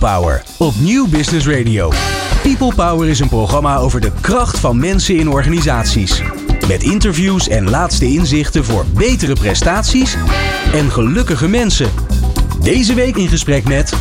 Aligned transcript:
Power 0.00 0.42
op 0.58 0.74
Nieuw 0.78 1.08
Business 1.08 1.46
Radio. 1.46 1.92
People 2.42 2.74
Power 2.74 3.08
is 3.08 3.20
een 3.20 3.28
programma 3.28 3.76
over 3.76 4.00
de 4.00 4.12
kracht 4.20 4.58
van 4.58 4.78
mensen 4.78 5.16
in 5.16 5.28
organisaties. 5.28 6.22
Met 6.68 6.82
interviews 6.82 7.48
en 7.48 7.70
laatste 7.70 8.06
inzichten 8.06 8.64
voor 8.64 8.84
betere 8.94 9.32
prestaties 9.32 10.16
en 10.72 10.90
gelukkige 10.90 11.48
mensen. 11.48 11.90
Deze 12.62 12.94
week 12.94 13.16
in 13.16 13.28
gesprek 13.28 13.68
met 13.68 13.92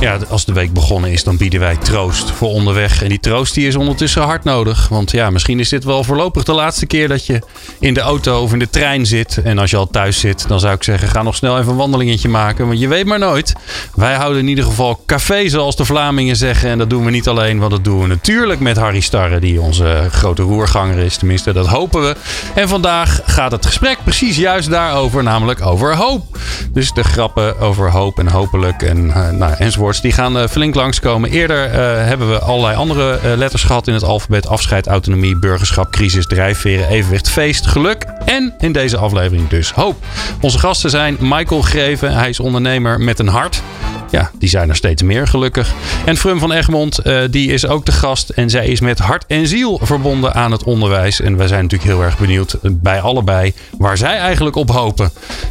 Ja, 0.00 0.18
als 0.28 0.44
de 0.44 0.52
week 0.52 0.72
begonnen 0.72 1.10
is, 1.10 1.24
dan 1.24 1.36
bieden 1.36 1.60
wij 1.60 1.76
troost 1.76 2.30
voor 2.30 2.48
onderweg. 2.48 3.02
En 3.02 3.08
die 3.08 3.20
troost 3.20 3.54
die 3.54 3.66
is 3.66 3.76
ondertussen 3.76 4.22
hard 4.22 4.44
nodig. 4.44 4.88
Want 4.88 5.10
ja, 5.10 5.30
misschien 5.30 5.60
is 5.60 5.68
dit 5.68 5.84
wel 5.84 6.04
voorlopig 6.04 6.44
de 6.44 6.52
laatste 6.52 6.86
keer 6.86 7.08
dat 7.08 7.26
je 7.26 7.40
in 7.78 7.94
de 7.94 8.00
auto 8.00 8.42
of 8.42 8.52
in 8.52 8.58
de 8.58 8.70
trein 8.70 9.06
zit. 9.06 9.40
En 9.42 9.58
als 9.58 9.70
je 9.70 9.76
al 9.76 9.90
thuis 9.90 10.20
zit, 10.20 10.48
dan 10.48 10.60
zou 10.60 10.74
ik 10.74 10.82
zeggen, 10.82 11.08
ga 11.08 11.22
nog 11.22 11.34
snel 11.34 11.58
even 11.58 11.70
een 11.70 11.76
wandelingetje 11.76 12.28
maken. 12.28 12.66
Want 12.66 12.80
je 12.80 12.88
weet 12.88 13.06
maar 13.06 13.18
nooit. 13.18 13.52
Wij 13.94 14.14
houden 14.14 14.42
in 14.42 14.48
ieder 14.48 14.64
geval 14.64 15.02
café, 15.06 15.48
zoals 15.48 15.76
de 15.76 15.84
Vlamingen 15.84 16.36
zeggen. 16.36 16.70
En 16.70 16.78
dat 16.78 16.90
doen 16.90 17.04
we 17.04 17.10
niet 17.10 17.28
alleen, 17.28 17.58
want 17.58 17.70
dat 17.70 17.84
doen 17.84 18.00
we 18.00 18.06
natuurlijk 18.06 18.60
met 18.60 18.76
Harry 18.76 19.00
Starre, 19.00 19.40
die 19.40 19.60
onze 19.60 20.08
grote 20.10 20.42
roerganger 20.42 20.98
is. 20.98 21.16
Tenminste, 21.16 21.52
dat 21.52 21.66
hopen 21.66 22.02
we. 22.02 22.16
En 22.54 22.68
vandaag 22.68 23.20
gaat 23.24 23.52
het 23.52 23.66
gesprek 23.66 23.98
precies 24.04 24.36
juist 24.36 24.70
daarover, 24.70 25.22
namelijk 25.22 25.60
over 25.60 25.96
hoop. 25.96 26.38
Dus 26.72 26.92
de 26.92 27.04
grappen 27.04 27.60
over 27.60 27.90
hoop 27.90 28.18
en 28.18 28.28
hopelijk 28.28 28.82
en 28.82 29.10
eh, 29.10 29.30
nou, 29.30 29.54
die 29.96 30.12
gaan 30.12 30.38
eh, 30.38 30.48
flink 30.48 30.74
langskomen. 30.74 31.30
Eerder 31.30 31.64
eh, 31.64 32.06
hebben 32.06 32.30
we 32.30 32.38
allerlei 32.38 32.76
andere 32.76 33.18
eh, 33.18 33.36
letters 33.36 33.62
gehad 33.62 33.86
in 33.86 33.94
het 33.94 34.02
alfabet. 34.02 34.46
Afscheid, 34.46 34.86
autonomie, 34.86 35.38
burgerschap, 35.38 35.90
crisis, 35.90 36.26
drijfveren, 36.26 36.88
evenwicht, 36.88 37.28
feest, 37.28 37.66
geluk. 37.66 38.04
En 38.24 38.54
in 38.58 38.72
deze 38.72 38.96
aflevering 38.96 39.48
dus 39.48 39.72
hoop. 39.72 40.04
Onze 40.40 40.58
gasten 40.58 40.90
zijn 40.90 41.16
Michael 41.20 41.62
Greven. 41.62 42.12
Hij 42.12 42.28
is 42.28 42.40
ondernemer 42.40 43.00
met 43.00 43.18
een 43.18 43.28
hart. 43.28 43.62
Ja, 44.10 44.30
die 44.38 44.48
zijn 44.48 44.68
er 44.68 44.76
steeds 44.76 45.02
meer 45.02 45.26
gelukkig. 45.26 45.72
En 46.04 46.16
Frum 46.16 46.38
van 46.38 46.52
Egmond, 46.52 46.98
eh, 46.98 47.20
die 47.30 47.52
is 47.52 47.66
ook 47.66 47.86
de 47.86 47.92
gast. 47.92 48.28
En 48.28 48.50
zij 48.50 48.66
is 48.66 48.80
met 48.80 48.98
hart 48.98 49.24
en 49.26 49.46
ziel 49.46 49.80
verbonden 49.82 50.34
aan 50.34 50.52
het 50.52 50.62
onderwijs. 50.62 51.20
En 51.20 51.36
wij 51.36 51.46
zijn 51.46 51.62
natuurlijk 51.62 51.90
heel 51.90 52.02
erg 52.02 52.18
benieuwd 52.18 52.52
eh, 52.52 52.70
bij 52.74 53.00
allebei 53.00 53.54
waar 53.78 53.96
zij 53.96 54.16
eigenlijk 54.18 54.56
op 54.56 54.70
hopen. 54.70 55.10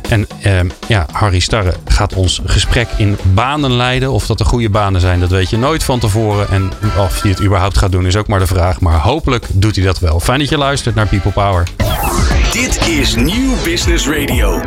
En 0.10 0.28
eh, 0.42 0.60
ja, 0.88 1.06
Harry 1.12 1.40
Starre 1.40 1.74
gaat 1.86 2.14
ons 2.14 2.42
gesprek 2.46 2.88
in 2.98 3.18
banen 3.34 3.72
leiden. 3.72 4.12
Of 4.12 4.26
dat 4.26 4.38
de 4.38 4.46
goede 4.46 4.70
banen 4.70 5.02
zijn, 5.02 5.20
dat 5.20 5.30
weet 5.30 5.50
je 5.50 5.58
nooit 5.58 5.84
van 5.84 6.00
tevoren. 6.00 6.50
En 6.50 6.72
of 6.98 7.22
hij 7.22 7.32
het 7.32 7.42
überhaupt 7.42 7.78
gaat 7.78 7.92
doen, 7.92 8.06
is 8.06 8.16
ook 8.16 8.28
maar 8.28 8.40
de 8.40 8.48
vraag. 8.48 8.80
Maar 8.80 9.00
hopelijk 9.00 9.46
doet 9.54 9.76
hij 9.76 9.86
dat 9.86 10.00
wel. 10.00 10.20
Fijn 10.20 10.40
dat 10.40 10.50
je 10.50 10.58
luistert 10.58 10.96
naar 10.96 11.08
People 11.08 11.32
Power. 11.32 11.68
Dit 12.52 12.88
is 12.88 13.16
Nieuw 13.16 13.54
Business 13.64 14.08
Radio. 14.08 14.62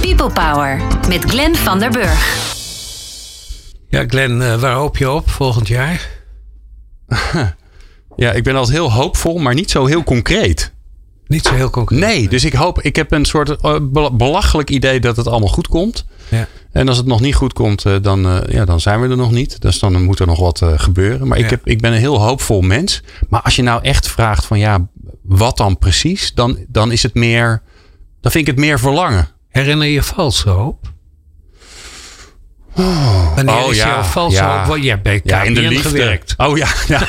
People 0.00 0.30
Power 0.30 0.80
met 1.08 1.24
Glenn 1.24 1.56
van 1.56 1.78
der 1.78 1.90
Burg. 1.90 2.59
Ja, 3.90 4.04
Glenn, 4.06 4.42
eh, 4.42 4.60
waar 4.60 4.74
hoop 4.74 4.96
je 4.96 5.10
op 5.10 5.30
volgend 5.30 5.68
jaar? 5.68 6.08
Ja, 8.16 8.32
ik 8.32 8.42
ben 8.42 8.54
altijd 8.56 8.76
heel 8.76 8.92
hoopvol, 8.92 9.38
maar 9.38 9.54
niet 9.54 9.70
zo 9.70 9.86
heel 9.86 10.02
concreet. 10.04 10.72
Niet 11.26 11.44
zo 11.46 11.54
heel 11.54 11.70
concreet. 11.70 12.00
Nee, 12.00 12.28
dus 12.28 12.44
ik 12.44 12.52
hoop, 12.52 12.80
ik 12.80 12.96
heb 12.96 13.12
een 13.12 13.24
soort 13.24 13.50
eh, 13.60 13.76
bel- 13.82 14.16
belachelijk 14.16 14.70
idee 14.70 15.00
dat 15.00 15.16
het 15.16 15.26
allemaal 15.26 15.48
goed 15.48 15.68
komt. 15.68 16.04
Ja. 16.28 16.46
En 16.72 16.88
als 16.88 16.96
het 16.96 17.06
nog 17.06 17.20
niet 17.20 17.34
goed 17.34 17.52
komt, 17.52 17.84
eh, 17.84 17.96
dan, 18.02 18.42
ja, 18.48 18.64
dan 18.64 18.80
zijn 18.80 19.00
we 19.00 19.08
er 19.08 19.16
nog 19.16 19.30
niet. 19.30 19.60
Dus 19.60 19.78
dan 19.78 20.02
moet 20.02 20.18
er 20.18 20.26
nog 20.26 20.38
wat 20.38 20.62
gebeuren. 20.76 21.28
Maar 21.28 21.38
ik, 21.38 21.50
heb, 21.50 21.66
ik 21.66 21.80
ben 21.80 21.92
een 21.92 21.98
heel 21.98 22.20
hoopvol 22.22 22.60
mens. 22.60 23.02
Maar 23.28 23.40
als 23.42 23.56
je 23.56 23.62
nou 23.62 23.82
echt 23.82 24.08
vraagt 24.08 24.44
van 24.44 24.58
ja, 24.58 24.88
wat 25.22 25.56
dan 25.56 25.78
precies? 25.78 26.34
Dan, 26.34 26.58
dan 26.68 26.92
is 26.92 27.02
het 27.02 27.14
meer, 27.14 27.62
dan 28.20 28.30
vind 28.32 28.48
ik 28.48 28.54
het 28.54 28.64
meer 28.64 28.78
verlangen. 28.78 29.28
Herinner 29.48 29.86
je 29.86 30.02
valse 30.02 30.48
hoop? 30.48 30.92
Wanneer 32.74 33.54
Oh, 33.64 33.70
is 33.70 33.76
ja, 33.76 33.86
jouw 33.88 34.02
valse 34.02 34.36
ja. 34.36 34.58
hoop? 34.58 34.66
Want 34.66 34.82
Je 34.82 34.90
hebt 34.90 35.02
bij 35.02 35.20
Ja, 35.24 35.42
in 35.42 35.54
de 35.54 35.60
liefde. 35.60 35.88
gewerkt. 35.88 36.34
Oh 36.36 36.56
ja, 36.58 36.68
ja. 36.88 37.00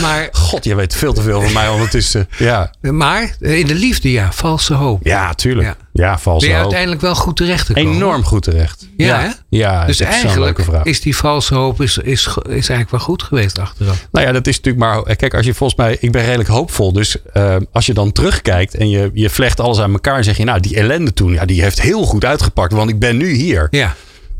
Maar, 0.00 0.28
God, 0.32 0.64
je 0.64 0.74
weet 0.74 0.94
veel 0.96 1.12
te 1.12 1.22
veel 1.22 1.42
van 1.42 1.52
mij 1.52 1.68
ondertussen. 1.68 2.28
Ja, 2.38 2.70
maar 2.80 3.36
eh, 3.40 3.58
in 3.58 3.66
de 3.66 3.74
liefde, 3.74 4.10
ja, 4.12 4.32
valse 4.32 4.74
hoop. 4.74 5.00
ja 5.06 5.34
tuurlijk. 5.34 5.66
Ja. 5.66 5.76
Ja, 5.92 6.18
valse 6.18 6.38
Ben 6.46 6.48
je 6.48 6.54
hoop. 6.54 6.62
uiteindelijk 6.64 7.00
wel 7.00 7.14
goed 7.14 7.36
terecht 7.36 7.66
gekomen? 7.66 7.92
Enorm 7.94 8.24
goed 8.24 8.42
terecht. 8.42 8.88
Ja, 8.96 9.20
hè? 9.20 9.28
Ja, 9.48 9.84
Dus 9.86 10.00
eigenlijk 10.00 10.58
is 10.82 11.00
die 11.00 11.16
valse 11.16 11.54
hoop 11.54 11.80
is, 11.82 11.98
is, 11.98 12.26
is 12.42 12.50
eigenlijk 12.50 12.90
wel 12.90 13.00
goed 13.00 13.22
geweest 13.22 13.58
achteraf. 13.58 14.06
Nou 14.12 14.26
ja, 14.26 14.32
dat 14.32 14.46
is 14.46 14.56
natuurlijk 14.56 14.84
maar. 14.84 15.16
Kijk, 15.16 15.34
als 15.34 15.46
je 15.46 15.54
volgens 15.54 15.78
mij. 15.78 15.96
Ik 16.00 16.12
ben 16.12 16.24
redelijk 16.24 16.48
hoopvol. 16.48 16.92
Dus 16.92 17.16
eh, 17.32 17.56
als 17.72 17.86
je 17.86 17.94
dan 17.94 18.12
terugkijkt 18.12 18.74
en 18.74 18.88
je, 18.90 19.10
je 19.14 19.30
vlecht 19.30 19.60
alles 19.60 19.78
aan 19.78 19.92
elkaar. 19.92 20.24
zeg 20.24 20.36
je, 20.36 20.44
nou, 20.44 20.60
die 20.60 20.76
ellende 20.76 21.12
toen. 21.12 21.32
Ja, 21.32 21.44
die 21.44 21.62
heeft 21.62 21.80
heel 21.82 22.04
goed 22.04 22.24
uitgepakt. 22.24 22.72
Want 22.72 22.90
ik 22.90 22.98
ben 22.98 23.16
nu 23.16 23.32
hier. 23.32 23.55
Ja, 23.70 23.94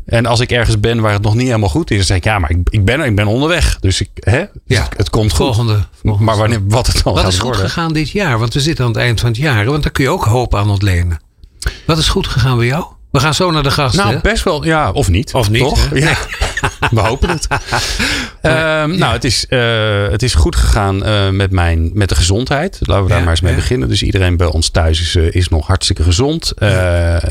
En 0.05 0.25
als 0.25 0.39
ik 0.39 0.51
ergens 0.51 0.79
ben 0.79 0.99
waar 1.01 1.13
het 1.13 1.21
nog 1.21 1.35
niet 1.35 1.45
helemaal 1.47 1.69
goed 1.69 1.91
is. 1.91 1.97
dan 1.97 2.05
zeg 2.05 2.17
ik, 2.17 2.23
ja, 2.23 2.39
maar 2.39 2.49
ik, 2.49 2.57
ik 2.69 2.85
ben 2.85 2.99
er. 2.99 3.05
Ik 3.05 3.15
ben 3.15 3.27
onderweg. 3.27 3.77
Dus 3.79 4.01
ik, 4.01 4.09
hè, 4.13 4.37
Ja. 4.65 4.83
het, 4.83 4.97
het 4.97 5.09
komt 5.09 5.29
goed. 5.33 5.37
volgende. 5.45 5.79
Maar 6.19 6.37
wanneer, 6.37 6.59
wat 6.67 6.87
het 6.87 7.03
dan 7.03 7.13
Wat 7.13 7.27
is 7.27 7.33
goed 7.35 7.43
worden. 7.43 7.61
gegaan 7.69 7.93
dit 7.93 8.09
jaar? 8.09 8.39
Want 8.39 8.53
we 8.53 8.59
zitten 8.59 8.85
aan 8.85 8.91
het 8.91 8.99
eind 8.99 9.19
van 9.19 9.29
het 9.29 9.37
jaar. 9.37 9.65
Want 9.65 9.83
daar 9.83 9.91
kun 9.91 10.03
je 10.03 10.09
ook 10.09 10.23
hoop 10.23 10.55
aan 10.55 10.69
ontlenen. 10.69 11.19
Wat 11.85 11.97
is 11.97 12.07
goed 12.09 12.27
gegaan 12.27 12.57
bij 12.57 12.65
jou? 12.65 12.85
We 13.11 13.19
gaan 13.19 13.33
zo 13.33 13.51
naar 13.51 13.63
de 13.63 13.71
gasten. 13.71 14.03
Nou, 14.03 14.15
hè? 14.15 14.21
best 14.21 14.43
wel. 14.43 14.65
Ja, 14.65 14.91
of 14.91 15.09
niet. 15.09 15.33
Of 15.33 15.49
niet, 15.49 15.61
Toch? 15.61 15.89
Ja. 15.93 16.17
We 16.91 16.99
hopen 16.99 17.29
het. 17.29 17.47
Ehm, 18.41 18.97
Nou, 18.97 19.13
het 19.13 19.23
is, 19.23 19.47
eh, 19.47 20.07
het 20.09 20.23
is 20.23 20.33
goed 20.33 20.55
gegaan 20.55 21.03
eh, 21.03 21.29
met, 21.29 21.51
mijn, 21.51 21.91
met 21.93 22.09
de 22.09 22.15
gezondheid. 22.15 22.77
Laten 22.81 23.03
we 23.03 23.09
daar 23.09 23.17
Ja, 23.17 23.23
maar 23.23 23.33
eens 23.33 23.41
mee 23.41 23.55
beginnen. 23.55 23.87
Dus 23.87 24.03
iedereen 24.03 24.37
bij 24.37 24.47
ons 24.47 24.69
thuis 24.69 25.01
is, 25.01 25.15
eh, 25.15 25.31
is 25.35 25.47
nog 25.47 25.67
hartstikke 25.67 26.03
gezond. 26.03 26.53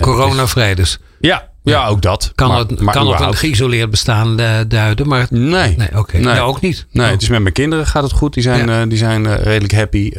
Corona-vrij 0.00 0.74
dus. 0.74 0.98
Ja, 1.20 1.48
ja, 1.70 1.86
ook 1.86 2.02
dat. 2.02 2.32
Kan, 2.34 2.48
Maar- 2.48 2.58
het, 2.58 2.80
maar 2.80 2.94
kan 2.94 3.10
het 3.10 3.20
een 3.20 3.34
geïsoleerd 3.34 3.90
bestaan 3.90 4.40
eh, 4.40 4.58
duiden? 4.68 5.08
Maar 5.08 5.26
Nee. 5.30 5.74
nee, 5.76 5.88
oké. 5.98 6.14
Nee. 6.16 6.24
Nou, 6.24 6.38
ook 6.40 6.60
niet. 6.60 6.86
Nee, 6.90 7.06
Oh. 7.06 7.12
het 7.12 7.22
is 7.22 7.28
met 7.28 7.40
mijn 7.42 7.54
kinderen 7.54 7.86
gaat 7.86 8.02
het 8.02 8.12
goed. 8.12 8.34
Die 8.34 8.42
zijn, 8.42 8.66
Ja. 8.68 8.80
eh, 8.82 8.88
die 8.88 8.98
zijn 8.98 9.26
eh, 9.26 9.42
redelijk 9.42 9.72
happy. 9.72 10.10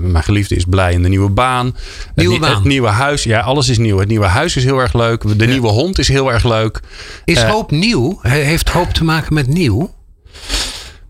Mijn 0.00 0.22
geliefde 0.24 0.54
is 0.54 0.64
blij 0.64 0.92
in 0.92 1.02
de 1.02 1.08
nieuwe 1.08 1.30
baan. 1.30 1.76
Nieuwe 2.14 2.32
het, 2.32 2.42
baan. 2.42 2.54
Het 2.54 2.64
nieuwe 2.64 2.88
huis. 2.88 3.22
Ja, 3.22 3.40
alles 3.40 3.68
is 3.68 3.78
nieuw. 3.78 3.98
Het 3.98 4.08
nieuwe 4.08 4.26
huis 4.26 4.56
is 4.56 4.64
heel 4.64 4.78
erg 4.78 4.92
leuk. 4.92 5.38
De 5.38 5.46
nieuwe 5.46 5.68
hond 5.68 5.98
is 5.98 6.08
heel 6.08 6.32
erg 6.32 6.44
leuk. 6.44 6.80
Is 7.24 7.42
hoop 7.42 7.70
nieuw? 7.70 8.18
He- 8.22 8.38
Heeft 8.38 8.68
hoop 8.68 8.90
te 8.90 9.04
maken 9.04 9.34
met 9.34 9.46
nieuw? 9.46 9.94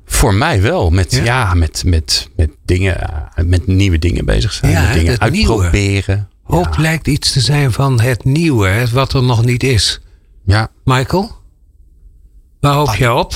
Voor 0.06 0.34
mij 0.34 0.62
wel. 0.62 0.90
Met, 0.90 1.20
Ja? 1.24 1.54
met, 1.54 1.82
met, 1.86 2.28
met 2.36 2.50
dingen, 2.64 3.10
met 3.44 3.66
nieuwe 3.66 3.98
dingen 3.98 4.24
bezig 4.24 4.52
zijn. 4.52 4.72
Met 4.72 4.92
dingen 4.92 5.18
nieuwe. 5.32 6.26
Hoop 6.46 6.76
lijkt 6.78 7.06
iets 7.08 7.32
te 7.32 7.40
zijn 7.40 7.72
van 7.72 8.00
het 8.00 8.24
nieuwe, 8.24 8.68
hè, 8.68 8.86
wat 8.88 9.12
er 9.12 9.22
nog 9.22 9.44
niet 9.44 9.62
is. 9.62 10.00
Ja. 10.44 10.68
Michael? 10.84 11.30
Waar 12.60 12.74
hoop 12.74 12.94
je 12.94 13.12
op? 13.12 13.34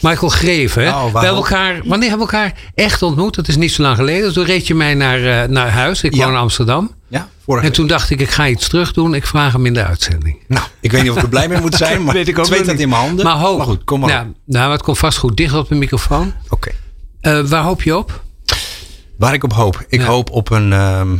Michael 0.00 0.28
Greven, 0.30 0.82
hè? 0.82 0.88
Oh, 0.88 0.94
waar 1.02 1.12
we 1.12 1.18
hebben 1.18 1.36
elkaar, 1.36 1.80
wanneer 1.84 2.08
hebben 2.08 2.26
we 2.26 2.32
elkaar 2.32 2.58
echt 2.74 3.02
ontmoet? 3.02 3.34
Dat 3.34 3.48
is 3.48 3.56
niet 3.56 3.72
zo 3.72 3.82
lang 3.82 3.96
geleden. 3.96 4.22
Dus 4.22 4.32
toen 4.32 4.44
reed 4.44 4.66
je 4.66 4.74
mij 4.74 4.94
naar, 4.94 5.42
eh, 5.42 5.48
naar 5.48 5.68
huis. 5.70 6.02
Ik 6.02 6.14
Ja. 6.14 6.24
woon 6.24 6.32
in 6.34 6.38
Amsterdam. 6.40 6.90
Ja, 7.08 7.28
En 7.46 7.72
toen 7.72 7.86
dacht 7.86 8.10
ik, 8.10 8.20
ik 8.20 8.30
ga 8.30 8.48
iets 8.48 8.68
terug 8.68 8.92
doen. 8.92 9.14
Ik 9.14 9.26
vraag 9.26 9.52
hem 9.52 9.66
in 9.66 9.74
de 9.74 9.84
uitzending. 9.84 10.36
Nou, 10.48 10.64
ik 10.80 10.90
weet 10.92 11.02
niet 11.02 11.10
of 11.10 11.16
ik 11.16 11.22
er 11.22 11.28
blij 11.28 11.48
mee 11.48 11.60
moet 11.60 11.74
zijn, 11.74 12.02
maar 12.04 12.14
Weet 12.14 12.28
ik 12.28 12.38
ook 12.38 12.48
nog 12.48 12.58
dat 12.58 12.66
niet. 12.66 12.80
in 12.80 12.88
mijn 12.88 13.00
handen. 13.00 13.24
Maar 13.24 13.36
hoop. 13.36 13.60
goed, 13.60 13.84
kom 13.84 14.00
maar 14.00 14.08
nou, 14.10 14.26
nou, 14.46 14.72
het 14.72 14.82
komt 14.82 14.98
vast 14.98 15.18
goed 15.18 15.36
dicht 15.36 15.54
op 15.54 15.68
de 15.68 15.74
microfoon. 15.74 16.32
Oké. 16.48 16.70
Eh, 17.20 17.40
waar 17.40 17.62
hoop 17.62 17.82
je 17.82 17.96
op? 17.96 18.23
Waar 19.16 19.34
ik 19.34 19.44
op 19.44 19.52
hoop? 19.52 19.84
Ik 19.88 20.00
Ja. 20.00 20.06
hoop 20.06 20.30
op 20.30 20.50
een, 20.50 20.72
ehm, 20.72 21.16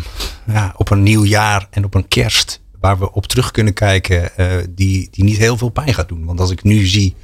ja, 0.46 0.74
op 0.76 0.90
een 0.90 1.02
nieuw 1.02 1.24
jaar 1.24 1.66
en 1.70 1.84
op 1.84 1.94
een 1.94 2.08
kerst. 2.08 2.62
Waar 2.80 2.98
we 2.98 3.12
op 3.12 3.26
terug 3.26 3.50
kunnen 3.50 3.72
kijken. 3.72 4.36
eh, 4.36 4.46
die, 4.70 5.08
die 5.10 5.24
niet 5.24 5.36
heel 5.36 5.56
veel 5.56 5.68
pijn 5.68 5.94
gaat 5.94 6.08
doen. 6.08 6.24
Want 6.24 6.40
als 6.40 6.50
ik 6.50 6.62
nu 6.62 6.86
zie 6.86 7.14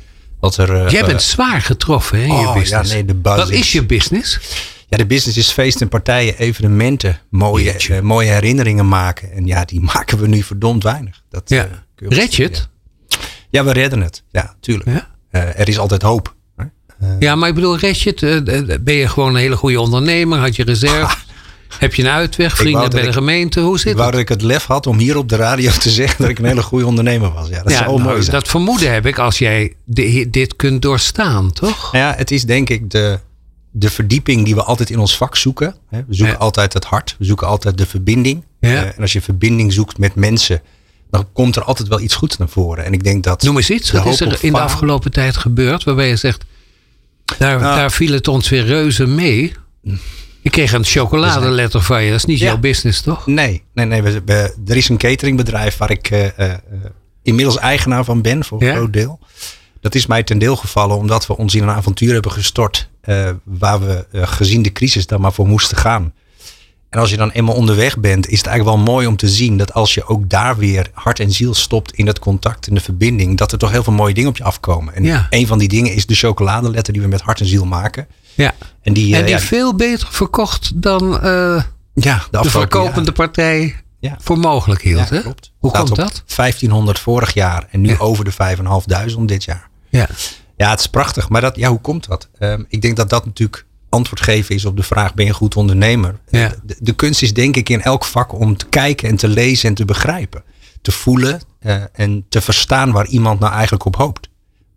wat 0.40 0.56
er. 0.56 0.74
eh, 0.84 0.90
Jij 0.90 1.00
bent 1.04 1.12
eh, 1.20 1.26
zwaar 1.26 1.60
getroffen 1.62 2.18
hè, 2.18 2.24
je 2.24 2.30
oh, 2.32 2.54
business. 2.54 2.88
ja, 2.90 2.94
nee, 2.94 3.04
de 3.04 3.14
buzz 3.14 3.36
Wat 3.36 3.50
is 3.50 3.72
je 3.72 3.84
business? 3.86 4.38
ja, 4.88 4.96
de 4.96 5.06
business 5.06 5.38
is 5.38 5.50
feesten, 5.50 5.88
partijen, 5.88 6.38
evenementen. 6.38 7.18
Mooie, 7.30 8.00
mooie 8.02 8.30
herinneringen 8.30 8.88
maken. 8.88 9.32
En 9.32 9.46
ja, 9.46 9.64
die 9.64 9.80
maken 9.94 10.18
we 10.18 10.28
nu 10.28 10.42
verdomd 10.42 10.82
weinig. 10.82 11.22
Dat, 11.30 11.42
Ja. 11.48 11.68
Red 11.96 12.34
je 12.34 12.42
het? 12.42 12.68
Ja. 13.50 13.64
We 13.64 13.72
redden 13.72 14.00
het. 14.00 14.22
Ja, 14.30 14.54
tuurlijk. 14.60 15.04
Er 15.30 15.68
is 15.68 15.78
altijd 15.78 16.02
hoop. 16.02 16.34
Hè. 17.00 17.16
Ja, 17.18 17.34
maar 17.34 17.48
ik 17.48 17.54
bedoel, 17.54 17.78
red 17.78 18.00
je 18.00 18.10
het? 18.10 18.22
Eh, 18.22 18.58
eh, 18.58 18.78
Ben 18.80 18.94
je 18.94 19.08
gewoon 19.08 19.28
een 19.28 19.40
hele 19.40 19.56
goede 19.56 19.80
ondernemer? 19.80 20.38
Had 20.38 20.56
je 20.56 20.64
reserve? 20.64 21.16
Heb 21.78 21.94
je 21.94 22.02
een 22.02 22.08
uitweg? 22.08 22.56
Vrienden 22.56 22.78
wou 22.80 22.90
bij 22.92 23.00
de 23.02 23.06
ik- 23.06 23.12
gemeente? 23.14 23.60
Hoe 23.60 23.74
Ik 23.74 23.80
zit 23.80 23.92
wou 23.94 24.04
het? 24.04 24.12
dat 24.12 24.20
ik 24.22 24.28
het 24.28 24.42
lef 24.42 24.64
had 24.66 24.86
om 24.86 24.98
hier 24.98 25.16
op 25.16 25.28
de 25.28 25.36
radio 25.36 25.70
te 25.70 25.90
zeggen 25.90 26.16
dat 26.20 26.28
ik 26.30 26.38
een 26.38 26.44
hele 26.44 26.62
goede 26.62 26.86
ondernemer 26.86 27.32
was. 27.32 27.48
Ja, 27.48 27.62
dat 27.62 27.72
Ja, 27.72 27.78
zou 27.78 27.90
nou, 27.90 28.02
mooi 28.02 28.22
zijn. 28.22 28.36
dat 28.36 28.48
vermoeden 28.48 28.92
heb 28.92 29.06
ik 29.06 29.18
als 29.18 29.38
jij 29.38 29.74
di- 29.84 30.30
dit 30.30 30.56
kunt 30.56 30.82
doorstaan, 30.82 31.52
toch? 31.52 31.92
Nou 31.92 32.04
ja, 32.04 32.14
het 32.16 32.30
is 32.30 32.44
denk 32.44 32.68
ik 32.70 32.90
de, 32.90 33.18
de 33.70 33.90
verdieping 33.90 34.44
die 34.44 34.54
we 34.54 34.62
altijd 34.62 34.90
in 34.90 34.98
ons 34.98 35.16
vak 35.16 35.36
zoeken. 35.36 35.74
We 35.90 36.04
zoeken 36.08 36.34
Ja. 36.34 36.40
altijd 36.40 36.72
het 36.72 36.84
hart. 36.84 37.14
We 37.18 37.24
zoeken 37.24 37.46
altijd 37.46 37.78
de 37.78 37.86
verbinding. 37.86 38.44
Ja. 38.60 38.68
Eh, 38.68 38.80
en 38.82 38.94
als 39.00 39.12
je 39.12 39.20
verbinding 39.20 39.72
zoekt 39.72 39.98
met 39.98 40.14
mensen, 40.14 40.62
dan 41.10 41.26
komt 41.32 41.56
er 41.56 41.62
altijd 41.62 41.88
wel 41.88 42.00
iets 42.00 42.14
goeds 42.14 42.36
naar 42.36 42.48
voren. 42.48 42.84
En 42.84 42.92
ik 42.92 43.04
denk 43.04 43.24
dat. 43.24 43.42
Noem 43.42 43.56
eens 43.56 43.70
iets. 43.70 43.90
Wat 43.90 44.06
is 44.06 44.20
er 44.20 44.38
in 44.44 44.52
de 44.52 44.60
afgelopen 44.60 45.10
tijd 45.12 45.36
gebeurd 45.36 45.84
waarbij 45.84 46.08
je 46.08 46.16
zegt, 46.16 46.44
daar, 47.38 47.60
Nou. 47.60 47.76
daar 47.76 47.92
viel 47.92 48.12
het 48.12 48.28
ons 48.28 48.48
weer 48.48 48.64
reuze 48.64 49.06
mee. 49.06 49.52
Ik 50.42 50.50
kreeg 50.50 50.72
een 50.72 50.84
chocoladeletter 50.84 51.82
van 51.82 52.02
je. 52.02 52.10
Dat 52.10 52.18
is 52.18 52.24
niet 52.24 52.38
Ja. 52.38 52.46
jouw 52.46 52.58
business, 52.58 53.00
toch? 53.00 53.26
Nee, 53.26 53.62
nee, 53.74 53.86
nee. 53.86 54.02
We, 54.02 54.22
we- 54.24 54.54
er 54.66 54.76
is 54.76 54.88
een 54.88 54.96
cateringbedrijf 54.96 55.76
waar 55.76 55.90
ik 55.90 56.10
eh, 56.10 56.38
eh, 56.52 56.54
inmiddels 57.22 57.56
eigenaar 57.58 58.04
van 58.04 58.22
ben 58.22 58.44
voor 58.44 58.60
een 58.60 58.66
Ja? 58.66 58.74
groot 58.74 58.92
deel. 58.92 59.18
Dat 59.80 59.94
is 59.94 60.06
mij 60.06 60.22
ten 60.22 60.38
deel 60.38 60.56
gevallen 60.56 60.96
omdat 60.96 61.26
we 61.26 61.36
ons 61.36 61.54
in 61.54 61.62
een 61.62 61.68
avontuur 61.70 62.12
hebben 62.12 62.32
gestort. 62.32 62.88
eh, 63.00 63.30
waar 63.44 63.80
we 63.80 64.06
gezien 64.12 64.62
de 64.62 64.72
crisis 64.72 65.06
daar 65.06 65.20
maar 65.20 65.32
voor 65.32 65.46
moesten 65.46 65.76
gaan. 65.76 66.12
En 66.90 66.98
als 67.00 67.10
je 67.10 67.16
dan 67.16 67.30
eenmaal 67.30 67.54
onderweg 67.54 67.98
bent, 67.98 68.28
is 68.28 68.38
het 68.38 68.46
eigenlijk 68.46 68.76
wel 68.76 68.86
mooi 68.94 69.06
om 69.06 69.16
te 69.16 69.28
zien 69.28 69.56
dat 69.56 69.74
als 69.74 69.94
je 69.94 70.06
ook 70.06 70.28
daar 70.30 70.56
weer 70.56 70.90
hart 70.92 71.20
en 71.20 71.30
ziel 71.32 71.54
stopt 71.54 71.92
in 71.92 72.06
het 72.06 72.18
contact 72.18 72.66
en 72.66 72.74
de 72.74 72.80
verbinding, 72.80 73.38
dat 73.38 73.52
er 73.52 73.58
toch 73.58 73.70
heel 73.70 73.82
veel 73.82 73.92
mooie 73.92 74.14
dingen 74.14 74.30
op 74.30 74.36
je 74.36 74.44
afkomen. 74.44 74.94
En 74.94 75.04
Ja. 75.04 75.26
een 75.30 75.46
van 75.46 75.58
die 75.58 75.68
dingen 75.68 75.94
is 75.94 76.06
de 76.06 76.14
chocoladeletter 76.14 76.92
die 76.92 77.02
we 77.02 77.08
met 77.08 77.20
hart 77.20 77.40
en 77.40 77.46
ziel 77.46 77.64
maken. 77.64 78.06
Ja. 78.34 78.54
En 78.82 78.92
die, 78.92 79.14
En 79.14 79.20
eh, 79.20 79.26
die 79.26 79.34
ja, 79.34 79.40
veel 79.40 79.74
beter 79.74 80.08
verkocht 80.10 80.72
dan 80.82 81.20
eh, 81.20 81.62
ja, 81.94 82.22
de, 82.30 82.50
verkopende 82.50 83.12
partij 83.12 83.76
Ja. 84.00 84.16
voor 84.20 84.38
mogelijk 84.38 84.82
hield. 84.82 85.08
Ja, 85.08 85.14
hè? 85.14 85.20
klopt. 85.22 85.52
Hoe 85.58 85.70
Staat 85.70 85.84
komt 85.84 85.96
dat? 85.96 86.22
1500 86.36 86.98
vorig 86.98 87.34
jaar 87.34 87.66
en 87.70 87.80
nu 87.80 87.88
Ja. 87.88 87.96
over 87.98 88.24
de 88.24 88.32
5500 88.32 89.28
dit 89.28 89.44
jaar. 89.44 89.68
Ja. 89.88 90.08
Ja, 90.56 90.70
het 90.70 90.80
is 90.80 90.86
prachtig. 90.86 91.28
Maar 91.28 91.40
dat, 91.40 91.56
ja, 91.56 91.68
hoe 91.68 91.80
komt 91.80 92.06
dat? 92.06 92.28
Ehm, 92.38 92.62
ik 92.68 92.82
denk 92.82 92.96
dat 92.96 93.10
dat 93.10 93.24
natuurlijk 93.24 93.66
antwoord 93.90 94.20
geven 94.20 94.54
is 94.54 94.64
op 94.64 94.76
de 94.76 94.82
vraag: 94.82 95.14
ben 95.14 95.24
je 95.24 95.30
een 95.30 95.36
goed 95.36 95.56
ondernemer? 95.56 96.18
Ja. 96.28 96.54
De, 96.62 96.76
de 96.78 96.92
kunst 96.92 97.22
is 97.22 97.34
denk 97.34 97.56
ik 97.56 97.68
in 97.68 97.82
elk 97.82 98.04
vak 98.04 98.32
om 98.32 98.56
te 98.56 98.66
kijken 98.66 99.08
en 99.08 99.16
te 99.16 99.28
lezen 99.28 99.68
en 99.68 99.74
te 99.74 99.84
begrijpen. 99.84 100.42
Te 100.82 100.92
voelen 100.92 101.40
eh, 101.58 101.76
en 101.92 102.24
te 102.28 102.40
verstaan 102.40 102.92
waar 102.92 103.06
iemand 103.06 103.40
nou 103.40 103.52
eigenlijk 103.52 103.84
op 103.84 103.96
hoopt. 103.96 104.28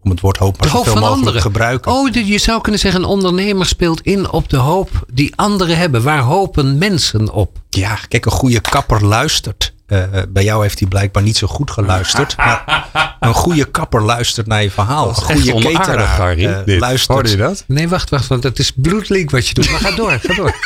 Om 0.03 0.09
het 0.09 0.19
woord 0.19 0.37
hoop 0.37 0.59
maar 0.59 0.69
zoveel 0.69 0.93
mogelijk 0.93 1.13
anderen. 1.13 1.33
te 1.33 1.41
gebruiken. 1.41 1.91
Oh, 1.91 2.13
je 2.13 2.37
zou 2.37 2.61
kunnen 2.61 2.79
zeggen, 2.81 3.01
een 3.01 3.07
ondernemer 3.07 3.65
speelt 3.65 4.01
in 4.01 4.31
op 4.31 4.49
de 4.49 4.57
hoop 4.57 5.05
die 5.13 5.35
anderen 5.35 5.77
hebben. 5.77 6.03
Waar 6.03 6.21
hopen 6.21 6.77
mensen 6.77 7.31
op? 7.31 7.61
Ja, 7.69 7.99
kijk, 8.07 8.25
een 8.25 8.31
goede 8.31 8.61
kapper 8.61 9.05
luistert. 9.05 9.72
Eh, 9.85 10.03
bij 10.29 10.43
jou 10.43 10.61
heeft 10.61 10.79
hij 10.79 10.87
blijkbaar 10.87 11.23
niet 11.23 11.37
zo 11.37 11.47
goed 11.47 11.71
geluisterd. 11.71 12.37
maar 12.37 12.89
een 13.19 13.33
goede 13.33 13.65
kapper 13.65 14.01
luistert 14.03 14.47
naar 14.47 14.63
je 14.63 14.71
verhaal. 14.71 15.05
Dat 15.05 15.29
een 15.29 15.41
goede 15.41 15.71
cateraar 15.71 16.37
eh, 16.37 16.79
luistert. 16.79 17.11
Hoorde 17.13 17.29
je 17.29 17.37
dat? 17.37 17.63
Nee, 17.67 17.87
wacht, 17.89 18.09
wacht, 18.09 18.27
want 18.27 18.43
het 18.43 18.59
is 18.59 18.71
bloedlink 18.75 19.31
wat 19.31 19.47
je 19.47 19.53
doet. 19.53 19.71
Maar 19.71 19.79
ga 19.79 19.91
door, 19.91 20.11
ga 20.11 20.33
door. 20.33 20.55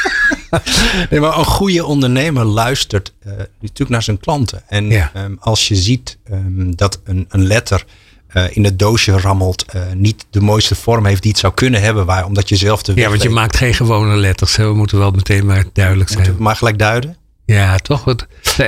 Nee, 1.10 1.20
maar 1.20 1.38
een 1.38 1.46
goede 1.46 1.86
ondernemer 1.86 2.46
luistert 2.46 3.14
eh, 3.20 3.32
natuurlijk 3.60 3.90
naar 3.90 4.04
zijn 4.04 4.20
klanten. 4.20 4.64
En 4.68 4.90
Ja. 4.90 5.12
ehm, 5.14 5.32
als 5.40 5.68
je 5.68 5.76
ziet 5.76 6.18
ehm, 6.24 6.72
dat 6.76 7.00
een, 7.04 7.26
een 7.30 7.48
letter 7.48 7.86
eh, 8.28 8.44
in 8.50 8.64
het 8.64 8.80
doosje 8.80 9.20
rammelt, 9.20 9.66
eh, 9.66 9.82
niet 9.94 10.26
de 10.30 10.42
mooiste 10.42 10.76
vorm 10.76 11.06
heeft 11.06 11.22
die 11.22 11.32
het 11.32 11.40
zou 11.40 11.54
kunnen 11.54 11.82
hebben, 11.82 12.06
waar, 12.06 12.26
omdat 12.26 12.50
je 12.50 12.56
zelf 12.56 12.82
de 12.84 12.92
Ja, 12.96 13.08
want 13.10 13.22
je 13.22 13.28
weet. 13.28 13.38
maakt 13.38 13.58
geen 13.58 13.74
gewone 13.74 14.16
letters. 14.16 14.56
Hè. 14.56 14.68
We 14.68 14.74
moeten 14.74 14.98
wel 14.98 15.12
meteen 15.12 15.46
maar 15.46 15.64
duidelijk 15.74 16.08
Moeten 16.10 16.26
zijn. 16.26 16.38
we 16.38 16.44
maar 16.44 16.56
gelijk 16.56 16.80
duiden. 16.80 17.18
Ja, 17.56 17.78
toch? 17.78 18.04
Wat, 18.04 18.26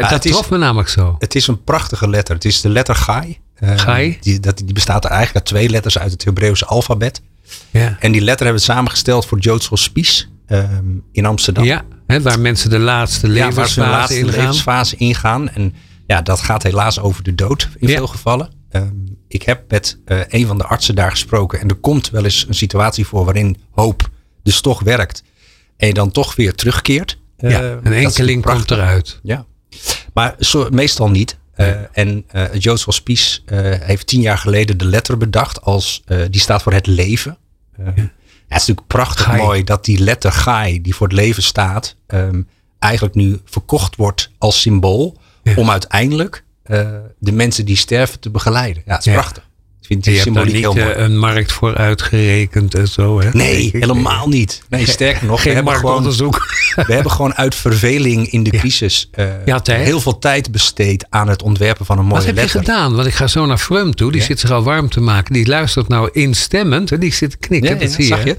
dat 0.10 0.26
is- 0.26 0.32
trof 0.32 0.50
me 0.50 0.58
namelijk 0.58 0.90
zo. 0.90 1.16
Het 1.20 1.36
is 1.36 1.48
een 1.48 1.64
prachtige 1.64 2.10
letter. 2.10 2.36
Het 2.36 2.46
is 2.46 2.62
de 2.62 2.70
letter 2.70 2.96
Gai. 2.96 3.38
Eh, 3.56 3.78
Gai? 3.78 4.18
Die, 4.22 4.40
dat, 4.40 4.58
die 4.58 4.74
bestaat 4.74 5.04
er 5.06 5.10
eigenlijk 5.12 5.40
uit 5.40 5.46
twee 5.56 5.70
letters 5.70 6.00
uit 6.00 6.12
het 6.12 6.24
Hebreeuwse 6.24 6.66
alfabet. 6.66 7.22
Ja, 7.72 7.98
En 8.00 8.12
die 8.12 8.22
letter 8.22 8.46
hebben 8.46 8.64
we 8.66 8.72
samengesteld 8.72 9.26
voor 9.26 9.40
Joods 9.40 9.68
Hospice 9.68 10.26
ehm, 10.46 10.86
in 11.12 11.26
Amsterdam. 11.26 11.64
ja 11.64 11.84
hè, 12.08 12.22
waar 12.22 12.40
mensen 12.40 12.70
de 12.70 12.80
laatste 12.80 13.28
Ja, 13.28 13.52
waar 13.52 13.68
ze 13.68 13.80
hun 13.80 13.90
levensfase 13.90 13.90
laatste 14.00 14.18
ingaan. 14.20 14.36
levensfase 14.40 14.96
ingaan. 14.96 15.50
En 15.50 15.74
ja, 16.08 16.22
dat 16.22 16.40
gaat 16.42 16.64
helaas 16.64 17.00
over 17.00 17.24
de 17.24 17.36
dood 17.36 17.70
in 17.78 17.88
Ja. 17.88 17.96
veel 17.98 18.08
gevallen. 18.08 18.50
Ehm, 18.72 18.88
ik 19.28 19.42
heb 19.44 19.64
met 19.72 19.98
eh, 20.06 20.20
een 20.28 20.48
van 20.48 20.58
de 20.58 20.64
artsen 20.64 20.96
daar 20.96 21.12
gesproken. 21.12 21.60
En 21.60 21.68
er 21.70 21.76
komt 21.76 22.10
wel 22.10 22.24
eens 22.24 22.46
een 22.48 22.54
situatie 22.54 23.06
voor 23.06 23.26
waarin 23.26 23.58
hoop 23.72 24.10
dus 24.44 24.62
toch 24.62 24.80
werkt. 24.80 25.24
En 25.78 25.88
je 25.88 25.94
dan 25.94 26.12
toch 26.12 26.36
weer 26.36 26.56
terugkeert. 26.56 27.18
Ja, 27.40 27.50
Eh, 27.62 27.70
een 27.84 27.94
enkeling 27.94 28.44
komt 28.44 28.72
eruit. 28.72 29.20
Ja. 29.24 29.46
Maar 30.14 30.36
zo, 30.40 30.68
meestal 30.72 31.10
niet. 31.10 31.38
Eh, 31.54 31.68
en 31.92 32.24
eh, 32.28 32.42
het 32.52 32.64
Joods 32.64 32.84
Hospice 32.84 33.40
eh, 33.46 33.60
heeft 33.88 34.08
tien 34.08 34.22
jaar 34.22 34.38
geleden 34.38 34.78
de 34.78 34.86
letter 34.86 35.18
bedacht. 35.18 35.62
Als, 35.62 36.02
eh, 36.06 36.18
die 36.30 36.42
staat 36.42 36.62
voor 36.62 36.74
het 36.74 36.88
leven. 36.88 37.38
Eh, 37.78 37.86
ja. 37.86 37.92
het 37.92 38.02
is 38.62 38.68
natuurlijk 38.68 38.88
prachtig 38.88 39.26
Gai. 39.26 39.38
mooi 39.42 39.64
dat 39.64 39.86
die 39.86 40.00
letter 40.00 40.32
Gai, 40.32 40.82
die 40.82 40.96
voor 40.96 41.08
het 41.08 41.16
leven 41.16 41.44
staat, 41.44 41.96
ehm, 42.08 42.42
eigenlijk 42.80 43.16
nu 43.16 43.40
verkocht 43.46 43.96
wordt 43.96 44.32
als 44.38 44.62
symbool. 44.62 45.18
Ja. 45.44 45.54
Om 45.56 45.70
uiteindelijk 45.70 46.44
eh, 46.64 46.90
de 47.20 47.32
mensen 47.32 47.66
die 47.66 47.76
sterven 47.76 48.20
te 48.20 48.30
begeleiden. 48.30 48.84
Ja, 48.86 48.92
het 48.96 49.06
is 49.06 49.12
Ja. 49.14 49.20
prachtig. 49.20 49.49
Vind 49.90 50.06
Je 50.06 50.12
die 50.12 50.20
hebt 50.20 50.34
daar 50.34 50.44
symboliek 50.46 50.66
niet 50.68 50.76
heel 50.84 50.92
eh, 50.92 50.98
mooi. 50.98 51.06
een 51.12 51.18
markt 51.20 51.52
voor 51.52 51.76
uitgerekend 51.76 52.76
en 52.76 52.88
zo. 52.88 53.22
Hè? 53.22 53.30
Nee, 53.32 53.70
helemaal 53.74 54.28
niet. 54.28 54.62
Nee, 54.70 54.88
sterker 54.88 55.26
nog, 55.26 55.36
we 55.36 55.42
Geen 55.42 55.56
hebben, 55.56 55.76
gewoon, 55.76 56.04
we 56.76 56.94
hebben 56.94 57.12
gewoon 57.12 57.36
uit 57.36 57.56
verveling 57.56 58.32
in 58.32 58.44
de 58.44 58.50
crisis 58.50 59.10
eh, 59.12 59.26
Ja, 59.46 59.62
heel 59.64 60.00
veel 60.02 60.20
tijd 60.20 60.52
besteed 60.52 61.06
aan 61.10 61.28
het 61.30 61.44
ontwerpen 61.44 61.86
van 61.86 61.98
een 61.98 62.06
mooie 62.06 62.16
Wat 62.26 62.26
heb 62.36 62.38
je 62.38 62.50
gedaan? 62.60 62.96
Want 62.96 63.08
ik 63.08 63.14
ga 63.14 63.28
zo 63.28 63.46
naar 63.46 63.58
Frum 63.58 63.96
toe. 63.96 64.12
Die 64.12 64.22
Ja. 64.22 64.28
zit 64.28 64.40
zich 64.40 64.52
al 64.52 64.64
warm 64.64 64.90
te 64.90 65.00
maken. 65.02 65.34
Die 65.34 65.48
luistert 65.48 65.88
nou 65.88 66.10
instemmend. 66.12 66.90
Hè? 66.90 66.98
Die 66.98 67.14
zit 67.14 67.32
te 67.32 67.38
knikken. 67.38 67.80
Dat 67.80 67.82
ja, 67.82 67.96
zie 67.96 68.16
je. 68.16 68.22
je? 68.26 68.38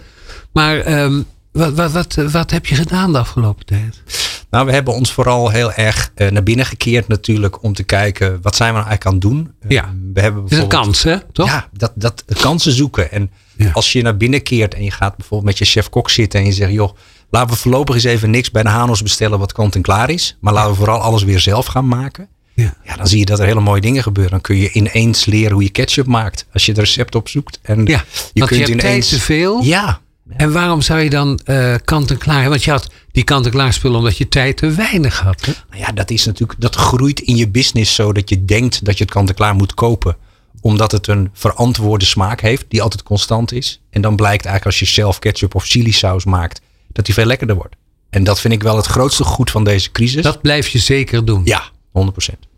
Maar 0.53 0.79
ehm, 0.81 1.21
wat, 1.53 1.73
wat, 1.75 1.93
wat, 1.93 2.15
wat 2.15 2.51
heb 2.51 2.67
je 2.67 2.75
gedaan 2.75 3.13
de 3.13 3.19
afgelopen 3.19 3.67
tijd? 3.67 4.03
Nou, 4.51 4.67
we 4.67 4.73
hebben 4.73 4.95
ons 4.95 5.13
vooral 5.13 5.49
heel 5.51 5.73
erg 5.73 6.11
eh, 6.15 6.31
naar 6.31 6.43
binnen 6.43 6.67
gekeerd 6.67 7.09
natuurlijk 7.09 7.63
om 7.63 7.73
te 7.73 7.83
kijken 7.83 8.39
wat 8.43 8.57
zijn 8.57 8.69
we 8.73 8.79
nou 8.79 8.89
eigenlijk 8.89 9.07
aan 9.07 9.13
het 9.13 9.37
doen. 9.37 9.53
Ja. 9.69 9.83
Eh, 9.83 9.89
we 10.15 10.21
hebben 10.21 10.43
Het 10.43 10.53
is 10.53 10.59
een 10.59 10.69
bijvoorbeeld- 10.69 10.69
kans, 11.03 11.03
hè? 11.03 11.17
Toch? 11.33 11.47
Ja, 11.47 11.69
dat, 11.73 11.93
dat 11.95 12.25
kansen 12.41 12.73
zoeken. 12.73 13.11
En 13.13 13.31
Ja. 13.57 13.71
als 13.73 13.93
je 13.93 14.03
naar 14.03 14.17
binnen 14.17 14.43
keert 14.43 14.75
en 14.75 14.85
je 14.85 14.91
gaat 14.91 15.17
bijvoorbeeld 15.17 15.49
met 15.51 15.59
je 15.59 15.65
chef-kok 15.65 16.11
zitten 16.11 16.41
en 16.41 16.47
je 16.47 16.53
zegt, 16.53 16.73
joh, 16.73 16.97
laten 17.31 17.51
we 17.55 17.57
voorlopig 17.61 17.95
eens 17.95 18.05
even 18.05 18.31
niks 18.31 18.51
bij 18.51 18.63
de 18.63 18.69
Hanos 18.69 19.03
bestellen 19.03 19.39
wat 19.39 19.53
kant 19.53 19.75
en 19.75 19.83
klaar 19.83 20.11
is. 20.11 20.37
Maar 20.41 20.53
laten 20.53 20.71
we 20.71 20.77
vooral 20.77 21.01
alles 21.01 21.23
weer 21.23 21.41
zelf 21.41 21.67
gaan 21.67 21.89
maken. 21.89 22.29
Ja. 22.55 22.75
Ja, 22.85 22.97
dan 22.97 23.07
zie 23.07 23.19
je 23.19 23.25
dat 23.25 23.39
er 23.39 23.47
hele 23.47 23.61
mooie 23.61 23.81
dingen 23.81 24.03
gebeuren. 24.03 24.33
Dan 24.33 24.41
kun 24.41 24.57
je 24.57 24.73
ineens 24.73 25.25
leren 25.25 25.53
hoe 25.53 25.63
je 25.63 25.71
ketchup 25.71 26.07
maakt. 26.07 26.47
Als 26.53 26.65
je 26.67 26.71
het 26.73 26.81
recept 26.81 27.15
opzoekt. 27.15 27.59
En 27.63 27.85
Ja, 27.87 28.05
je 28.33 28.45
kunt 28.47 28.69
ineens. 28.69 29.09
te 29.09 29.21
veel. 29.21 29.63
Ja, 29.63 30.01
En 30.37 30.53
waarom 30.53 30.81
zou 30.81 31.01
je 31.01 31.11
dan 31.11 31.41
eh, 31.45 31.75
kant-en-klaar 31.85 32.35
hebben? 32.35 32.51
Want 32.51 32.65
je 32.65 32.71
had 32.71 32.91
die 33.13 33.25
kant-en-klaar 33.25 33.73
spullen 33.73 33.99
omdat 33.99 34.17
je 34.17 34.29
tijd 34.29 34.57
te 34.57 34.71
weinig 34.71 35.21
had. 35.21 35.45
Hè? 35.45 35.53
Nou 35.71 35.83
ja, 35.83 35.93
dat 35.93 36.11
is 36.11 36.27
natuurlijk, 36.27 36.61
dat 36.61 36.75
groeit 36.75 37.21
in 37.21 37.37
je 37.37 37.49
business 37.49 37.95
zo 37.95 38.13
dat 38.13 38.29
je 38.29 38.45
denkt 38.45 38.85
dat 38.85 38.99
je 38.99 39.05
het 39.05 39.13
kant-en-klaar 39.13 39.55
moet 39.55 39.75
kopen. 39.75 40.17
Omdat 40.61 40.93
het 40.93 41.07
een 41.07 41.31
verantwoorde 41.33 42.05
smaak 42.05 42.41
heeft, 42.41 42.65
die 42.69 42.83
altijd 42.83 43.03
constant 43.03 43.53
is. 43.53 43.81
En 43.91 44.01
dan 44.01 44.17
blijkt 44.17 44.45
eigenlijk 44.45 44.67
als 44.67 44.79
je 44.79 44.95
zelf 44.95 45.19
ketchup 45.19 45.55
of 45.55 45.65
chili 45.65 45.93
saus 45.93 46.25
maakt, 46.25 46.61
dat 46.89 47.05
die 47.05 47.15
veel 47.15 47.25
lekkerder 47.25 47.57
wordt. 47.57 47.77
En 48.11 48.25
dat 48.25 48.41
vind 48.41 48.55
ik 48.55 48.63
wel 48.63 48.77
het 48.77 48.87
grootste 48.87 49.25
goed 49.25 49.51
van 49.51 49.65
deze 49.65 49.91
crisis. 49.93 50.23
Dat 50.23 50.41
blijf 50.41 50.69
je 50.69 50.79
zeker 50.79 51.25
doen. 51.25 51.43
Ja, 51.45 51.63
100%. 51.93 52.49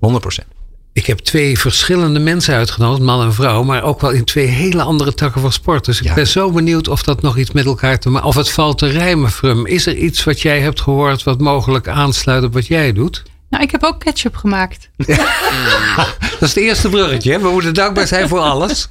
100%. 0.00 0.61
Ik 0.94 1.06
heb 1.06 1.18
twee 1.18 1.58
verschillende 1.58 2.18
mensen 2.18 2.54
uitgenodigd, 2.54 3.00
man 3.02 3.22
en 3.22 3.34
vrouw, 3.34 3.62
maar 3.62 3.82
ook 3.82 4.00
wel 4.00 4.10
in 4.10 4.24
twee 4.24 4.46
hele 4.46 4.82
andere 4.82 5.14
takken 5.14 5.40
van 5.40 5.52
sport. 5.52 5.84
Dus 5.84 5.98
ik 6.00 6.04
Ja. 6.06 6.14
ben 6.14 6.26
zo 6.26 6.50
benieuwd 6.50 6.88
of 6.88 7.02
dat 7.02 7.22
nog 7.22 7.36
iets 7.38 7.50
met 7.50 7.64
elkaar 7.64 7.98
te 7.98 8.10
maken, 8.10 8.28
of 8.28 8.34
het 8.34 8.50
valt 8.50 8.78
te 8.78 8.86
rijmen, 8.86 9.30
Frum. 9.30 9.66
Is 9.66 9.86
er 9.86 9.96
iets 9.96 10.24
wat 10.24 10.40
jij 10.40 10.60
hebt 10.60 10.80
gehoord 10.80 11.22
wat 11.22 11.40
mogelijk 11.40 11.88
aansluit 11.88 12.44
op 12.44 12.52
wat 12.52 12.66
jij 12.66 12.92
doet? 12.92 13.22
Nou, 13.50 13.62
ik 13.64 13.70
heb 13.70 13.82
ook 13.82 14.00
ketchup 14.00 14.36
gemaakt. 14.36 14.88
Dat 14.96 16.40
is 16.40 16.54
het 16.54 16.56
eerste 16.56 16.88
bruggetje. 16.88 17.32
hè? 17.32 17.38
We 17.38 17.48
moeten 17.50 17.74
dankbaar 17.74 18.06
zijn 18.06 18.28
voor 18.28 18.38
alles. 18.40 18.88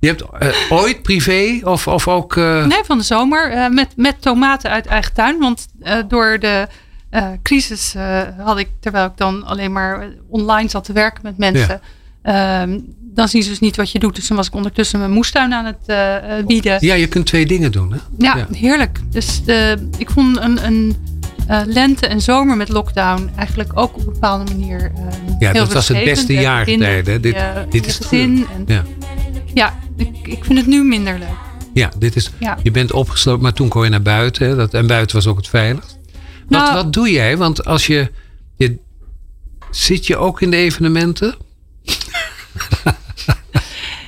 Je 0.00 0.06
hebt 0.06 0.22
eh, 0.38 0.48
ooit 0.68 1.02
privé 1.02 1.60
of, 1.62 1.86
of 1.88 2.08
ook. 2.08 2.36
eh, 2.36 2.64
Nee, 2.64 2.80
van 2.84 2.98
de 2.98 3.04
zomer. 3.04 3.50
eh, 3.52 3.68
met, 3.68 3.88
met 3.96 4.22
tomaten 4.22 4.70
uit 4.70 4.86
eigen 4.86 5.12
tuin. 5.12 5.38
Want 5.38 5.66
eh, 5.82 5.98
door 6.08 6.38
de 6.38 6.66
eh, 7.14 7.26
crisis 7.42 7.94
eh, 7.94 8.20
had 8.38 8.58
ik, 8.58 8.68
terwijl 8.80 9.06
ik 9.06 9.12
dan 9.16 9.44
alleen 9.44 9.72
maar 9.72 10.00
eh, 10.00 10.06
online 10.28 10.68
zat 10.68 10.84
te 10.84 10.92
werken 10.92 11.20
met 11.22 11.38
mensen. 11.38 11.80
ehm, 12.22 12.78
dan 13.00 13.28
zien 13.28 13.42
ze 13.42 13.48
dus 13.48 13.58
niet 13.60 13.76
wat 13.76 13.90
je 13.90 13.98
doet. 13.98 14.14
Dus 14.14 14.28
dan 14.28 14.36
was 14.36 14.46
ik 14.46 14.54
ondertussen 14.54 14.98
mijn 14.98 15.10
moestuin 15.10 15.52
aan 15.54 15.64
het 15.64 16.46
bieden. 16.46 16.76
Ja, 16.80 16.94
je 16.94 17.06
kunt 17.06 17.26
twee 17.26 17.46
dingen 17.46 17.72
doen. 17.72 17.92
Hè? 17.92 17.98
Ja, 18.18 18.36
Ja. 18.36 18.46
heerlijk. 18.56 19.00
Dus 19.10 19.42
ik 19.98 20.10
vond 20.10 20.36
een, 20.40 20.64
een 20.66 20.96
lente 21.66 22.06
en 22.06 22.20
zomer 22.20 22.56
met 22.56 22.68
lockdown 22.68 23.30
eigenlijk 23.36 23.70
ook 23.74 23.94
op 23.96 24.06
een 24.06 24.12
bepaalde 24.12 24.44
manier. 24.52 24.92
Ja, 25.38 25.50
heel 25.52 25.64
dat 25.64 25.72
was 25.72 25.88
het 25.88 26.04
beste 26.04 26.34
verbindend. 26.34 27.22
Dit- 27.22 27.36
dit 27.70 27.86
is. 27.86 27.98
En, 28.10 28.46
Ja. 28.66 28.82
ja, 29.54 29.74
ik, 29.96 30.08
ik 30.22 30.44
vind 30.44 30.58
het 30.58 30.66
nu 30.66 30.84
minder 30.84 31.18
leuk. 31.18 31.28
Ja, 31.74 31.90
dit 31.98 32.16
is, 32.16 32.30
Ja. 32.38 32.58
je 32.62 32.70
bent 32.70 32.92
opgesloten, 32.92 33.42
maar 33.42 33.52
toen 33.52 33.68
kon 33.68 33.84
je 33.84 33.90
naar 33.90 34.02
buiten. 34.02 34.48
Hè? 34.48 34.56
Dat, 34.56 34.74
en 34.74 34.86
buiten 34.86 35.16
was 35.16 35.26
ook 35.26 35.36
het 35.36 35.48
veiligst. 35.48 35.93
Wat, 36.48 36.60
Nou- 36.60 36.74
wat 36.74 36.92
doe 36.92 37.10
jij? 37.10 37.36
Want 37.36 37.64
als 37.64 37.86
je, 37.86 38.10
je. 38.56 38.78
Zit 39.70 40.06
je 40.06 40.16
ook 40.16 40.40
in 40.40 40.50
de 40.50 40.56
evenementen? 40.56 41.34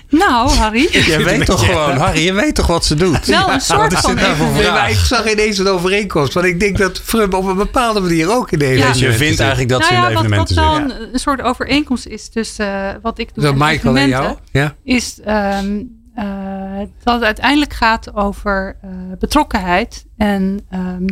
Nou, 0.08 0.50
Harry. 0.50 0.88
Jij 0.92 1.24
weet 1.24 1.46
toch 1.46 1.66
gewoon, 1.66 1.96
Harry, 1.96 2.20
je 2.24 2.32
weet 2.32 2.54
toch 2.54 2.66
wat 2.66 2.84
ze 2.84 2.94
doet? 2.94 3.26
Wel 3.26 3.50
een 3.50 3.60
soort 3.60 3.80
wat 3.80 3.92
is 3.92 3.98
van 3.98 4.14
nou. 4.14 4.52
Nee, 4.52 4.70
maar 4.70 4.90
ik 4.90 4.96
zag 4.96 5.32
ineens 5.32 5.58
een 5.58 5.66
overeenkomst. 5.66 6.32
Want 6.34 6.46
ik 6.46 6.60
denk 6.60 6.78
dat 6.78 6.98
Frum 7.00 7.32
op 7.32 7.44
een 7.46 7.56
bepaalde 7.56 8.00
manier 8.00 8.30
ook 8.30 8.50
in 8.52 8.58
de 8.58 8.64
Ja. 8.64 8.70
evenementen 8.70 9.00
Dus 9.02 9.10
je 9.10 9.16
vindt 9.18 9.36
zit. 9.36 9.40
eigenlijk 9.46 9.68
dat 9.70 9.78
nou 9.80 9.92
ze 9.92 9.96
in 9.98 10.02
ja, 10.02 10.08
de 10.08 10.14
wat, 10.14 10.22
wat 10.22 10.32
evenementen 10.50 10.64
wel 10.64 10.74
zitten. 10.88 11.06
een, 11.08 11.12
een 11.14 11.18
soort 11.18 11.42
overeenkomst 11.42 12.06
is 12.06 12.28
tussen 12.28 12.66
eh, 12.88 12.94
wat 13.02 13.18
ik 13.18 13.34
doe 13.34 13.44
Zo 13.44 13.50
en 13.50 13.58
Michael 13.58 13.96
en 13.96 14.08
jou? 14.08 14.24
evenementen, 14.24 14.42
Ja? 14.52 14.74
is 14.94 15.20
ehm, 15.24 15.82
eh, 16.14 16.86
dat 17.04 17.14
het 17.14 17.24
uiteindelijk 17.24 17.72
gaat 17.72 18.14
over 18.14 18.76
eh, 18.82 18.90
betrokkenheid 19.18 20.06
en 20.16 20.60
ehm, 20.70 21.06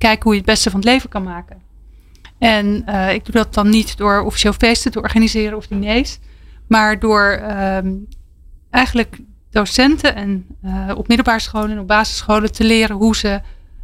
kijken 0.00 0.22
hoe 0.22 0.32
je 0.32 0.38
het 0.38 0.48
beste 0.48 0.70
van 0.70 0.80
het 0.80 0.88
leven 0.88 1.08
kan 1.08 1.22
maken. 1.22 1.56
En 2.38 2.82
eh, 2.86 3.14
ik 3.14 3.24
doe 3.24 3.34
dat 3.34 3.54
dan 3.54 3.68
niet 3.68 3.96
door 3.96 4.20
officieel 4.20 4.52
feesten 4.52 4.90
te 4.90 5.00
organiseren 5.00 5.56
of 5.56 5.66
diners. 5.66 6.18
Maar 6.66 6.98
door 6.98 7.30
ehm, 7.30 7.92
eigenlijk 8.70 9.18
docenten 9.50 10.14
en 10.14 10.46
eh, 10.62 10.90
op 10.96 11.08
middelbare 11.08 11.40
scholen 11.40 11.70
en 11.70 11.78
op 11.78 11.86
basisscholen 11.86 12.52
te 12.52 12.64
leren 12.64 12.96
hoe 12.96 13.16
ze 13.16 13.40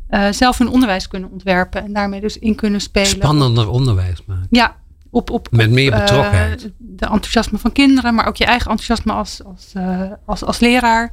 eh, 0.08 0.26
zelf 0.30 0.58
hun 0.58 0.68
onderwijs 0.68 1.08
kunnen 1.08 1.30
ontwerpen. 1.30 1.85
En 1.85 1.92
daarmee 1.92 2.20
dus 2.20 2.38
in 2.38 2.54
kunnen 2.54 2.80
spelen. 2.80 3.08
Spannender 3.08 3.68
onderwijs 3.68 4.25
maken. 4.26 4.46
Ja, 4.50 4.76
op, 5.11 5.30
op, 5.30 5.49
Met 5.50 5.70
meer 5.70 5.90
betrokkenheid. 5.90 6.70
de 6.78 7.06
enthousiasme 7.06 7.58
van 7.58 7.73
kinderen, 7.73 8.14
maar 8.14 8.26
ook 8.26 8.37
je 8.37 8.44
eigen 8.44 8.70
enthousiasme 8.70 9.12
als, 9.12 9.44
als, 9.44 9.73
als, 10.25 10.44
als 10.44 10.58
leraar. 10.58 11.12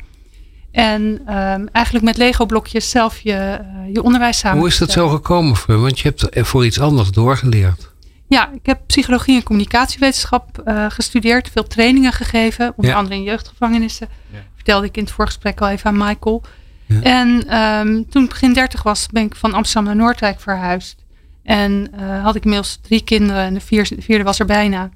En 0.73 1.21
ehm, 1.25 1.65
eigenlijk 1.71 2.05
met 2.05 2.17
Lego-blokjes 2.17 2.89
zelf 2.89 3.19
je, 3.19 3.33
eh, 3.33 3.93
je 3.93 4.03
onderwijs 4.03 4.37
samen. 4.37 4.59
Hoe 4.59 4.67
is 4.67 4.77
dat 4.77 4.91
zo 4.91 5.09
gekomen 5.09 5.55
voor 5.55 5.73
je? 5.75 5.79
Want 5.79 5.99
je 5.99 6.07
hebt 6.07 6.35
er 6.35 6.45
voor 6.45 6.65
iets 6.65 6.79
anders 6.79 7.11
doorgeleerd. 7.11 7.91
Ja, 8.27 8.51
ik 8.51 8.65
heb 8.65 8.79
psychologie 8.87 9.35
en 9.35 9.43
communicatiewetenschap 9.43 10.57
eh, 10.65 10.85
gestudeerd. 10.89 11.49
Veel 11.49 11.67
trainingen 11.67 12.11
gegeven, 12.13 12.73
onder 12.75 12.91
Ja. 12.91 12.97
andere 12.97 13.15
in 13.15 13.23
jeugdgevangenissen. 13.23 14.07
Vertelde 14.55 14.85
ik 14.87 14.97
in 14.97 15.03
het 15.03 15.11
voorgesprek 15.11 15.61
al 15.61 15.69
even 15.69 15.89
aan 15.89 15.97
Michael. 15.97 16.43
Ja. 16.85 17.01
En 17.01 17.47
ehm, 17.47 18.03
toen 18.09 18.23
ik 18.23 18.29
begin 18.29 18.53
30 18.53 18.83
was, 18.83 19.07
ben 19.11 19.23
ik 19.23 19.35
van 19.35 19.53
Amsterdam 19.53 19.83
naar 19.85 20.03
Noordwijk 20.03 20.39
verhuisd. 20.39 21.03
En 21.43 21.87
eh, 21.97 22.23
had 22.23 22.35
ik 22.35 22.43
inmiddels 22.43 22.79
drie 22.81 23.03
kinderen 23.03 23.43
en 23.43 23.53
de, 23.53 23.59
vier, 23.59 23.87
de 23.95 24.01
vierde 24.01 24.23
was 24.23 24.39
er 24.39 24.45
bijna. 24.45 24.89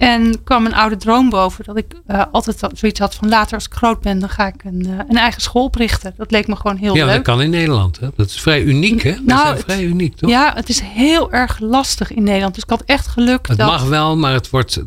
En 0.00 0.42
kwam 0.44 0.66
een 0.66 0.74
oude 0.74 0.96
droom 0.96 1.30
boven 1.30 1.64
dat 1.64 1.76
ik 1.76 1.86
eh, 2.06 2.22
altijd 2.32 2.62
al 2.62 2.70
zoiets 2.74 3.00
had 3.00 3.14
van 3.14 3.28
later 3.28 3.54
als 3.54 3.64
ik 3.64 3.72
groot 3.72 4.00
ben, 4.00 4.18
dan 4.18 4.28
ga 4.28 4.46
ik 4.46 4.64
een, 4.64 4.86
eh, 4.86 5.04
een 5.08 5.16
eigen 5.16 5.40
school 5.42 5.64
oprichten. 5.64 6.14
Dat 6.16 6.30
leek 6.30 6.46
me 6.46 6.56
gewoon 6.56 6.76
heel 6.76 6.94
ja, 6.94 7.04
dat 7.06 7.14
leuk. 7.14 7.22
kan 7.24 7.42
in 7.42 7.50
Nederland. 7.50 8.00
Hè? 8.00 8.08
Dat 8.16 8.26
is 8.26 8.40
vrij 8.40 8.62
uniek, 8.62 9.02
hè? 9.02 9.10
Dat 9.12 9.24
Nou, 9.24 9.54
het- 9.54 9.62
vrij 9.64 9.82
uniek, 9.84 10.16
toch? 10.16 10.30
Ja, 10.30 10.52
het 10.54 10.68
is 10.68 10.80
heel 10.80 11.32
erg 11.32 11.58
lastig 11.58 12.12
in 12.12 12.22
Nederland. 12.22 12.54
Dus 12.54 12.62
ik 12.62 12.70
had 12.70 12.82
echt 12.86 13.06
geluk 13.06 13.48
Het 13.48 13.58
dat... 13.58 13.66
mag 13.70 13.84
wel, 13.88 14.16
maar 14.16 14.32
het 14.32 14.50
wordt... 14.50 14.82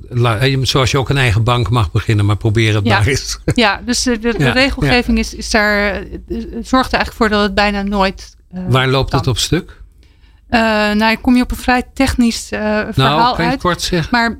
Zoals 0.61 0.91
je 0.91 0.97
ook 0.97 1.09
een 1.09 1.17
eigen 1.17 1.43
bank 1.43 1.69
mag 1.69 1.91
beginnen, 1.91 2.25
maar 2.25 2.37
probeer 2.37 2.75
het 2.75 2.85
Ja. 2.85 2.97
maar 2.97 3.07
eens. 3.07 3.39
Ja, 3.55 3.81
dus 3.85 4.03
de, 4.03 4.19
de, 4.19 4.37
de 4.37 4.43
Ja, 4.43 4.51
regelgeving 4.51 5.17
Is, 5.19 5.33
is 5.35 5.49
daar, 5.49 5.93
eh, 5.93 6.01
zorgt 6.61 6.91
er 6.91 6.97
eigenlijk 6.99 7.13
voor 7.13 7.29
dat 7.29 7.41
het 7.41 7.53
bijna 7.55 7.81
nooit. 7.81 8.35
Waar 8.67 8.87
loopt 8.87 9.09
kan. 9.09 9.19
het 9.19 9.27
op 9.27 9.37
stuk? 9.37 9.81
Nou, 10.49 11.15
kom 11.15 11.35
je 11.35 11.41
op 11.41 11.51
een 11.51 11.57
vrij 11.57 11.83
technisch 11.93 12.51
eh, 12.51 12.59
verhaal 12.91 13.17
Nou, 13.17 13.35
kan 13.35 13.45
je 13.45 13.51
uit. 13.51 13.59
kort 13.61 13.81
zeggen? 13.81 14.07
Maar 14.11 14.39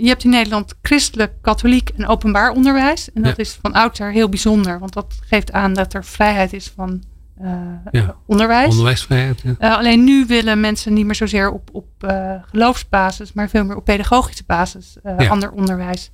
je 0.00 0.06
hebt 0.08 0.24
in 0.24 0.30
Nederland 0.30 0.74
christelijk, 0.82 1.32
katholiek 1.42 1.88
en 1.96 2.06
openbaar 2.06 2.50
onderwijs. 2.50 3.12
En 3.12 3.22
dat 3.22 3.36
Ja. 3.36 3.42
is 3.42 3.58
van 3.62 3.72
oudsher 3.72 4.10
heel 4.12 4.28
bijzonder, 4.28 4.78
want 4.78 4.92
dat 4.92 5.18
geeft 5.26 5.52
aan 5.52 5.74
dat 5.74 5.94
er 5.94 6.04
vrijheid 6.04 6.52
is 6.52 6.72
van 6.76 7.02
eh, 7.40 7.50
Ja. 7.90 8.16
onderwijs. 8.26 8.68
Onderwijsvrijheid. 8.70 9.40
Ja. 9.44 9.54
Eh, 9.58 9.76
alleen 9.76 10.04
nu 10.04 10.24
willen 10.26 10.60
mensen 10.60 10.92
niet 10.92 11.06
meer 11.06 11.14
zozeer 11.14 11.50
op, 11.50 11.68
op 11.72 11.86
eh, 12.00 12.32
geloofsbasis, 12.50 13.32
maar 13.32 13.48
veel 13.48 13.64
meer 13.64 13.76
op 13.76 13.84
pedagogische 13.84 14.42
basis 14.46 14.96
eh, 15.02 15.14
Ja. 15.18 15.28
ander 15.28 15.50
onderwijs. 15.50 16.10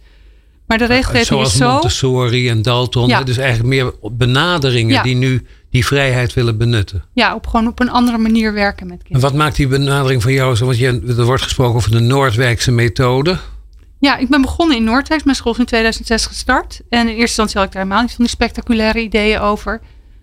Maar 0.67 0.79
de 0.79 0.85
regelgeving 0.85 1.27
Zoals 1.27 1.53
is 1.53 1.59
zo. 1.59 1.71
Montessori 1.73 2.49
en 2.49 2.63
Dalton. 2.63 3.25
Dus 3.25 3.37
eigenlijk 3.37 3.69
meer 3.69 3.93
benaderingen 4.13 5.03
die 5.03 5.15
nu 5.15 5.47
die 5.71 5.87
vrijheid 5.87 6.35
willen 6.35 6.59
benutten. 6.59 7.05
Ja, 7.13 7.35
op 7.35 7.47
gewoon 7.47 7.67
op 7.67 7.81
een 7.81 7.91
andere 7.91 8.19
manier 8.19 8.53
werken 8.53 8.87
met 8.87 8.99
En 8.99 9.03
kinderen. 9.05 9.31
wat 9.31 9.39
maakt 9.39 9.57
die 9.57 9.67
benadering 9.69 10.23
van 10.23 10.33
jou 10.33 10.55
zo? 10.57 10.65
Want 10.67 10.79
je, 10.79 11.03
er 11.19 11.25
wordt 11.25 11.43
gesproken 11.43 11.75
over 11.75 11.91
de 11.91 12.01
Noordwijkse 12.01 12.71
methode. 12.73 13.39
Ja, 14.01 14.17
ik 14.17 14.29
ben 14.29 14.41
begonnen 14.41 14.77
in 14.77 14.85
Noordwijk. 14.85 15.25
Mijn 15.25 15.37
school 15.37 15.53
is 15.53 15.59
in 15.59 15.65
2006 15.65 16.27
gestart. 16.27 16.81
En 16.89 17.01
in 17.01 17.07
eerste 17.07 17.21
instantie 17.23 17.57
had 17.59 17.67
ik 17.67 17.73
daar 17.73 17.83
helemaal 17.83 18.03
niet 18.05 18.15
van 18.15 18.25
die 18.25 18.35
spectaculaire 18.35 19.01
ideeën 19.01 19.41
over. 19.41 19.81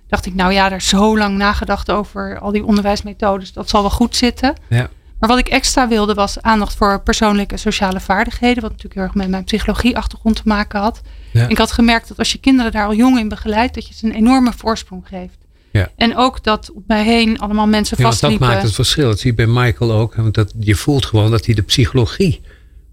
Dacht 0.07 0.25
ik, 0.25 0.33
nou 0.35 0.53
ja, 0.53 0.69
daar 0.69 0.77
is 0.77 0.87
zo 0.87 1.17
lang 1.17 1.37
nagedacht 1.37 1.91
over 1.91 2.39
al 2.39 2.51
die 2.51 2.65
onderwijsmethodes. 2.65 3.53
Dat 3.53 3.69
zal 3.69 3.81
wel 3.81 3.89
goed 3.89 4.15
zitten. 4.15 4.53
Ja. 4.69 4.89
Maar 5.19 5.29
wat 5.29 5.39
ik 5.39 5.47
extra 5.47 5.87
wilde 5.87 6.13
was 6.13 6.41
aandacht 6.41 6.75
voor 6.75 7.01
persoonlijke 7.01 7.53
en 7.53 7.59
sociale 7.59 7.99
vaardigheden. 7.99 8.61
Wat 8.61 8.71
natuurlijk 8.71 8.93
heel 8.95 9.03
erg 9.03 9.13
met 9.13 9.29
mijn 9.29 9.43
psychologie-achtergrond 9.43 10.35
te 10.35 10.41
maken 10.45 10.79
had. 10.79 11.01
Ja. 11.31 11.47
Ik 11.47 11.57
had 11.57 11.71
gemerkt 11.71 12.07
dat 12.07 12.17
als 12.17 12.31
je 12.31 12.37
kinderen 12.37 12.71
daar 12.71 12.85
al 12.85 12.93
jong 12.95 13.19
in 13.19 13.27
begeleidt, 13.29 13.73
dat 13.73 13.87
je 13.87 13.93
ze 13.93 14.05
een 14.05 14.13
enorme 14.13 14.51
voorsprong 14.57 15.03
geeft. 15.07 15.37
Ja. 15.71 15.89
En 15.95 16.17
ook 16.17 16.43
dat 16.43 16.71
om 16.73 16.83
mij 16.87 17.03
heen 17.03 17.39
allemaal 17.39 17.67
mensen 17.67 17.97
Ja, 17.97 18.03
want 18.03 18.13
dat 18.19 18.29
vastliepen. 18.29 18.47
maakt 18.55 18.67
het 18.67 18.75
verschil. 18.75 19.07
Dat 19.07 19.19
zie 19.19 19.29
je 19.29 19.35
bij 19.35 19.47
Michael 19.47 19.91
ook. 19.91 20.15
Want 20.15 20.33
dat, 20.33 20.53
je 20.59 20.75
voelt 20.75 21.05
gewoon 21.05 21.31
dat 21.31 21.45
hij 21.45 21.55
de 21.55 21.61
psychologie 21.61 22.41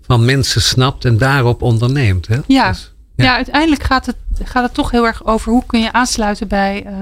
van 0.03 0.25
mensen 0.25 0.63
snapt 0.63 1.05
en 1.05 1.19
daarop 1.19 1.63
onderneemt. 1.63 2.27
Hè? 2.27 2.39
Ja. 2.47 2.69
Dus, 2.69 2.93
Ja, 3.17 3.35
uiteindelijk 3.35 3.83
gaat 3.83 4.07
het, 4.07 4.17
gaat 4.45 4.63
het 4.63 4.75
toch 4.75 4.91
heel 4.91 5.07
erg 5.07 5.27
over 5.27 5.53
hoe 5.53 5.67
kun 5.67 5.81
je 5.81 5.93
aansluiten 5.93 6.49
bij 6.49 6.83
eh, 6.87 6.93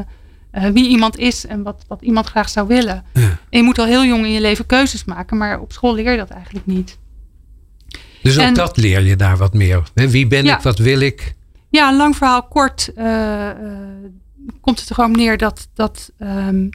eh, 0.51 0.65
wie 0.67 0.89
iemand 0.89 1.19
is 1.19 1.47
en 1.47 1.63
wat, 1.63 1.85
wat 1.89 2.03
iemand 2.03 2.27
graag 2.27 2.49
zou 2.49 2.67
willen. 2.67 3.05
ja. 3.15 3.21
En 3.51 3.59
je 3.59 3.63
moet 3.63 3.79
al 3.79 3.85
heel 3.87 4.05
jong 4.05 4.25
in 4.25 4.31
je 4.33 4.41
leven 4.41 4.67
keuzes 4.67 5.05
maken, 5.05 5.37
maar 5.37 5.61
op 5.61 5.73
school 5.73 5.95
leer 5.95 6.11
je 6.11 6.17
dat 6.17 6.31
eigenlijk 6.31 6.67
niet. 6.67 6.99
Dus 8.23 8.39
ook 8.39 8.45
En- 8.45 8.55
dat 8.55 8.77
leer 8.77 9.01
je 9.03 9.17
daar 9.17 9.37
wat 9.37 9.55
meer. 9.55 9.83
Wie 9.95 10.27
ben 10.27 10.45
Ja. 10.45 10.57
ik? 10.57 10.63
Wat 10.63 10.79
wil 10.79 11.01
ik? 11.01 11.35
Ja, 11.69 11.89
een 11.89 11.97
lang 11.97 12.17
verhaal 12.17 12.43
kort 12.43 12.93
eh, 12.95 13.51
eh, 13.51 13.57
komt 14.61 14.81
het 14.81 14.89
er 14.89 14.95
gewoon 14.95 15.11
neer 15.13 15.37
dat, 15.39 15.69
dat, 15.75 16.11
ehm, 16.19 16.69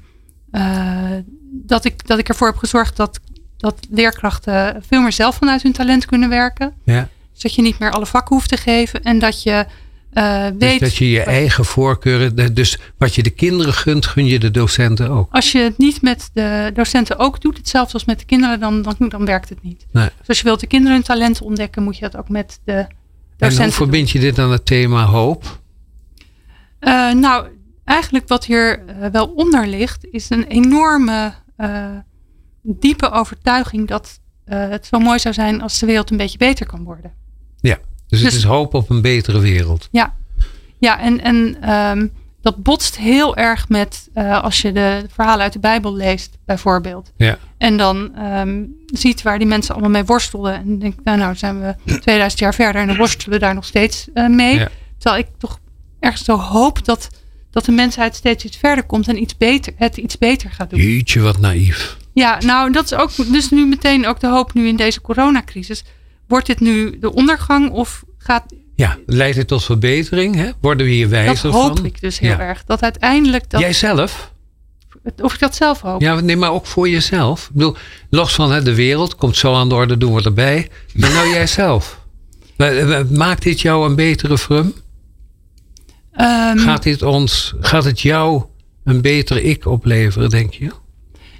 eh, 0.51 1.12
dat, 1.51 1.86
ik, 1.86 2.08
dat 2.08 2.20
ik 2.20 2.29
ervoor 2.29 2.48
heb 2.48 2.58
gezorgd 2.58 2.98
dat, 2.98 3.20
dat 3.58 3.88
leerkrachten 3.89 4.84
veel 4.88 5.01
meer 5.01 5.12
zelf 5.12 5.36
vanuit 5.36 5.62
hun 5.63 5.72
talent 5.74 6.05
kunnen 6.05 6.29
werken. 6.29 6.74
Ja. 6.84 7.10
Dus 7.34 7.41
dat 7.41 7.55
je 7.55 7.62
niet 7.62 7.79
meer 7.79 7.91
alle 7.91 8.05
vakken 8.05 8.36
hoeft 8.36 8.50
te 8.50 8.58
geven 8.58 9.03
en 9.03 9.20
dat 9.20 9.44
je 9.44 9.65
eh, 10.15 10.48
Dus 10.57 10.79
dat 10.79 10.95
je 10.95 11.10
je 11.10 11.22
eigen 11.22 11.65
voorkeuren. 11.65 12.53
Dus 12.53 12.79
wat 12.98 13.15
je 13.15 13.24
de 13.24 13.29
kinderen 13.29 13.74
gunt, 13.74 14.05
gun 14.05 14.25
je 14.25 14.39
de 14.39 14.51
docenten 14.51 15.10
ook. 15.10 15.27
Als 15.31 15.51
je 15.51 15.60
het 15.60 15.77
niet 15.77 16.01
met 16.01 16.29
de 16.34 16.72
docenten 16.74 17.19
ook 17.19 17.41
doet, 17.41 17.57
hetzelfde 17.57 17.93
als 17.93 18.05
met 18.05 18.19
de 18.19 18.25
kinderen, 18.25 18.60
dan, 18.60 18.81
dan, 18.81 18.95
dan 19.10 19.25
werkt 19.25 19.50
het 19.50 19.63
niet. 19.63 19.86
Nee. 19.91 20.10
Dus 20.17 20.27
als 20.27 20.38
je 20.38 20.43
wilt 20.43 20.60
de 20.60 20.67
kinderen 20.67 20.95
hun 20.95 21.05
talenten 21.05 21.45
ontdekken, 21.45 21.84
moet 21.84 21.95
je 21.98 22.01
dat 22.01 22.17
ook 22.17 22.29
met 22.29 22.60
de 22.65 22.74
En 22.74 22.88
docenten 23.38 23.65
hoe 23.65 23.74
verbind 23.74 24.10
je 24.10 24.19
dit 24.19 24.39
aan 24.39 24.51
het 24.51 24.65
thema 24.65 25.05
hoop? 25.05 25.60
Eh, 26.79 27.12
nou, 27.12 27.48
eigenlijk 27.86 28.27
wat 28.27 28.45
hier 28.45 28.86
eh, 28.86 29.10
wel 29.12 29.27
onder 29.27 29.67
ligt, 29.67 30.07
is 30.12 30.29
een 30.29 30.48
enorme, 30.48 31.34
diepe 32.62 33.12
overtuiging 33.12 33.88
dat 33.88 34.19
het 34.45 34.86
zo 34.86 35.00
mooi 35.00 35.19
zou 35.19 35.34
zijn 35.34 35.62
als 35.62 35.79
de 35.79 35.86
wereld 35.86 36.12
een 36.12 36.17
beetje 36.17 36.38
beter 36.38 36.65
kan 36.65 36.84
worden. 36.84 37.13
Ja. 37.62 37.77
Dus 38.15 38.24
het 38.24 38.34
Dus- 38.34 38.43
is 38.50 38.50
hoop 38.50 38.74
op 38.74 38.89
een 38.89 39.01
betere 39.01 39.39
wereld. 39.39 39.88
Ja, 39.91 40.13
ja 40.77 41.00
en, 41.00 41.22
en 41.22 41.57
ehm, 41.62 42.07
dat 42.41 42.63
botst 42.63 42.98
heel 42.98 43.36
erg 43.36 43.69
met 43.69 44.10
eh, 44.13 44.43
als 44.43 44.62
je 44.62 44.72
de 44.72 45.05
verhalen 45.13 45.43
uit 45.43 45.53
de 45.53 45.60
Bijbel 45.60 45.95
leest, 45.95 46.38
bijvoorbeeld. 46.45 47.12
Ja. 47.17 47.38
En 47.57 47.77
dan 47.77 48.15
ehm, 48.15 48.63
ziet 48.86 49.22
waar 49.22 49.38
die 49.38 49.48
mensen 49.48 49.74
allemaal 49.74 49.91
mee 49.91 50.03
worstelden. 50.03 50.53
En 50.53 50.79
denk, 50.79 50.93
nou, 51.03 51.17
nou 51.17 51.36
zijn 51.36 51.60
we 51.60 51.75
2000 52.00 52.39
jaar 52.39 52.53
verder 52.53 52.81
en 52.81 52.88
dan 52.88 52.98
worstelen 52.98 53.39
we 53.39 53.45
daar 53.45 53.53
nog 53.53 53.65
steeds 53.65 54.07
eh, 54.13 54.27
mee. 54.27 54.55
Ja. 54.55 54.69
Terwijl 54.98 55.24
ik 55.24 55.29
toch 55.38 55.60
ergens 56.00 56.24
zo 56.24 56.38
hoop 56.38 56.86
dat, 56.86 57.10
dat 57.51 57.65
de 57.65 57.72
mensheid 57.72 58.15
steeds 58.15 58.43
iets 58.43 58.57
verder 58.57 58.84
komt 58.84 59.07
en 59.07 59.22
iets 59.22 59.38
beter, 59.38 59.74
het 59.77 59.98
iets 59.98 60.17
beter 60.17 60.51
gaat 60.51 60.69
doen. 60.69 60.79
Jeetje, 60.79 61.19
wat 61.19 61.39
naïef. 61.39 61.98
Ja, 62.13 62.38
nou, 62.39 62.72
dat 62.72 62.86
is 62.86 62.93
ook 62.93 63.12
dus 63.31 63.50
nu 63.50 63.65
meteen 63.65 64.07
ook 64.07 64.19
de 64.19 64.27
hoop 64.27 64.53
nu 64.53 64.67
in 64.67 64.75
deze 64.75 65.01
coronacrisis. 65.01 65.84
Wordt 66.27 66.46
dit 66.46 66.60
nu 66.60 67.00
de 67.00 67.13
ondergang 67.13 67.72
of 67.72 68.03
gaat. 68.17 68.44
Ja, 68.75 68.98
leidt 69.05 69.38
het 69.38 69.48
tot 69.48 69.63
verbetering? 69.63 70.36
Hè? 70.36 70.50
Worden 70.62 70.86
we 70.86 70.91
hier 70.91 71.01
Dat 71.10 71.12
wijzer 71.12 71.50
hoop 71.51 71.77
van? 71.77 71.86
ik 71.86 72.01
dus 72.01 72.20
heel 72.20 72.29
Ja. 72.29 72.39
erg. 72.39 72.63
Dat 72.65 72.82
uiteindelijk. 72.82 73.50
Dat, 73.50 73.62
Jijzelf? 73.62 74.34
Of 75.22 75.34
ik 75.34 75.39
dat 75.39 75.55
zelf 75.55 75.82
hoop. 75.82 76.01
Ja, 76.01 76.20
nee, 76.20 76.38
maar 76.38 76.51
ook 76.51 76.65
voor 76.65 76.89
jezelf. 76.89 77.44
Ik 77.48 77.53
bedoel, 77.53 77.75
los 78.10 78.34
van 78.36 78.51
hè, 78.51 78.62
de 78.63 78.75
wereld, 78.75 79.15
komt 79.15 79.38
zo 79.38 79.53
aan 79.55 79.70
de 79.70 79.75
orde, 79.75 79.98
doen 79.98 80.13
we 80.13 80.24
erbij. 80.24 80.70
Maar 80.94 81.12
nou 81.13 81.29
jijzelf. 81.29 82.00
Eh, 82.58 83.01
Maakt 83.10 83.44
dit 83.44 83.62
jou 83.62 83.89
een 83.89 83.96
betere 83.96 84.38
frum? 84.38 84.74
Ehm, 86.12 86.58
Gaat, 86.58 86.84
dit 86.84 87.01
ons, 87.01 87.53
gaat 87.60 87.84
het 87.84 88.01
jou 88.01 88.44
een 88.84 89.01
betere 89.01 89.44
ik 89.44 89.65
opleveren, 89.65 90.29
denk 90.29 90.53
je? 90.53 90.72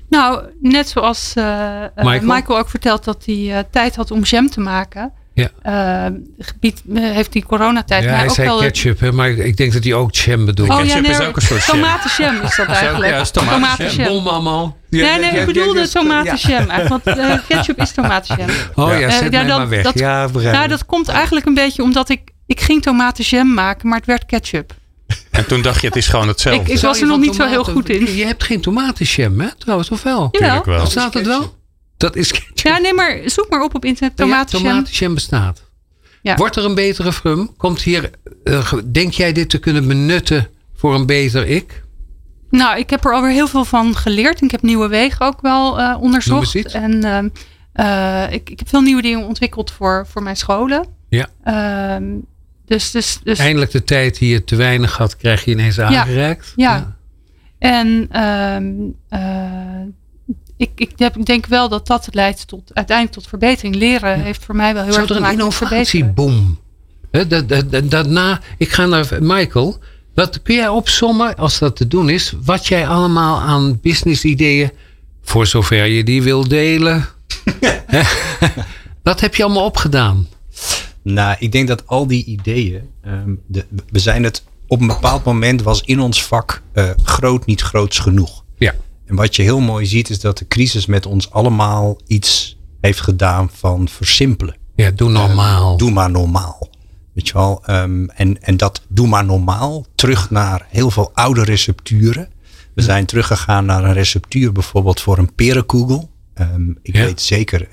Nou, 0.10 0.44
net 0.62 0.90
zoals 0.90 1.32
eh, 1.36 1.84
eh, 1.84 1.90
Michael? 1.96 2.22
Michael? 2.34 2.60
ook 2.60 2.70
vertelt 2.70 3.04
dat 3.04 3.24
hij 3.26 3.58
eh, 3.58 3.64
tijd 3.72 3.96
had 3.96 4.12
om 4.12 4.22
jam 4.24 4.50
te 4.50 4.60
maken. 4.60 5.12
Ja. 5.34 6.12
Gebied, 6.40 6.82
heeft 6.94 7.32
die 7.32 7.46
coronatijd. 7.46 8.04
Ja, 8.04 8.10
maar 8.10 8.18
hij 8.20 8.28
ook 8.28 8.36
zei 8.36 8.48
wel 8.48 8.60
ketchup, 8.60 9.00
hè, 9.00 9.12
maar 9.12 9.30
ik 9.30 9.58
denk 9.58 9.74
dat 9.74 9.84
hij 9.84 9.94
ook 9.94 10.14
jam 10.16 10.46
bedoelt. 10.46 10.70
Oh, 10.70 10.78
Ketchup 10.78 11.04
ja, 11.06 11.10
is 11.12 11.18
nee, 11.18 11.28
ook 11.28 11.36
een 11.36 11.42
soort 11.42 11.66
jam. 11.66 11.76
Tomatenjam 11.76 12.42
is 12.42 12.56
dat 12.56 12.68
eigenlijk. 12.68 13.12
ja, 13.14 13.20
is 13.20 13.32
tomatenjam. 13.32 14.08
Bom 14.08 14.28
allemaal. 14.28 14.78
Nee, 14.90 15.20
nee, 15.20 15.32
ik 15.40 15.46
bedoelde 15.46 15.90
tomatenjam. 15.90 16.70
eigenlijk, 16.70 17.06
Want 17.06 17.18
eh, 17.18 17.36
ketchup 17.48 17.82
is 17.82 17.92
tomatenjam. 17.92 18.50
Oh 18.76 18.88
ja, 18.90 18.98
Ja. 18.98 19.10
zet 19.10 19.32
mij 19.32 19.42
ja, 19.42 19.48
dat- 19.48 19.58
maar 19.58 19.70
weg. 19.70 19.84
dat- 19.84 20.00
ja, 20.00 20.28
begrijp 20.30 20.56
Nou, 20.56 20.68
dat 20.68 20.86
komt 20.86 21.08
eigenlijk 21.08 21.46
een 21.46 21.54
beetje 21.54 21.84
omdat 21.84 22.10
ik... 22.10 22.22
Ik 22.46 22.60
ging 22.60 22.82
tomatenjam 22.82 23.54
maken, 23.54 23.88
maar 23.90 23.98
het 23.98 24.08
werd 24.08 24.26
ketchup. 24.26 24.74
En 25.32 25.48
toen 25.48 25.62
dacht 25.62 25.82
je, 25.82 25.88
het 25.88 25.96
is 25.96 26.08
gewoon 26.08 26.28
hetzelfde. 26.28 26.62
Ik- 26.72 26.78
ik- 26.78 26.82
was 26.84 27.02
er 27.02 27.08
nog 27.08 27.20
niet 27.20 27.36
zo 27.36 27.46
heel 27.48 27.64
goed 27.64 27.90
in. 27.90 28.16
Je 28.16 28.26
hebt 28.26 28.44
geen 28.44 28.62
tomatenjam, 28.62 29.40
hè? 29.40 29.48
Trouwens, 29.58 29.90
of 29.92 30.04
wel? 30.04 30.28
Jawel. 30.32 30.64
Wel. 30.66 30.82
Of 30.82 30.92
staat 30.92 31.14
het 31.14 31.26
wel? 31.26 31.56
Dat 31.98 32.16
is 32.16 32.32
ketchup. 32.32 32.58
Ja, 32.58 32.78
nee, 32.78 32.94
maar 32.94 33.20
zoek 33.26 33.50
maar 33.50 33.62
op 33.62 33.76
op 33.76 33.86
internet. 33.86 34.18
Tomatenjam. 34.18 34.64
Ja, 34.68 34.74
tomatenjam 34.74 35.14
bestaat. 35.14 35.64
Ja. 36.22 36.36
Wordt 36.36 36.56
er 36.56 36.66
een 36.66 36.76
betere 36.76 37.14
frum? 37.14 37.56
Komt 37.58 37.82
hier, 37.82 38.10
eh, 38.44 38.74
denk 38.92 39.14
jij 39.14 39.32
dit 39.32 39.50
te 39.50 39.58
kunnen 39.58 39.88
benutten 39.88 40.50
voor 40.76 40.96
een 40.96 41.06
beter 41.06 41.48
ik? 41.48 41.84
Nou, 42.50 42.80
ik 42.80 42.90
heb 42.90 43.06
er 43.06 43.14
alweer 43.14 43.32
heel 43.32 43.48
veel 43.48 43.66
van 43.66 43.96
geleerd. 43.96 44.40
En 44.40 44.46
ik 44.46 44.52
heb 44.52 44.62
nieuwe 44.62 44.88
wegen 44.88 45.26
ook 45.26 45.42
wel 45.42 45.80
eh, 45.80 45.90
Noem 45.92 46.02
onderzocht. 46.02 46.56
eens 46.56 46.66
iets. 46.66 46.74
En 46.74 47.04
ehm, 47.04 47.30
eh, 47.74 48.34
ik, 48.34 48.50
ik 48.50 48.60
heb 48.60 48.70
veel 48.70 48.82
nieuwe 48.82 49.02
dingen 49.02 49.26
ontwikkeld 49.28 49.72
voor, 49.72 50.08
voor 50.10 50.24
mijn 50.24 50.38
scholen. 50.38 50.86
Ja. 51.10 51.28
Dus, 52.66 52.92
dus, 52.92 53.20
dus 53.24 53.40
Eindelijk 53.40 53.72
de 53.72 53.84
tijd 53.84 54.20
die 54.20 54.30
je 54.30 54.44
te 54.44 54.56
weinig 54.56 54.98
had, 54.98 55.18
krijg 55.18 55.46
je 55.46 55.52
ineens 55.52 55.80
aangereikt. 55.80 56.54
ja. 56.56 56.96
En 57.60 58.08
ehm, 58.12 58.66
eh, 59.10 59.88
ik, 60.58 60.70
ik, 60.76 60.92
heb, 60.96 61.18
ik 61.18 61.26
denk 61.26 61.46
wel 61.46 61.70
dat 61.70 61.88
dat 61.88 62.08
leidt 62.12 62.48
tot 62.48 62.72
uiteindelijk 62.74 63.18
tot 63.18 63.28
verbetering. 63.28 63.76
Leren 63.76 64.22
heeft 64.22 64.46
voor 64.46 64.56
mij 64.56 64.74
wel 64.74 64.84
heel 64.84 64.94
Zou 64.94 65.06
erg 65.06 65.16
er 65.16 65.22
een 65.22 65.30
gemaakt 65.30 65.44
met 65.44 65.56
verbeteren. 65.56 66.00
innovatieboom? 66.00 66.60
Hè, 67.12 67.28
dat, 67.28 67.50
dat, 67.50 67.72
dat, 67.72 67.92
daarna, 67.92 68.42
ik 68.58 68.70
ga 68.70 68.86
naar 68.86 69.08
Michael. 69.20 69.80
Wat 70.14 70.42
kun 70.42 70.56
jij 70.56 70.68
opsommen, 70.68 71.36
als 71.36 71.60
dat 71.60 71.76
te 71.76 71.88
doen 71.88 72.10
is, 72.10 72.34
wat 72.44 72.68
jij 72.68 72.88
allemaal 72.88 73.40
aan 73.40 73.80
business 73.82 74.24
ideeën, 74.24 74.72
voor 75.22 75.48
zover 75.48 75.86
je 75.86 76.04
die 76.04 76.24
wil 76.24 76.48
delen, 76.48 77.06
hè, 77.86 78.02
wat 79.04 79.20
heb 79.20 79.36
je 79.36 79.44
allemaal 79.44 79.66
opgedaan? 79.66 80.28
Nou, 81.14 81.36
ik 81.40 81.52
denk 81.52 81.68
dat 81.68 81.88
al 81.88 82.08
die 82.08 82.26
ideeën, 82.26 82.82
ehm, 83.02 83.34
de, 83.48 83.66
we 83.90 84.00
zijn 84.00 84.24
het 84.24 84.44
op 84.68 84.82
een 84.82 84.88
bepaald 84.88 85.24
moment 85.24 85.62
was 85.62 85.82
in 85.82 86.00
ons 86.00 86.24
vak 86.26 86.62
eh, 86.74 86.90
groot 87.04 87.46
niet 87.46 87.62
groots 87.62 88.00
genoeg. 88.00 88.44
Ja. 88.58 88.76
En 89.06 89.16
wat 89.16 89.36
je 89.36 89.42
heel 89.42 89.60
mooi 89.60 89.86
ziet 89.86 90.10
is 90.10 90.20
dat 90.20 90.38
de 90.38 90.48
crisis 90.48 90.86
met 90.86 91.06
ons 91.06 91.32
allemaal 91.32 91.98
iets 92.08 92.58
heeft 92.82 93.02
gedaan 93.02 93.50
van 93.54 93.88
versimpelen. 93.88 94.56
Ja, 94.76 94.92
doe 94.92 95.10
normaal. 95.10 95.78
Doe 95.78 95.92
maar 95.92 96.12
normaal. 96.12 96.70
Weet 97.14 97.28
je 97.28 97.34
wel? 97.34 97.62
ehm, 97.66 98.06
en, 98.06 98.42
en 98.42 98.58
dat 98.58 98.82
doe 98.88 99.08
maar 99.08 99.26
normaal 99.26 99.86
terug 99.96 100.30
naar 100.30 100.66
heel 100.70 100.92
veel 100.92 101.12
oude 101.14 101.44
recepturen. 101.44 102.30
We 102.74 102.82
zijn 102.82 103.06
teruggegaan 103.06 103.66
naar 103.66 103.84
een 103.84 103.94
receptuur 103.94 104.52
bijvoorbeeld 104.52 105.02
voor 105.02 105.18
een 105.18 105.34
perenkugel. 105.34 106.10
Ehm, 106.34 106.70
ik 106.82 106.96
Ja. 106.96 107.06
weet 107.06 107.22
zeker, 107.22 107.68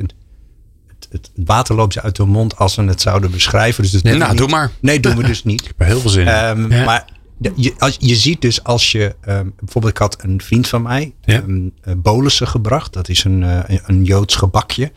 het, 1.12 1.30
water 1.34 1.74
loopt 1.74 1.94
je 1.94 2.02
uit 2.02 2.16
de 2.16 2.24
mond 2.24 2.56
als 2.56 2.74
we 2.74 2.82
het 2.82 3.00
zouden 3.00 3.30
beschrijven. 3.30 3.82
Dus 3.82 3.92
dat 3.92 4.02
doen 4.02 4.12
we 4.12 4.18
Nou, 4.18 4.36
doe 4.36 4.48
maar. 4.48 4.70
Nee, 4.80 5.00
doen 5.00 5.16
we 5.16 5.22
dus 5.32 5.44
niet. 5.44 5.60
Ik 5.60 5.66
heb 5.76 5.86
heel 5.86 6.00
veel 6.00 6.10
zin 6.10 6.22
in. 6.22 6.28
Ehm, 6.28 6.72
Ja. 6.72 6.84
Maar 6.84 7.04
de- 7.38 7.52
je, 7.56 7.74
als, 7.78 7.96
je 8.00 8.16
ziet 8.16 8.40
dus 8.40 8.64
als 8.64 8.92
je, 8.92 9.14
ehm, 9.20 9.46
bijvoorbeeld 9.58 9.92
ik 9.94 9.98
had 10.00 10.16
een 10.24 10.40
vriend 10.42 10.68
van 10.68 10.82
mij, 10.82 11.14
Ja. 11.24 11.34
ehm, 11.40 11.68
eh, 11.82 11.94
bolussen 11.96 12.48
gebracht. 12.48 12.92
Dat 12.92 13.08
is 13.08 13.24
een, 13.24 13.42
eh, 13.42 13.78
een, 13.86 14.04
Joods 14.04 14.34
gebakje. 14.36 14.92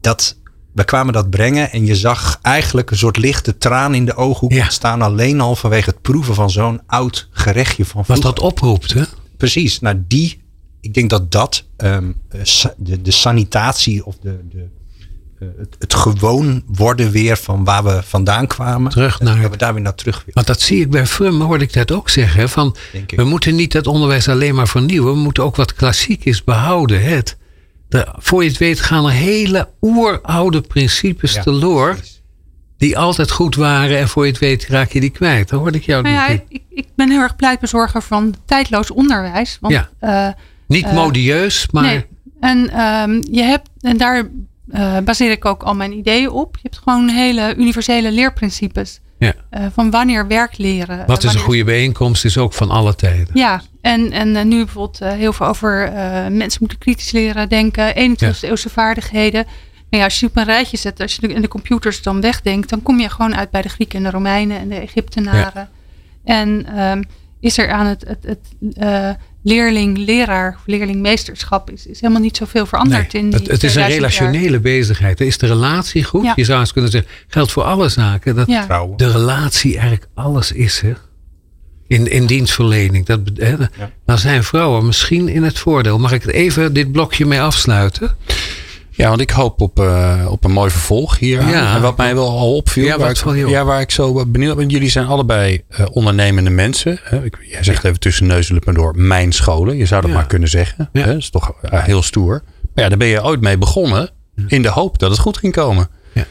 Dat, 0.00 0.36
we 0.72 0.84
kwamen 0.84 1.12
dat 1.12 1.30
brengen 1.30 1.70
en 1.72 1.86
je 1.86 1.96
zag 1.96 2.38
eigenlijk 2.42 2.90
een 2.90 2.96
soort 2.98 3.16
lichte 3.16 3.58
traan 3.58 3.94
in 3.94 4.04
de 4.04 4.14
ooghoek 4.14 4.52
Ja. 4.52 4.68
staan. 4.68 5.02
Alleen 5.02 5.40
al 5.40 5.56
vanwege 5.56 5.90
het 5.90 6.00
proeven 6.02 6.34
van 6.34 6.50
zo'n 6.50 6.80
oud 6.86 7.28
gerechtje 7.30 7.84
van 7.84 8.04
Wat 8.06 8.18
vroeger. 8.18 8.34
dat 8.34 8.44
oproept, 8.44 8.92
hè? 8.92 9.02
Precies, 9.36 9.80
nou 9.80 10.02
die, 10.08 10.40
ik 10.80 10.94
denk 10.94 11.10
dat 11.10 11.32
dat 11.32 11.64
eh, 11.76 11.98
de, 12.76 13.02
de 13.02 13.10
sanitatie 13.10 14.04
of 14.06 14.16
de, 14.20 14.38
de, 14.50 14.68
het, 15.38 15.76
het 15.78 15.94
gewoon 15.94 16.62
worden 16.66 17.10
weer 17.10 17.36
van 17.36 17.64
waar 17.64 17.84
we 17.84 18.02
vandaan 18.02 18.46
kwamen. 18.46 18.90
Terug 18.90 19.18
eh, 19.20 19.26
naar- 19.26 19.40
Dat 19.42 19.50
we 19.50 19.56
daar 19.56 19.72
weer 19.74 19.82
naar 19.82 19.94
terug 19.94 20.16
willen. 20.18 20.34
Want 20.34 20.46
dat 20.46 20.60
zie 20.60 20.80
ik 20.80 20.90
bij 20.90 21.06
Frum, 21.06 21.40
hoorde 21.40 21.64
ik 21.64 21.72
dat 21.72 21.92
ook 21.92 22.08
zeggen. 22.08 22.48
Van, 22.48 22.76
we 23.16 23.24
moeten 23.24 23.54
niet 23.54 23.72
het 23.72 23.86
onderwijs 23.86 24.28
alleen 24.28 24.54
maar 24.54 24.68
vernieuwen. 24.68 25.12
We 25.12 25.18
moeten 25.18 25.44
ook 25.44 25.56
wat 25.56 25.74
klassiek 25.74 26.24
is 26.24 26.44
behouden. 26.44 27.02
hè. 27.02 27.10
Het, 27.14 27.36
de, 27.88 28.06
voor 28.18 28.42
je 28.42 28.48
het 28.48 28.58
weet 28.58 28.80
gaan 28.80 29.04
er 29.04 29.10
hele 29.12 29.68
oeroude 29.82 30.60
principes 30.60 31.34
Ja, 31.34 31.42
teloor. 31.42 31.94
precies. 31.94 32.14
Die 32.78 32.98
altijd 32.98 33.30
goed 33.30 33.54
waren. 33.54 33.98
En 33.98 34.08
voor 34.08 34.24
je 34.26 34.30
het 34.30 34.40
weet 34.40 34.66
raak 34.66 34.90
je 34.90 35.00
die 35.00 35.10
kwijt. 35.10 35.48
Dan 35.48 35.58
hoorde 35.58 35.78
ik 35.78 35.84
jou 35.84 36.02
Nou 36.02 36.14
ja, 36.14 36.28
niet. 36.28 36.42
ik, 36.48 36.62
ik 36.70 36.86
ben 36.96 37.10
heel 37.10 37.20
erg 37.20 37.36
pleitbezorger 37.36 38.02
van 38.02 38.34
tijdloos 38.44 38.90
onderwijs. 38.90 39.58
Want, 39.60 39.74
Ja. 39.74 39.88
eh, 39.98 40.32
Niet 40.66 40.84
eh, 40.84 40.92
modieus, 40.94 41.68
maar... 41.70 41.82
Nee. 41.82 42.04
En 42.40 42.70
ehm, 42.70 43.22
je 43.30 43.42
hebt, 43.42 43.68
en 43.80 43.96
daar 43.96 44.28
eh, 44.68 44.98
baseer 44.98 45.30
ik 45.30 45.44
ook 45.44 45.62
al 45.62 45.74
mijn 45.74 45.92
ideeën 45.92 46.30
op. 46.30 46.54
Je 46.54 46.60
hebt 46.62 46.78
gewoon 46.78 47.08
hele 47.08 47.54
universele 47.56 48.12
leerprincipes. 48.12 49.00
Ja. 49.18 49.34
eh, 49.50 49.66
van 49.72 49.90
wanneer 49.90 50.26
werk 50.26 50.58
leren. 50.58 51.06
Wat 51.06 51.24
is 51.24 51.34
een 51.34 51.40
goede 51.40 51.64
bijeenkomst 51.64 52.24
is 52.24 52.38
ook 52.38 52.52
van 52.52 52.70
alle 52.70 52.94
tijden. 52.94 53.28
Ja, 53.34 53.62
en, 53.80 54.12
en 54.12 54.36
eh, 54.36 54.44
nu 54.44 54.56
bijvoorbeeld 54.56 54.98
heel 54.98 55.32
veel 55.32 55.46
over 55.46 55.92
mensen 56.30 56.58
moeten 56.60 56.78
kritisch 56.78 57.10
leren 57.10 57.48
denken. 57.48 57.94
21e 57.94 58.40
eeuwse 58.40 58.70
vaardigheden. 58.70 59.44
Nou 59.90 60.02
ja, 60.02 60.04
als 60.04 60.20
je 60.20 60.26
op 60.26 60.36
een 60.36 60.44
rijtje 60.44 60.76
zet, 60.76 61.00
als 61.00 61.14
je 61.14 61.34
en 61.34 61.42
de 61.42 61.48
computers 61.48 62.02
dan 62.02 62.20
wegdenkt, 62.20 62.68
dan 62.68 62.82
kom 62.82 63.00
je 63.00 63.10
gewoon 63.10 63.36
uit 63.36 63.50
bij 63.50 63.62
de 63.62 63.68
Grieken 63.68 63.98
en 63.98 64.04
de 64.04 64.10
Romeinen 64.10 64.58
en 64.58 64.68
de 64.68 64.74
Egyptenaren. 64.74 65.68
En 66.24 66.66
ehm, 66.76 67.02
is 67.40 67.58
er 67.58 67.70
aan 67.70 67.86
het, 67.86 68.04
het, 68.06 68.24
het 68.24 69.18
leerling-leraar 69.46 70.54
of 70.58 70.62
leerling-meesterschap 70.66 71.70
is, 71.70 71.86
is 71.86 72.00
helemaal 72.00 72.22
niet 72.22 72.36
zoveel 72.36 72.66
veranderd 72.66 73.12
Nee, 73.12 73.22
in 73.22 73.30
die 73.30 73.38
het, 73.38 73.48
het 73.50 73.62
is 73.62 73.74
een 73.74 73.82
2000 73.82 74.12
jaar. 74.12 74.20
relationele 74.22 74.60
bezigheid. 74.60 75.20
Is 75.20 75.38
de 75.38 75.46
relatie 75.46 76.04
goed? 76.04 76.24
Ja. 76.24 76.32
Je 76.36 76.44
zou 76.44 76.60
eens 76.60 76.72
kunnen 76.72 76.90
zeggen, 76.90 77.10
geldt 77.28 77.52
voor 77.52 77.62
alle 77.62 77.88
zaken. 77.88 78.34
Dat 78.34 78.46
Ja. 78.46 78.86
De 78.96 79.10
relatie 79.10 79.72
eigenlijk 79.72 80.08
alles 80.14 80.52
is. 80.52 80.80
Hè? 80.80 80.92
In, 81.86 82.10
in 82.10 82.26
dienstverlening. 82.26 83.06
Dat, 83.06 83.20
hè? 83.34 83.56
Dan 84.06 84.18
zijn 84.18 84.44
vrouwen 84.44 84.86
misschien 84.86 85.28
in 85.28 85.42
het 85.42 85.58
voordeel. 85.58 85.98
Mag 85.98 86.12
ik 86.12 86.22
het 86.22 86.30
even 86.32 86.72
dit 86.72 86.92
blokje 86.92 87.26
mee 87.26 87.40
afsluiten? 87.40 88.16
Ja, 88.96 89.08
want 89.08 89.20
ik 89.20 89.30
hoop 89.30 89.60
op, 89.60 89.80
eh, 89.80 90.26
op 90.30 90.44
een 90.44 90.50
mooi 90.50 90.70
vervolg 90.70 91.18
hier. 91.18 91.48
Ja. 91.48 91.74
En 91.74 91.82
wat 91.82 91.96
mij 91.96 92.14
wel 92.14 92.28
al 92.28 92.54
opviel. 92.56 92.84
Ja, 92.84 92.90
wat 92.98 93.22
waar, 93.22 93.36
ik, 93.36 93.48
ja, 93.48 93.64
waar 93.64 93.80
ik 93.80 93.90
zo 93.90 94.26
benieuwd 94.26 94.56
ben. 94.56 94.68
Jullie 94.68 94.88
zijn 94.90 95.06
allebei 95.06 95.62
eh, 95.68 95.86
ondernemende 95.90 96.50
mensen. 96.50 96.98
Hè? 97.02 97.24
Ik, 97.24 97.38
jij 97.50 97.64
zegt 97.64 97.84
even 97.84 98.00
tussen 98.00 98.26
neus 98.26 98.48
en 98.48 98.54
lippen 98.54 98.74
door 98.74 98.92
mijn 98.96 99.32
scholen. 99.32 99.76
Je 99.76 99.86
zou 99.86 100.00
dat 100.00 100.10
Ja. 100.10 100.16
maar 100.16 100.26
kunnen 100.26 100.48
zeggen. 100.48 100.88
Ja. 100.92 101.00
Hè? 101.02 101.06
Dat 101.06 101.16
is 101.16 101.30
toch 101.30 101.52
eh, 101.62 101.84
heel 101.84 102.02
stoer. 102.02 102.42
Maar 102.74 102.84
ja, 102.84 102.88
daar 102.88 102.98
ben 102.98 103.08
je 103.08 103.22
ooit 103.24 103.40
mee 103.40 103.58
begonnen. 103.58 104.10
In 104.46 104.62
de 104.62 104.68
hoop 104.68 104.98
dat 104.98 105.10
het 105.10 105.18
goed 105.20 105.36
ging 105.36 105.52
komen. 105.52 105.88
Ja. 106.12 106.24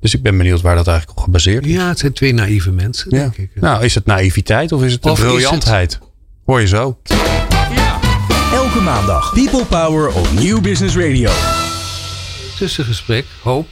Dus 0.00 0.14
ik 0.14 0.22
ben 0.22 0.36
benieuwd 0.36 0.60
waar 0.60 0.74
dat 0.74 0.86
eigenlijk 0.86 1.18
op 1.18 1.24
gebaseerd 1.24 1.66
is. 1.66 1.72
Ja, 1.72 1.88
het 1.88 1.98
zijn 1.98 2.12
twee 2.12 2.34
naïeve 2.34 2.70
mensen, 2.70 3.10
Ja. 3.10 3.18
denk 3.18 3.36
ik. 3.36 3.50
Nou, 3.54 3.84
is 3.84 3.94
het 3.94 4.06
naïviteit 4.06 4.72
of 4.72 4.82
is 4.82 4.92
het 4.92 5.04
Of 5.04 5.18
is 5.18 5.24
briljantheid? 5.24 5.98
Hoor 6.44 6.60
je 6.60 6.66
zo. 6.66 6.98
Elke 8.54 8.80
maandag 8.80 9.32
People 9.34 9.64
Power 9.64 10.08
op 10.12 10.28
Nieuw 10.38 10.60
Business 10.60 10.96
Radio. 10.96 11.30
Tussengesprek, 12.60 13.26
hoop. 13.42 13.68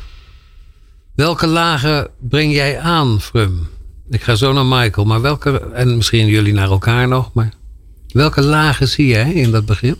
Welke 1.14 1.46
lagen 1.46 2.08
breng 2.18 2.52
jij 2.52 2.78
aan, 2.78 3.20
Frum? 3.20 3.68
Ik 4.10 4.22
ga 4.22 4.34
zo 4.34 4.52
naar 4.52 4.66
Michael, 4.66 5.06
maar 5.06 5.20
welke, 5.20 5.70
en 5.72 5.96
misschien 5.96 6.26
jullie 6.26 6.52
naar 6.52 6.70
elkaar 6.70 7.08
nog, 7.08 7.32
maar 7.32 7.52
welke 8.08 8.42
lagen 8.42 8.88
zie 8.88 9.06
jij 9.06 9.32
in 9.32 9.50
dat 9.50 9.66
begrip? 9.66 9.98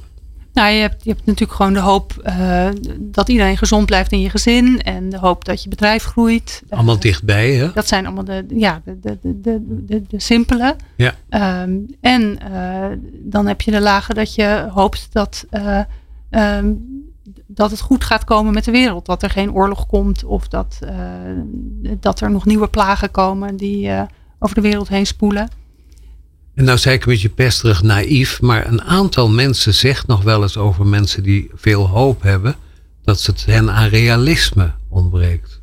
Nou, 0.52 0.72
je 0.72 0.80
hebt, 0.80 1.04
je 1.04 1.10
hebt 1.10 1.26
natuurlijk 1.26 1.58
gewoon 1.58 1.72
de 1.72 1.80
hoop 1.80 2.12
eh, 2.22 2.68
dat 2.98 3.28
iedereen 3.28 3.56
gezond 3.56 3.86
blijft 3.86 4.12
in 4.12 4.20
je 4.20 4.30
gezin. 4.30 4.82
En 4.82 5.10
de 5.10 5.18
hoop 5.18 5.44
dat 5.44 5.62
je 5.62 5.68
bedrijf 5.68 6.04
groeit. 6.04 6.62
Allemaal 6.68 6.98
dichtbij, 6.98 7.54
hè? 7.54 7.72
Dat 7.72 7.88
zijn 7.88 8.06
allemaal 8.06 8.24
de, 8.24 8.44
ja, 8.48 8.82
de, 8.84 8.98
de, 9.00 9.18
de, 9.22 9.40
de, 9.42 9.84
de, 9.86 10.02
de 10.08 10.20
simpele. 10.20 10.76
Ja. 10.96 11.14
Ehm, 11.28 11.76
en 12.00 12.38
eh, 12.52 12.86
dan 13.12 13.46
heb 13.46 13.60
je 13.60 13.70
de 13.70 13.80
lagen 13.80 14.14
dat 14.14 14.34
je 14.34 14.68
hoopt 14.70 15.08
dat, 15.12 15.46
eh, 15.50 15.80
ehm, 16.30 16.72
dat 17.46 17.70
het 17.70 17.80
goed 17.80 18.04
gaat 18.04 18.24
komen 18.24 18.54
met 18.54 18.64
de 18.64 18.70
wereld. 18.70 19.06
Dat 19.06 19.22
er 19.22 19.30
geen 19.30 19.52
oorlog 19.52 19.86
komt 19.86 20.24
of 20.24 20.48
dat, 20.48 20.78
eh, 20.80 20.94
dat 22.00 22.20
er 22.20 22.30
nog 22.30 22.46
nieuwe 22.46 22.68
plagen 22.68 23.10
komen 23.10 23.56
die 23.56 23.88
eh, 23.88 24.02
over 24.38 24.54
de 24.54 24.60
wereld 24.60 24.88
heen 24.88 25.06
spoelen. 25.06 25.48
En 26.54 26.64
nou 26.64 26.78
zei 26.78 26.94
ik 26.94 27.04
een 27.04 27.12
beetje 27.12 27.28
pesterig 27.28 27.82
naïef, 27.82 28.40
maar 28.40 28.66
een 28.66 28.82
aantal 28.82 29.28
mensen 29.28 29.74
zegt 29.74 30.06
nog 30.06 30.22
wel 30.22 30.42
eens 30.42 30.56
over 30.56 30.86
mensen 30.86 31.22
die 31.22 31.50
veel 31.54 31.88
hoop 31.88 32.22
hebben, 32.22 32.56
dat 33.02 33.24
het 33.24 33.44
hen 33.44 33.70
aan 33.70 33.88
realisme 33.88 34.72
ontbreekt. 34.88 35.60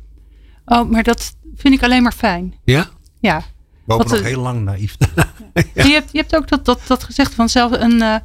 Oh, 0.64 0.90
maar 0.90 1.02
dat 1.02 1.36
vind 1.56 1.74
ik 1.74 1.82
alleen 1.82 2.02
maar 2.02 2.12
fijn. 2.12 2.54
Ja? 2.64 2.88
Ja. 3.20 3.42
We 3.84 3.92
hopen 3.92 4.08
Wat, 4.08 4.16
nog 4.16 4.26
eh, 4.26 4.32
heel 4.32 4.42
lang 4.42 4.64
naïef. 4.64 4.96
Je, 5.74 5.82
hebt, 5.82 6.12
je 6.12 6.18
hebt 6.18 6.36
ook 6.36 6.48
dat, 6.48 6.64
dat, 6.64 6.80
dat 6.86 7.04
gezegd 7.04 7.34
van 7.34 7.48
zelf 7.48 7.72
een, 7.72 8.02
eh, 8.02 8.16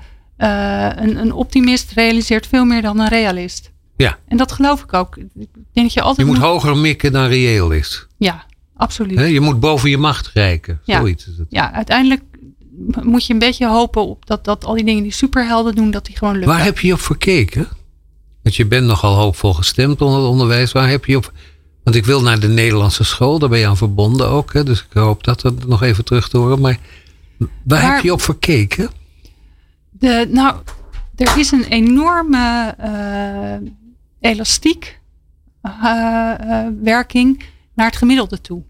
eh, 0.42 0.90
een, 0.96 1.18
een 1.18 1.34
optimist 1.34 1.92
realiseert 1.92 2.48
veel 2.48 2.66
meer 2.66 2.82
dan 2.82 3.00
een 3.00 3.08
realist. 3.08 3.72
Ja. 3.98 4.18
En 4.28 4.38
dat 4.38 4.52
geloof 4.52 4.84
ik 4.84 4.94
ook. 4.94 5.18
Ik 5.18 5.28
denk 5.36 5.56
dat 5.74 5.94
je 5.94 6.02
altijd 6.02 6.28
Je 6.28 6.34
moet 6.34 6.42
hoger 6.42 6.78
mikken 6.78 7.12
dan 7.12 7.26
reëel 7.28 7.72
is. 7.72 8.08
Ja, 8.18 8.46
absoluut. 8.76 9.30
Je 9.30 9.40
moet 9.40 9.60
boven 9.60 9.90
je 9.90 9.98
macht 9.98 10.32
reiken. 10.34 10.82
Ja. 10.84 10.98
Zoiets 10.98 11.28
is 11.28 11.38
het. 11.38 11.48
Ja, 11.50 11.74
uiteindelijk 11.74 12.22
moet 13.02 13.26
je 13.26 13.34
een 13.34 13.40
beetje 13.40 13.68
hopen 13.68 14.08
op 14.08 14.26
dat, 14.26 14.46
dat 14.46 14.66
al 14.66 14.74
die 14.74 14.86
dingen 14.86 15.04
die 15.04 15.12
superhelden 15.14 15.76
doen, 15.76 15.92
dat 15.92 16.06
die 16.06 16.18
gewoon 16.18 16.34
lukken. 16.34 16.52
Waar 16.52 16.64
heb 16.64 16.80
je 16.80 16.94
op 16.94 17.00
verkeken? 17.00 17.68
Want 18.44 18.56
je 18.56 18.66
bent 18.66 18.86
nogal 18.86 19.16
hoopvol 19.16 19.54
gestemd 19.54 20.02
onder 20.02 20.20
het 20.20 20.30
onderwijs. 20.30 20.72
Waar 20.72 20.90
heb 20.90 21.06
je 21.06 21.18
op... 21.18 21.32
Want 21.84 21.96
ik 21.96 22.06
wil 22.06 22.22
naar 22.22 22.40
de 22.40 22.48
Nederlandse 22.48 23.04
school. 23.04 23.40
Daar 23.40 23.50
ben 23.50 23.60
je 23.60 23.68
aan 23.68 23.78
verbonden 23.78 24.28
ook. 24.28 24.54
Hè? 24.54 24.64
Dus 24.64 24.80
ik 24.80 24.94
hoop 24.94 25.24
dat 25.24 25.44
er 25.44 25.54
nog 25.68 25.84
even 25.84 26.06
terug 26.06 26.30
te 26.30 26.38
horen. 26.38 26.60
Maar 26.60 26.78
waar 27.38 27.50
Waar- 27.64 27.94
heb 27.94 28.04
je 28.04 28.14
op 28.14 28.22
verkeken? 28.22 28.90
De, 30.02 30.28
nou, 30.30 30.56
er 31.16 31.38
is 31.38 31.52
een 31.52 31.64
enorme 31.64 32.76
eh, 32.78 33.70
elastiek 34.32 35.00
eh, 35.62 36.34
eh, 36.40 36.68
werking 36.84 37.44
naar 37.76 37.86
het 37.86 37.96
gemiddelde 37.96 38.42
toe. 38.42 38.62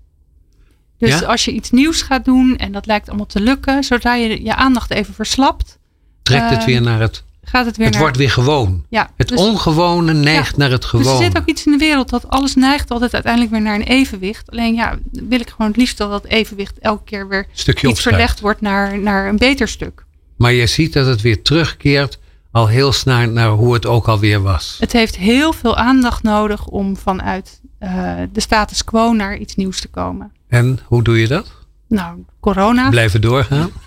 Dus 0.98 1.20
Ja? 1.20 1.26
als 1.26 1.46
je 1.46 1.52
iets 1.52 1.70
nieuws 1.72 2.02
gaat 2.02 2.26
doen 2.26 2.58
en 2.58 2.72
dat 2.72 2.86
lijkt 2.86 3.08
allemaal 3.08 3.26
te 3.26 3.40
lukken, 3.40 3.84
zodra 3.84 4.16
je 4.16 4.44
je 4.44 4.56
aandacht 4.56 4.92
even 4.92 5.14
verslapt, 5.14 5.78
trekt 6.24 6.50
het 6.50 6.66
weer 6.66 6.82
naar 6.82 7.00
het. 7.00 7.24
gaat 7.44 7.66
het 7.66 7.78
weer 7.78 7.86
Het 7.86 7.96
naar... 7.96 8.04
wordt 8.04 8.18
weer 8.18 8.30
gewoon. 8.32 8.86
ja, 8.90 9.10
Het 9.18 9.28
dus- 9.28 9.40
ongewone 9.40 10.14
neigt 10.14 10.58
naar 10.58 10.72
het 10.72 10.88
Dus 10.92 11.08
er 11.08 11.16
zit 11.18 11.38
ook 11.38 11.46
iets 11.46 11.66
in 11.66 11.72
de 11.72 11.78
wereld 11.78 12.10
dat 12.10 12.30
alles 12.30 12.56
neigt 12.56 12.92
altijd 12.92 13.14
uiteindelijk 13.14 13.52
weer 13.52 13.62
naar 13.62 13.76
een 13.76 13.82
evenwicht. 13.84 14.52
Alleen 14.52 14.74
ja, 14.74 14.98
wil 15.12 15.40
ik 15.40 15.50
gewoon 15.50 15.68
het 15.68 15.78
liefst 15.78 15.98
dat 15.98 16.10
dat 16.10 16.26
evenwicht 16.26 16.80
elke 16.80 17.04
keer 17.04 17.28
weer 17.28 17.48
Stukje 17.52 17.88
iets 17.88 17.96
opschuift. 17.98 18.18
verlegd 18.20 18.40
wordt 18.40 18.62
naar, 18.62 19.00
naar 19.00 19.28
een 19.28 19.38
beter 19.38 19.68
stuk. 19.68 20.06
Maar 20.42 20.54
je 20.54 20.68
ziet 20.68 20.94
dat 20.94 21.06
het 21.06 21.22
weer 21.22 21.42
terugkeert 21.42 22.20
al 22.52 22.68
heel 22.68 22.92
snel 22.92 23.30
naar 23.30 23.50
hoe 23.50 23.74
het 23.74 23.86
ook 23.86 24.08
alweer 24.08 24.42
was. 24.42 24.78
Het 24.80 24.92
heeft 24.92 25.16
heel 25.16 25.54
veel 25.54 25.78
aandacht 25.78 26.24
nodig 26.24 26.66
om 26.66 26.98
vanuit 26.98 27.62
eh, 27.80 28.16
de 28.32 28.40
status 28.40 28.84
quo 28.84 29.14
naar 29.14 29.38
iets 29.38 29.56
nieuws 29.56 29.82
te 29.82 29.88
komen. 29.88 30.32
En 30.48 30.80
hoe 30.86 31.04
doe 31.04 31.20
je 31.20 31.28
dat? 31.28 31.52
Nou, 31.88 32.24
corona. 32.40 32.90
Blijven 32.90 33.22
doorgaan? 33.22 33.72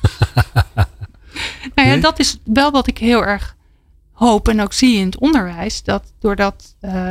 Nou 1.74 1.88
ja, 1.88 1.94
Nee? 1.94 2.02
dat 2.02 2.18
is 2.18 2.38
wel 2.44 2.70
wat 2.70 2.86
ik 2.86 2.98
heel 2.98 3.24
erg 3.24 3.56
hoop 4.12 4.48
en 4.48 4.62
ook 4.62 4.72
zie 4.72 4.98
in 4.98 5.06
het 5.06 5.18
onderwijs. 5.18 5.82
Dat 5.82 6.12
doordat 6.20 6.74
eh, 6.80 7.10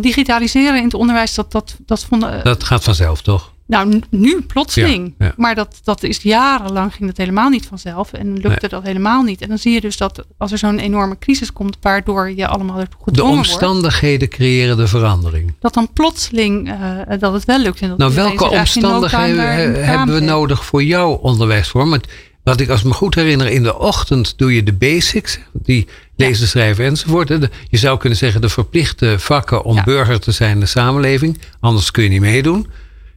digitaliseren 0.00 0.78
in 0.78 0.84
het 0.84 0.94
onderwijs, 0.94 1.34
dat, 1.34 1.52
dat, 1.52 1.76
dat 1.86 2.04
vonden. 2.04 2.44
Dat 2.44 2.64
gaat 2.64 2.84
vanzelf, 2.84 3.22
toch? 3.22 3.51
Nou, 3.66 4.00
nu 4.10 4.40
plotseling. 4.40 5.14
Ja, 5.18 5.26
ja. 5.26 5.32
Maar 5.36 5.54
dat, 5.54 5.80
dat 5.84 6.02
is 6.02 6.22
jarenlang 6.22 6.94
ging 6.94 7.08
dat 7.08 7.16
helemaal 7.16 7.48
niet 7.48 7.66
vanzelf. 7.66 8.12
En 8.12 8.32
lukte 8.32 8.48
Nee. 8.48 8.68
dat 8.68 8.82
helemaal 8.82 9.22
niet. 9.22 9.40
En 9.40 9.48
dan 9.48 9.58
zie 9.58 9.72
je 9.72 9.80
dus 9.80 9.96
dat 9.96 10.24
als 10.38 10.52
er 10.52 10.58
zo'n 10.58 10.78
enorme 10.78 11.18
crisis 11.18 11.52
komt, 11.52 11.76
waardoor 11.80 12.30
je 12.36 12.46
allemaal 12.46 12.78
ertoe 12.78 12.98
De 13.12 13.20
wordt. 13.22 13.36
omstandigheden 13.36 14.28
creëren 14.28 14.76
de 14.76 14.86
verandering. 14.86 15.54
Dat 15.60 15.74
dan 15.74 15.88
plotseling 15.92 16.68
eh, 16.70 17.18
dat 17.18 17.32
het 17.32 17.44
wel 17.44 17.58
lukt. 17.58 17.80
En 17.80 17.88
dat 17.88 17.98
Nou, 17.98 18.14
welke 18.14 18.44
omstandigheden 18.50 19.84
hebben 19.84 20.14
we 20.14 20.20
nodig 20.20 20.64
voor 20.64 20.82
jouw 20.82 21.10
onderwijsvorm? 21.12 21.90
Want 21.90 22.06
wat 22.42 22.60
ik 22.60 22.68
als 22.68 22.82
me 22.82 22.92
goed 22.92 23.14
herinner, 23.14 23.46
in 23.50 23.62
de 23.62 23.78
ochtend 23.78 24.38
doe 24.38 24.54
je 24.54 24.62
de 24.62 24.72
basics, 24.72 25.38
die 25.52 25.86
lezen, 26.16 26.48
schrijven 26.48 26.84
enzovoort. 26.84 27.28
Je 27.68 27.76
zou 27.78 27.98
kunnen 27.98 28.18
zeggen 28.18 28.40
de 28.40 28.48
verplichte 28.48 29.14
vakken 29.18 29.64
om 29.64 29.80
burger 29.84 30.20
te 30.20 30.32
zijn 30.32 30.50
in 30.50 30.60
de 30.60 30.66
samenleving. 30.66 31.38
Anders 31.60 31.90
kun 31.90 32.02
je 32.02 32.08
niet 32.08 32.20
meedoen. 32.20 32.66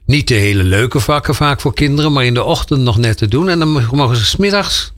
Niet 0.05 0.27
de 0.27 0.33
hele 0.33 0.63
leuke 0.63 0.99
vakken 0.99 1.35
vaak 1.35 1.61
voor 1.61 1.73
kinderen, 1.73 2.13
maar 2.13 2.25
in 2.25 2.33
de 2.33 2.43
ochtend 2.43 2.81
nog 2.81 2.97
net 2.97 3.17
te 3.17 3.27
doen. 3.27 3.49
En 3.49 3.59
dan 3.59 3.87
mogen 3.91 4.15
ze 4.15 4.25
smiddags. 4.25 4.93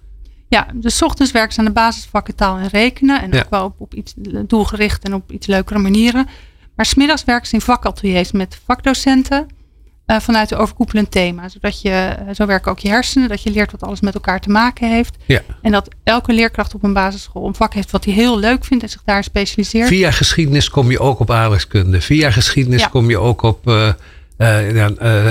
Ja, 0.50 0.68
dus 0.74 1.02
ochtends 1.02 1.32
werken 1.32 1.54
ze 1.54 1.60
aan 1.60 1.66
de 1.66 1.72
basisvakken 1.72 2.36
taal 2.36 2.58
en 2.58 2.68
rekenen. 2.68 3.22
En 3.22 3.32
Ja. 3.32 3.40
ook 3.40 3.50
wel 3.50 3.66
op, 3.66 3.76
op 3.78 3.94
iets 3.94 4.14
doelgericht 4.48 5.04
en 5.04 5.14
op 5.14 5.32
iets 5.32 5.48
leukere 5.48 5.80
manieren. 5.80 6.28
Maar 6.76 6.86
smiddags 6.86 7.24
werken 7.24 7.48
ze 7.48 7.54
in 7.54 7.62
vakateliers 7.62 8.32
met 8.32 8.60
vakdocenten. 8.66 9.48
eh, 10.06 10.20
vanuit 10.20 10.50
de 10.50 10.56
overkoepelend 10.56 11.12
thema. 11.12 11.50
Zodat 11.50 11.82
je, 11.82 11.90
eh, 11.90 12.36
zo 12.36 12.46
werken 12.46 12.72
ook 12.72 12.80
je 12.80 12.88
hersenen. 12.90 13.30
Dat 13.30 13.42
je 13.44 13.52
leert 13.52 13.72
wat 13.72 13.84
alles 13.84 14.02
met 14.02 14.14
elkaar 14.14 14.40
te 14.40 14.50
maken 14.50 14.90
heeft. 14.90 15.16
Ja. 15.26 15.42
En 15.62 15.72
dat 15.72 15.90
elke 16.04 16.34
leerkracht 16.34 16.74
op 16.74 16.84
een 16.84 16.94
basisschool 16.94 17.48
een 17.48 17.56
vak 17.56 17.74
heeft 17.74 17.92
wat 17.92 18.06
hij 18.06 18.14
heel 18.14 18.40
leuk 18.40 18.66
vindt. 18.66 18.84
En 18.84 18.90
zich 18.90 19.02
daar 19.06 19.24
specialiseert. 19.24 19.88
Via 19.88 20.12
geschiedenis 20.12 20.70
kom 20.70 20.92
je 20.92 21.00
ook 21.00 21.20
op 21.20 21.32
aardrijkskunde. 21.32 22.02
Via 22.02 22.32
geschiedenis 22.32 22.82
Ja. 22.82 22.88
kom 22.88 23.10
je 23.10 23.18
ook 23.18 23.42
op 23.42 23.68
eh, 23.68 23.94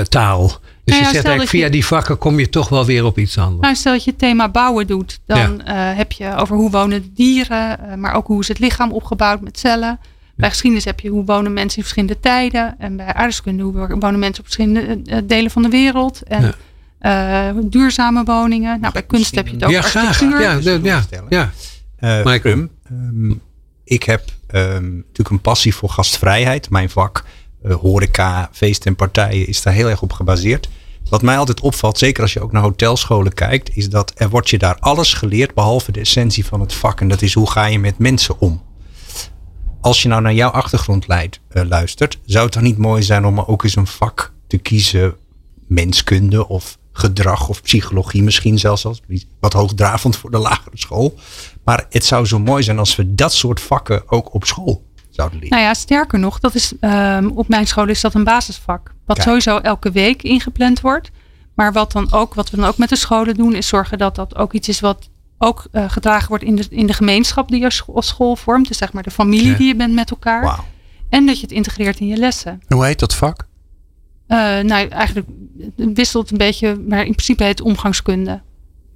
taal. 0.09 0.47
Dus 0.85 0.95
ja, 0.95 1.01
je 1.01 1.05
zegt 1.05 1.14
eigenlijk 1.14 1.49
via 1.49 1.64
je- 1.64 1.71
die 1.71 1.87
vakken 1.87 2.19
kom 2.19 2.38
je 2.38 2.49
toch 2.49 2.69
wel 2.69 2.85
weer 2.85 3.05
op 3.05 3.19
iets 3.19 3.38
anders. 3.38 3.61
Nou, 3.61 3.75
stel 3.75 3.92
dat 3.92 4.05
je 4.05 4.11
het 4.11 4.19
thema 4.19 4.49
bouwen 4.49 4.87
doet, 4.87 5.21
dan 5.27 5.62
eh, 5.62 5.75
heb 5.97 6.12
je 6.12 6.35
over 6.37 6.57
hoe 6.57 6.71
wonen 6.71 7.11
dieren, 7.14 7.88
eh, 7.90 7.95
maar 7.97 8.14
ook 8.14 8.27
hoe 8.27 8.40
is 8.40 8.49
het 8.49 8.59
lichaam 8.59 8.92
opgebouwd 8.92 9.40
met 9.40 9.59
cellen. 9.59 9.99
Bij 10.37 10.49
geschiedenis 10.49 10.85
heb 10.85 11.01
je 11.01 11.09
hoe 11.09 11.25
wonen 11.25 11.53
mensen 11.53 11.77
in 11.77 11.83
verschillende 11.83 12.21
tijden. 12.21 12.75
En 12.79 12.97
bij 12.97 13.07
aardrijkskunde 13.07 13.62
hoe 13.62 13.73
wonen 13.73 14.19
mensen 14.19 14.38
op 14.45 14.45
verschillende 14.53 15.01
eh, 15.05 15.19
delen 15.25 15.51
van 15.51 15.62
de 15.62 15.69
wereld. 15.69 16.23
En 16.23 16.55
eh, 16.99 17.49
duurzame 17.64 18.25
woningen. 18.25 18.81
Nou, 18.81 18.92
bij 18.92 19.03
kunst 19.03 19.35
heb 19.35 19.47
je 19.47 19.55
het 19.55 19.64
ook 19.64 19.71
ja, 19.71 19.81
graag. 19.83 20.07
architectuur. 20.07 20.40
Ja, 20.42 20.59
de- 20.59 20.81
ja, 20.83 21.01
stellen? 21.01 21.27
ja. 21.29 21.51
Eh, 21.97 22.16
Michael. 22.16 22.38
Prum, 22.40 22.71
ehm, 22.90 23.35
ik 23.85 24.03
heb 24.03 24.23
ehm, 24.47 24.95
natuurlijk 24.97 25.31
een 25.31 25.40
passie 25.40 25.75
voor 25.75 25.88
gastvrijheid. 25.90 26.71
Mijn 26.71 26.90
vak, 26.90 27.19
eh, 27.19 27.25
horeca, 27.74 28.48
feesten 28.52 28.90
en 28.90 28.96
partijen, 28.96 29.46
is 29.46 29.62
daar 29.62 29.74
heel 29.74 29.88
erg 29.88 30.02
op 30.02 30.12
gebaseerd. 30.12 30.68
Wat 31.09 31.22
mij 31.22 31.38
altijd 31.38 31.61
opvalt, 31.61 31.98
zeker 31.98 32.22
als 32.22 32.33
je 32.33 32.40
ook 32.40 32.52
naar 32.52 32.62
hotelscholen 32.62 33.33
kijkt, 33.33 33.76
is 33.76 33.88
dat 33.88 34.12
er 34.14 34.29
wordt 34.29 34.50
je 34.50 34.59
daar 34.59 34.76
alles 34.81 35.14
geleerd 35.14 35.55
behalve 35.55 35.92
de 35.92 36.00
essentie 36.00 36.46
van 36.46 36.61
het 36.61 36.74
vak. 36.74 37.00
En 37.00 37.09
dat 37.09 37.22
is 37.22 37.35
hoe 37.35 37.50
ga 37.50 37.66
je 37.66 37.79
met 37.79 37.98
mensen 37.98 38.40
om. 38.40 38.62
Als 39.81 40.02
je 40.02 40.09
nou 40.09 40.22
naar 40.22 40.35
jouw 40.35 40.50
achtergrond 40.50 41.07
leidt, 41.07 41.40
eh, 41.48 41.64
luistert, 41.64 42.18
zou 42.24 42.44
het 42.44 42.52
toch 42.52 42.62
niet 42.62 42.79
mooi 42.79 43.02
zijn 43.02 43.26
om 43.26 43.40
ook 43.40 43.64
eens 43.64 43.76
een 43.76 43.87
vak 43.87 44.33
te 44.46 44.59
kiezen, 44.59 45.16
menskunde 45.66 46.48
of 46.48 46.79
gedrag 46.92 47.48
of 47.48 47.62
psychologie 47.62 48.22
misschien 48.22 48.59
zelfs 48.59 48.85
als 48.85 49.00
wat 49.40 49.52
hoogdravend 49.52 50.16
voor 50.16 50.31
de 50.31 50.38
lagere 50.38 50.79
school. 50.79 51.14
Maar 51.64 51.87
het 51.90 52.05
zou 52.05 52.26
zo 52.26 52.38
mooi 52.38 52.62
zijn 52.62 52.79
als 52.79 52.96
we 52.96 53.14
dat 53.14 53.33
soort 53.33 53.61
vakken 53.61 54.02
ook 54.11 54.35
op 54.35 54.44
school 54.44 54.86
zouden 55.16 55.38
leren. 55.38 55.57
Nou 55.57 55.68
ja, 55.68 55.74
sterker 55.74 56.18
nog, 56.18 56.40
dat 56.40 56.55
is, 56.55 56.72
ehm, 56.81 57.26
op 57.26 57.48
mijn 57.48 57.66
school 57.66 57.88
is 57.88 58.00
dat 58.00 58.14
een 58.14 58.24
basisvak. 58.24 58.94
Wat 59.07 59.16
Kijk. 59.16 59.29
sowieso 59.29 59.59
elke 59.59 59.90
week 59.90 60.22
ingepland 60.22 60.81
wordt. 60.81 61.11
Maar 61.55 61.72
wat, 61.72 61.92
dan 61.92 62.12
ook, 62.12 62.35
wat 62.35 62.50
we 62.50 62.57
dan 62.57 62.66
ook 62.66 62.79
met 62.79 62.88
de 62.88 62.96
scholen 62.96 63.35
doen, 63.35 63.55
is 63.55 63.68
zorgen 63.68 63.98
dat 63.98 64.14
dat 64.14 64.37
ook 64.37 64.52
iets 64.52 64.68
is 64.68 64.81
wat 64.81 65.09
ook 65.38 65.66
eh, 65.72 65.90
gedragen 65.90 66.29
wordt 66.29 66.44
in 66.44 66.57
de, 66.57 66.66
in 66.70 66.87
de 66.87 66.92
gemeenschap 66.92 67.48
die 67.48 67.59
je 67.61 67.83
als 67.94 68.07
school, 68.07 68.37
vormt. 68.37 68.68
Dus 68.68 68.79
zeg 68.79 68.92
maar 68.92 69.02
de 69.02 69.11
familie 69.11 69.50
Ja. 69.50 69.57
die 69.57 69.66
je 69.66 69.76
bent 69.76 69.94
met 69.94 70.11
elkaar. 70.11 70.42
Wauw. 70.42 70.64
En 71.09 71.26
dat 71.26 71.37
je 71.37 71.42
het 71.42 71.52
integreert 71.52 72.00
in 72.00 72.07
je 72.07 72.16
lessen. 72.16 72.62
Hoe 72.68 72.85
heet 72.85 72.98
dat 72.98 73.14
vak? 73.14 73.46
Eh, 74.26 74.38
nou, 74.38 74.88
eigenlijk 74.88 75.26
het 75.76 75.90
wisselt 75.94 76.31
een 76.31 76.38
beetje, 76.38 76.81
maar 76.88 77.05
in 77.07 77.12
principe 77.14 77.42
heet 77.44 77.59
het 77.59 77.66
omgangskunde. 77.66 78.42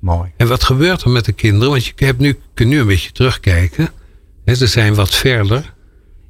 Mooi. 0.01 0.33
En 0.37 0.49
wat 0.49 0.65
gebeurt 0.65 1.03
er 1.03 1.11
met 1.11 1.25
de 1.25 1.33
kinderen? 1.33 1.71
Want 1.71 1.85
je 1.87 1.93
hebt 1.97 2.19
nu, 2.19 2.41
kunt 2.55 2.69
nu 2.69 2.81
een 2.81 2.87
beetje 2.87 3.13
terugkijken. 3.13 3.89
Hè, 4.45 4.55
ze 4.55 4.67
zijn 4.67 4.95
wat 4.95 5.15
verder. 5.15 5.75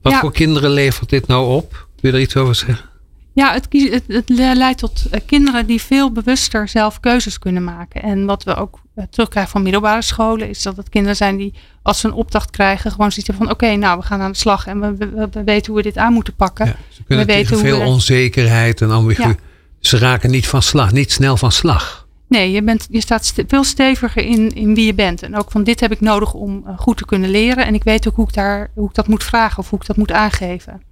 Wat 0.02 0.12
Ja. 0.12 0.20
voor 0.20 0.32
kinderen 0.32 0.70
levert 0.70 1.08
dit 1.10 1.26
nou 1.26 1.54
op? 1.54 1.70
Kun 2.00 2.10
je 2.10 2.16
er 2.16 2.22
iets 2.22 2.36
over 2.36 2.54
zeggen? 2.54 2.88
Ja, 3.32 3.52
het, 3.52 3.66
het, 3.70 4.04
het 4.06 4.28
le- 4.28 4.52
leidt 4.54 4.78
tot 4.78 5.02
eh, 5.10 5.20
kinderen 5.26 5.66
die 5.66 5.80
veel 5.82 6.12
bewuster 6.12 6.68
zelf 6.68 7.00
keuzes 7.00 7.38
kunnen 7.38 7.64
maken. 7.64 8.02
En 8.02 8.24
wat 8.26 8.44
we 8.44 8.54
ook 8.54 8.80
eh, 8.94 9.04
terugkrijgen 9.10 9.52
van 9.52 9.62
middelbare 9.62 10.02
scholen, 10.02 10.48
is 10.48 10.62
dat 10.62 10.76
het 10.76 10.88
kinderen 10.88 11.16
zijn 11.16 11.36
die, 11.36 11.54
als 11.82 12.00
ze 12.00 12.06
een 12.06 12.12
opdracht 12.14 12.50
krijgen, 12.50 12.90
gewoon 12.90 13.12
zitten 13.12 13.34
van: 13.34 13.50
oké, 13.50 13.74
nou, 13.76 13.98
we 13.98 14.04
gaan 14.04 14.20
aan 14.20 14.30
de 14.32 14.36
slag 14.38 14.66
en 14.66 14.80
we, 14.80 14.96
we, 14.96 15.28
we 15.30 15.44
weten 15.44 15.66
hoe 15.72 15.76
we 15.82 15.88
dit 15.88 15.96
aan 15.98 16.12
moeten 16.12 16.34
pakken. 16.34 16.66
Ja, 16.66 16.76
ze 16.88 17.02
kunnen 17.04 17.26
We 17.26 17.32
weten 17.32 17.58
veel 17.58 17.78
we- 17.78 17.84
onzekerheid 17.84 18.80
en 18.80 18.90
ambigu. 18.90 19.22
Ja. 19.22 19.34
Ze 19.80 19.98
raken 19.98 20.30
niet 20.30 20.48
van 20.48 20.62
slag, 20.62 20.92
niet 20.92 21.12
snel 21.12 21.36
van 21.36 21.52
slag. 21.52 21.99
Nee, 22.30 22.50
je, 22.50 22.62
bent, 22.62 22.86
je 22.90 23.00
staat 23.00 23.34
veel 23.46 23.64
steviger 23.64 24.24
in, 24.24 24.54
in 24.54 24.74
wie 24.74 24.86
je 24.86 24.94
bent. 24.94 25.22
En 25.22 25.36
ook 25.36 25.50
van 25.50 25.64
dit 25.64 25.80
heb 25.80 25.92
ik 25.92 26.00
nodig 26.00 26.34
om 26.34 26.62
eh, 26.66 26.78
goed 26.78 26.96
te 26.96 27.04
kunnen 27.04 27.30
leren. 27.30 27.66
En 27.66 27.74
ik 27.74 27.84
weet 27.84 28.08
ook 28.08 28.16
hoe 28.16 28.26
ik, 28.26 28.34
daar, 28.34 28.70
hoe 28.74 28.88
ik 28.88 28.94
dat 28.94 29.08
moet 29.08 29.24
vragen 29.24 29.58
of 29.58 29.70
hoe 29.70 29.78
ik 29.78 29.86
dat 29.86 29.96
moet 29.96 30.12
aangeven. 30.12 30.82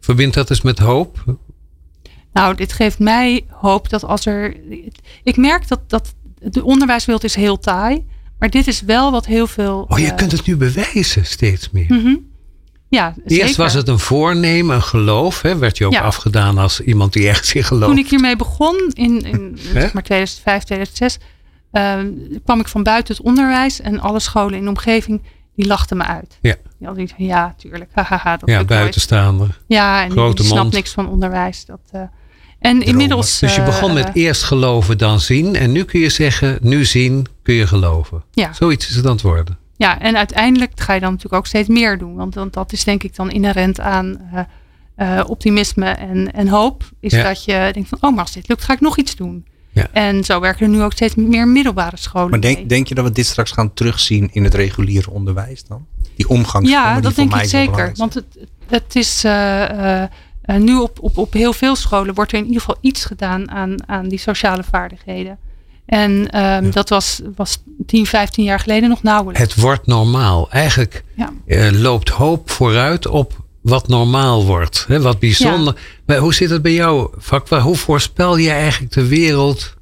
Verbind 0.00 0.34
dat 0.34 0.50
eens 0.50 0.62
met 0.62 0.78
hoop. 0.78 1.38
Nou, 2.32 2.54
dit 2.54 2.72
geeft 2.72 2.98
mij 2.98 3.46
hoop 3.48 3.88
dat 3.88 4.04
als 4.04 4.26
er. 4.26 4.56
Ik 5.22 5.36
merk 5.36 5.68
dat, 5.68 5.80
dat 5.86 6.14
de 6.38 6.64
onderwijswereld 6.64 7.24
is 7.24 7.34
heel 7.34 7.58
taai. 7.58 8.06
Maar 8.38 8.50
dit 8.50 8.66
is 8.66 8.80
wel 8.82 9.10
wat 9.10 9.26
heel 9.26 9.46
veel. 9.46 9.86
Oh, 9.88 9.98
je 9.98 10.10
eh, 10.10 10.16
kunt 10.16 10.32
het 10.32 10.46
nu 10.46 10.56
bewijzen 10.56 11.24
steeds 11.24 11.70
meer. 11.70 11.86
mhm. 11.88 12.14
Ja, 12.96 13.14
Eerst 13.26 13.56
was 13.56 13.74
het 13.74 13.88
een 13.88 13.98
voornemen, 13.98 14.76
een 14.76 14.82
geloof. 14.82 15.42
Hè? 15.42 15.58
Werd 15.58 15.78
je 15.78 15.86
ook 15.86 15.92
Ja. 15.92 16.00
afgedaan 16.00 16.58
als 16.58 16.80
iemand 16.80 17.12
die 17.12 17.28
echt 17.28 17.46
zich 17.46 17.66
gelooft. 17.66 17.86
Toen 17.86 17.98
ik 18.04 18.08
hiermee 18.08 18.36
begon 18.36 18.90
in, 18.92 19.20
in 19.20 19.58
zeg 19.72 19.92
maar 19.92 20.02
2005, 20.02 20.62
2006, 20.62 21.18
ehm, 21.72 22.06
kwam 22.44 22.60
ik 22.60 22.68
van 22.68 22.82
buiten 22.82 23.14
het 23.16 23.24
onderwijs 23.24 23.80
en 23.80 24.00
alle 24.00 24.20
scholen 24.20 24.54
in 24.58 24.62
de 24.62 24.68
omgeving 24.68 25.22
die 25.56 25.66
lachten 25.66 25.96
me 25.96 26.04
uit. 26.04 26.38
Ja. 26.40 26.54
Die 26.78 26.86
hadden 26.86 27.04
iets 27.04 27.12
van 27.16 27.24
ja, 27.24 27.54
tuurlijk, 27.58 27.90
hahaha, 27.92 28.36
dat 28.36 28.48
ja, 28.48 28.54
nooit. 28.54 28.66
buitenstaander. 28.66 29.58
Ja, 29.66 30.04
en 30.04 30.10
Grote 30.10 30.42
die 30.42 30.54
niks 30.54 30.90
van 30.90 31.08
onderwijs. 31.08 31.64
Dat, 31.64 31.80
eh, 31.90 32.00
en 32.58 32.82
inmiddels. 32.82 33.38
Dus 33.38 33.54
je 33.54 33.60
eh, 33.60 33.66
begon 33.66 33.92
met 33.92 34.06
eh, 34.06 34.14
eerst 34.14 34.42
geloven, 34.42 34.98
dan 34.98 35.20
zien. 35.20 35.56
En 35.56 35.72
nu 35.72 35.84
kun 35.84 36.00
je 36.00 36.08
zeggen, 36.08 36.58
nu 36.60 36.84
zien, 36.84 37.26
kun 37.42 37.54
je 37.54 37.66
geloven. 37.66 38.22
Ja. 38.32 38.52
Zoiets 38.52 38.88
is 38.88 38.94
het 38.96 39.06
aan 39.06 39.12
het 39.12 39.22
worden. 39.22 39.58
Ja, 39.82 40.00
en 40.00 40.16
uiteindelijk 40.16 40.72
ga 40.74 40.92
je 40.92 41.00
dan 41.00 41.10
natuurlijk 41.10 41.36
ook 41.36 41.46
steeds 41.46 41.68
meer 41.68 41.98
doen. 41.98 42.14
Want, 42.14 42.34
want 42.34 42.52
dat 42.52 42.72
is 42.72 42.84
denk 42.84 43.02
ik 43.02 43.16
dan 43.16 43.30
inherent 43.30 43.80
aan 43.80 44.20
eh, 44.32 45.18
eh, 45.18 45.28
optimisme 45.28 45.86
en, 45.86 46.32
en 46.32 46.48
hoop. 46.48 46.90
Is 47.00 47.12
Ja. 47.12 47.22
dat 47.22 47.44
je 47.44 47.70
denkt 47.72 47.88
van, 47.88 47.98
oh, 48.00 48.10
maar 48.10 48.20
als 48.20 48.32
dit 48.32 48.48
lukt, 48.48 48.64
ga 48.64 48.72
ik 48.72 48.80
nog 48.80 48.98
iets 48.98 49.16
doen. 49.16 49.46
Ja. 49.72 49.88
En 49.92 50.24
zo 50.24 50.40
werken 50.40 50.66
er 50.66 50.72
nu 50.72 50.82
ook 50.82 50.92
steeds 50.92 51.14
meer 51.14 51.48
middelbare 51.48 51.96
scholen. 51.96 52.30
Maar 52.30 52.38
mee. 52.38 52.54
denk, 52.54 52.68
denk 52.68 52.86
je 52.86 52.94
dat 52.94 53.04
we 53.04 53.10
dit 53.10 53.26
straks 53.26 53.50
gaan 53.50 53.74
terugzien 53.74 54.28
in 54.32 54.44
het 54.44 54.54
reguliere 54.54 55.10
onderwijs 55.10 55.64
dan? 55.64 55.86
Die 56.16 56.28
omgangsvormen 56.28 56.88
Ja, 56.88 56.92
die 56.92 57.02
dat 57.02 57.14
denk 57.14 57.34
ik 57.34 57.44
zeker. 57.44 57.92
Want 57.94 58.14
het, 58.14 58.38
het 58.68 58.96
is 58.96 59.24
eh, 59.24 60.04
nu 60.56 60.76
op, 60.76 60.98
op, 61.00 61.18
op 61.18 61.32
heel 61.32 61.52
veel 61.52 61.76
scholen 61.76 62.14
wordt 62.14 62.32
er 62.32 62.38
in 62.38 62.44
ieder 62.44 62.60
geval 62.60 62.78
iets 62.80 63.04
gedaan 63.04 63.50
aan, 63.50 63.88
aan 63.88 64.08
die 64.08 64.18
sociale 64.18 64.62
vaardigheden. 64.62 65.38
En 65.86 66.30
ehm, 66.30 66.70
dat 66.70 66.88
was, 66.88 67.20
was 67.36 67.62
10, 67.86 68.06
15 68.06 68.44
jaar 68.44 68.58
geleden 68.60 68.88
nog 68.88 69.02
nauwelijks. 69.02 69.40
Het 69.40 69.54
wordt 69.60 69.86
normaal. 69.86 70.50
Eigenlijk 70.50 71.04
Ja. 71.16 71.32
eh, 71.46 71.70
loopt 71.70 72.08
hoop 72.08 72.50
vooruit 72.50 73.06
op 73.06 73.40
wat 73.60 73.88
normaal 73.88 74.44
wordt. 74.44 74.84
Hè, 74.88 75.00
wat 75.00 75.18
bijzonder. 75.18 75.76
Maar 76.06 76.16
hoe 76.16 76.34
zit 76.34 76.50
het 76.50 76.62
bij 76.62 76.72
jou, 76.72 77.08
vak? 77.16 77.48
Waar- 77.48 77.60
Hoe 77.60 77.76
voorspel 77.76 78.36
je 78.36 78.50
eigenlijk 78.50 78.92
de 78.92 79.06
wereld 79.06 79.74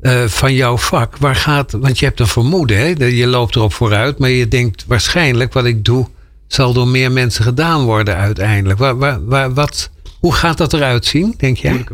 eh, 0.00 0.24
van 0.24 0.54
jouw 0.54 0.76
vak, 0.78 1.16
waar 1.16 1.36
gaat, 1.36 1.72
want 1.72 1.98
je 1.98 2.04
hebt 2.04 2.20
een 2.20 2.26
vermoeden, 2.26 2.78
hè? 2.78 3.04
je 3.06 3.26
loopt 3.26 3.56
erop 3.56 3.72
vooruit, 3.72 4.18
maar 4.18 4.30
je 4.30 4.48
denkt 4.48 4.84
waarschijnlijk 4.86 5.52
wat 5.52 5.64
ik 5.64 5.84
doe, 5.84 6.06
zal 6.46 6.72
door 6.72 6.88
meer 6.88 7.12
mensen 7.12 7.44
gedaan 7.44 7.84
worden 7.84 8.16
uiteindelijk. 8.16 8.78
Waar, 8.78 8.98
waar, 8.98 9.24
waar, 9.26 9.54
wat, 9.54 9.90
hoe 10.20 10.34
gaat 10.34 10.58
dat 10.58 10.72
eruit 10.72 11.04
zien, 11.06 11.34
denk 11.38 11.56
jij? 11.56 11.84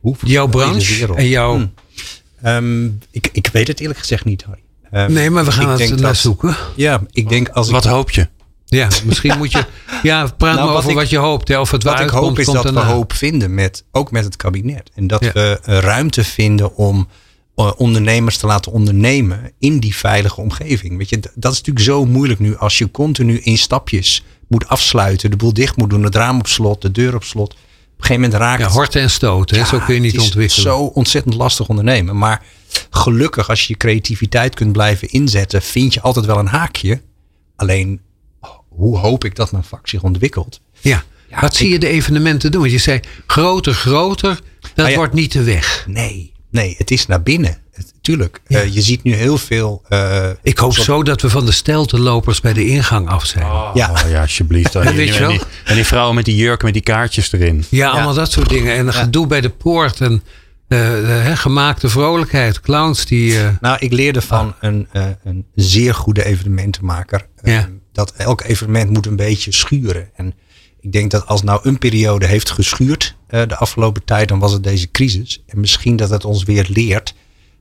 Hoe 0.00 0.16
Jouw 0.24 0.46
branche 0.46 1.14
en 1.14 1.28
jouw. 1.28 1.54
Hmm. 1.54 1.72
Ehm, 2.42 2.84
ik, 3.10 3.28
ik 3.32 3.48
weet 3.52 3.68
het 3.68 3.80
eerlijk 3.80 3.98
gezegd 3.98 4.24
niet, 4.24 4.44
Harry. 4.44 4.62
Ehm, 4.90 5.12
Nee, 5.12 5.30
maar 5.30 5.44
we 5.44 5.52
gaan 5.52 5.80
het 5.80 6.00
naar 6.00 6.16
zoeken. 6.16 6.56
Ja, 6.76 7.00
ik 7.10 7.28
denk 7.28 7.48
als 7.48 7.66
ik 7.66 7.72
Wat 7.72 7.84
hoop 7.84 8.10
je? 8.10 8.28
Ja, 8.66 8.88
misschien 9.04 9.38
moet 9.38 9.52
je. 9.52 9.64
Ja, 10.02 10.22
praat 10.36 10.54
Nou, 10.54 10.56
maar 10.56 10.66
wat 10.66 10.76
over 10.76 10.90
ik- 10.90 10.96
wat 10.96 11.10
je 11.10 11.16
hoopt. 11.18 11.48
Hè, 11.48 11.58
of 11.60 11.70
het 11.70 11.82
Wat 11.82 12.00
ik 12.00 12.08
hoop 12.08 12.22
komt, 12.22 12.38
is 12.38 12.44
komt 12.44 12.62
dat 12.62 12.72
we 12.74 12.80
hoop 12.80 13.12
vinden, 13.12 13.54
met, 13.54 13.84
ook 13.90 14.10
met 14.10 14.24
het 14.24 14.36
kabinet. 14.36 14.90
En 14.94 15.06
dat 15.06 15.24
Ja. 15.24 15.32
we 15.32 15.60
eh, 15.64 15.78
ruimte 15.78 16.24
vinden 16.24 16.76
om 16.76 17.08
eh, 17.56 17.70
ondernemers 17.76 18.36
te 18.36 18.46
laten 18.46 18.72
ondernemen 18.72 19.52
in 19.58 19.78
die 19.80 19.96
veilige 19.96 20.40
omgeving. 20.40 20.96
Weet 20.98 21.08
je, 21.08 21.18
dat 21.34 21.52
is 21.52 21.58
natuurlijk 21.58 21.84
zo 21.84 22.04
moeilijk 22.06 22.40
nu 22.40 22.56
als 22.56 22.78
je 22.78 22.90
continu 22.90 23.38
in 23.38 23.58
stapjes 23.58 24.24
moet 24.48 24.68
afsluiten, 24.68 25.30
de 25.30 25.36
boel 25.36 25.52
dicht 25.52 25.76
moet 25.76 25.90
doen, 25.90 26.02
het 26.02 26.14
raam 26.14 26.38
op 26.38 26.46
slot, 26.46 26.82
de 26.82 26.90
deur 26.90 27.14
op 27.14 27.24
slot. 27.24 27.54
Op 28.02 28.08
een 28.10 28.14
gegeven 28.14 28.30
moment 28.38 28.50
raakt 28.58 28.72
Ja, 28.72 28.78
horten 28.78 29.00
en 29.00 29.10
stoten, 29.10 29.56
Ja, 29.56 29.64
zo 29.64 29.78
kun 29.78 29.94
je 29.94 30.00
niet 30.00 30.12
het 30.12 30.20
is 30.20 30.26
ontwikkelen. 30.26 30.62
zo 30.62 30.78
ontzettend 30.78 31.34
lastig 31.34 31.68
ondernemen. 31.68 32.18
Maar 32.18 32.42
gelukkig, 32.90 33.48
als 33.48 33.60
je 33.60 33.66
je 33.68 33.76
creativiteit 33.78 34.54
kunt 34.54 34.72
blijven 34.72 35.08
inzetten, 35.08 35.62
vind 35.62 35.94
je 35.94 36.00
altijd 36.00 36.26
wel 36.26 36.38
een 36.38 36.46
haakje. 36.46 37.00
Alleen, 37.56 38.00
hoe 38.68 38.98
hoop 38.98 39.24
ik 39.24 39.36
dat 39.36 39.52
mijn 39.52 39.64
vak 39.64 39.88
zich 39.88 40.02
ontwikkelt? 40.02 40.60
Ja. 40.80 41.04
Ja, 41.30 41.40
Wat 41.40 41.52
ik- 41.52 41.58
zie 41.58 41.68
je 41.70 41.78
de 41.78 41.86
evenementen 41.88 42.50
doen? 42.50 42.60
Want 42.60 42.72
je 42.72 42.78
zei 42.78 43.00
groter, 43.26 43.74
groter. 43.74 44.40
Dat 44.74 44.88
ja. 44.88 44.94
wordt 44.96 45.12
niet 45.14 45.32
de 45.32 45.42
weg. 45.42 45.84
Nee, 45.88 46.32
nee, 46.50 46.74
het 46.78 46.90
is 46.90 47.06
naar 47.06 47.22
binnen. 47.22 47.58
Het- 47.72 47.91
tuurlijk. 48.02 48.40
Ja. 48.46 48.60
Eh, 48.60 48.74
je 48.74 48.82
ziet 48.82 49.02
nu 49.02 49.14
heel 49.14 49.38
veel. 49.38 49.82
eh, 49.88 50.28
Ik 50.42 50.58
hoop 50.58 50.72
soort- 50.72 50.86
zo 50.86 51.02
dat 51.02 51.20
we 51.20 51.30
van 51.30 51.46
de 51.46 51.52
steltenlopers 51.52 52.40
bij 52.40 52.52
de 52.52 52.66
ingang 52.66 53.08
af 53.08 53.26
zijn. 53.26 53.46
Ja, 53.74 53.90
Oh 53.90 54.10
ja, 54.10 54.20
alsjeblieft. 54.20 54.74
En, 54.76 54.82
Ja, 54.84 54.92
weet 54.94 55.08
je 55.08 55.14
en 55.14 55.20
wel. 55.20 55.30
die, 55.30 55.40
en 55.64 55.74
die 55.74 55.84
vrouwen 55.84 56.14
met 56.14 56.24
die 56.24 56.36
jurken 56.36 56.64
met 56.64 56.74
die 56.74 56.82
kaartjes 56.82 57.32
erin. 57.32 57.64
Ja, 57.68 57.88
allemaal 57.90 58.14
dat 58.14 58.32
soort 58.32 58.48
dingen. 58.48 58.74
En 58.74 58.86
een 58.86 58.92
gedoe 58.92 59.26
bij 59.26 59.40
de 59.40 59.50
poort. 59.50 60.00
En 60.00 60.22
eh, 60.68 61.36
gemaakte 61.38 61.88
vrolijkheid. 61.88 62.60
Clowns 62.60 63.06
die... 63.06 63.38
eh, 63.42 63.48
nou, 63.60 63.76
ik 63.80 63.92
leerde 63.92 64.20
van 64.22 64.54
een, 64.60 64.86
eh, 64.92 65.04
een 65.24 65.44
zeer 65.54 65.94
goede 65.94 66.24
evenementenmaker. 66.24 67.26
Ja. 67.42 67.68
Dat 67.92 68.12
elk 68.16 68.42
evenement 68.42 68.90
moet 68.90 69.06
een 69.06 69.16
beetje 69.16 69.52
schuren. 69.52 70.08
En 70.14 70.34
ik 70.80 70.92
denk 70.92 71.10
dat 71.10 71.26
als 71.26 71.42
nou 71.42 71.60
een 71.62 71.78
periode 71.78 72.26
heeft 72.26 72.50
geschuurd 72.50 73.16
eh, 73.26 73.42
de 73.48 73.56
afgelopen 73.56 74.04
tijd, 74.04 74.28
dan 74.28 74.38
was 74.38 74.52
het 74.52 74.62
deze 74.62 74.90
crisis. 74.90 75.42
En 75.46 75.60
misschien 75.60 75.96
dat 75.96 76.10
het 76.10 76.24
ons 76.24 76.42
weer 76.44 76.66
leert 76.68 77.14